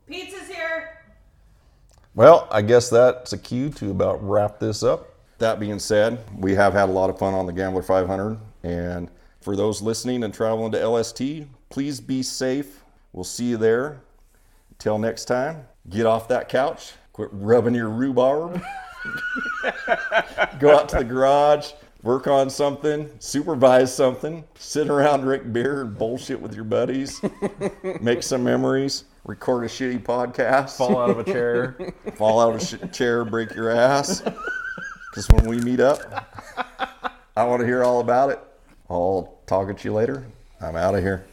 Pizza's 0.08 0.48
here. 0.48 0.98
Well, 2.14 2.48
I 2.52 2.62
guess 2.62 2.90
that's 2.90 3.32
a 3.32 3.38
cue 3.38 3.70
to 3.72 3.92
about 3.92 4.22
wrap 4.28 4.60
this 4.60 4.84
up. 4.84 5.14
That 5.38 5.60
being 5.60 5.80
said, 5.80 6.20
we 6.38 6.54
have 6.56 6.74
had 6.74 6.90
a 6.90 6.92
lot 6.92 7.10
of 7.10 7.18
fun 7.18 7.34
on 7.34 7.46
the 7.46 7.54
Gambler 7.54 7.84
500. 7.84 8.38
And 8.64 9.10
for 9.40 9.56
those 9.56 9.82
listening 9.82 10.24
and 10.24 10.34
traveling 10.34 10.74
to 10.74 10.86
LST, 10.86 11.22
please 11.70 12.02
be 12.02 12.22
safe. 12.24 12.84
We'll 13.14 13.24
see 13.24 13.46
you 13.46 13.58
there. 13.58 14.02
Until 14.80 14.98
next 14.98 15.26
time, 15.26 15.68
get 15.90 16.06
off 16.06 16.30
that 16.30 16.48
couch, 16.48 16.94
quit 17.12 17.28
rubbing 17.34 17.76
your 17.76 17.90
rhubarb, 17.90 18.62
go 20.58 20.74
out 20.74 20.88
to 20.88 21.00
the 21.00 21.04
garage, 21.04 21.74
work 22.02 22.28
on 22.28 22.50
something, 22.50 23.10
supervise 23.20 23.94
something, 23.94 24.42
sit 24.56 24.88
around, 24.90 25.20
drink 25.20 25.52
beer, 25.52 25.82
and 25.82 25.98
bullshit 25.98 26.40
with 26.40 26.56
your 26.56 26.64
buddies, 26.64 27.20
make 28.00 28.24
some 28.24 28.42
memories, 28.42 29.04
record 29.26 29.66
a 29.66 29.68
shitty 29.68 30.02
podcast 30.02 30.78
Fall 30.78 30.98
out 30.98 31.10
of 31.10 31.20
a 31.20 31.26
chair. 31.26 31.76
fall 32.16 32.40
out 32.40 32.56
of 32.56 32.62
a 32.62 32.66
sh- 32.66 32.98
chair, 32.98 33.26
break 33.26 33.54
your 33.54 33.70
ass. 33.72 34.22
Because 35.12 35.28
when 35.32 35.46
we 35.46 35.60
meet 35.60 35.82
up, 35.82 36.00
I 37.36 37.44
want 37.44 37.60
to 37.60 37.66
hear 37.66 37.84
all 37.84 38.00
about 38.00 38.30
it. 38.30 38.40
I'll 38.90 39.40
talk 39.46 39.70
at 39.70 39.84
you 39.84 39.92
later. 39.92 40.26
I'm 40.62 40.78
out 40.78 40.96
of 40.96 41.02
here. 41.02 41.26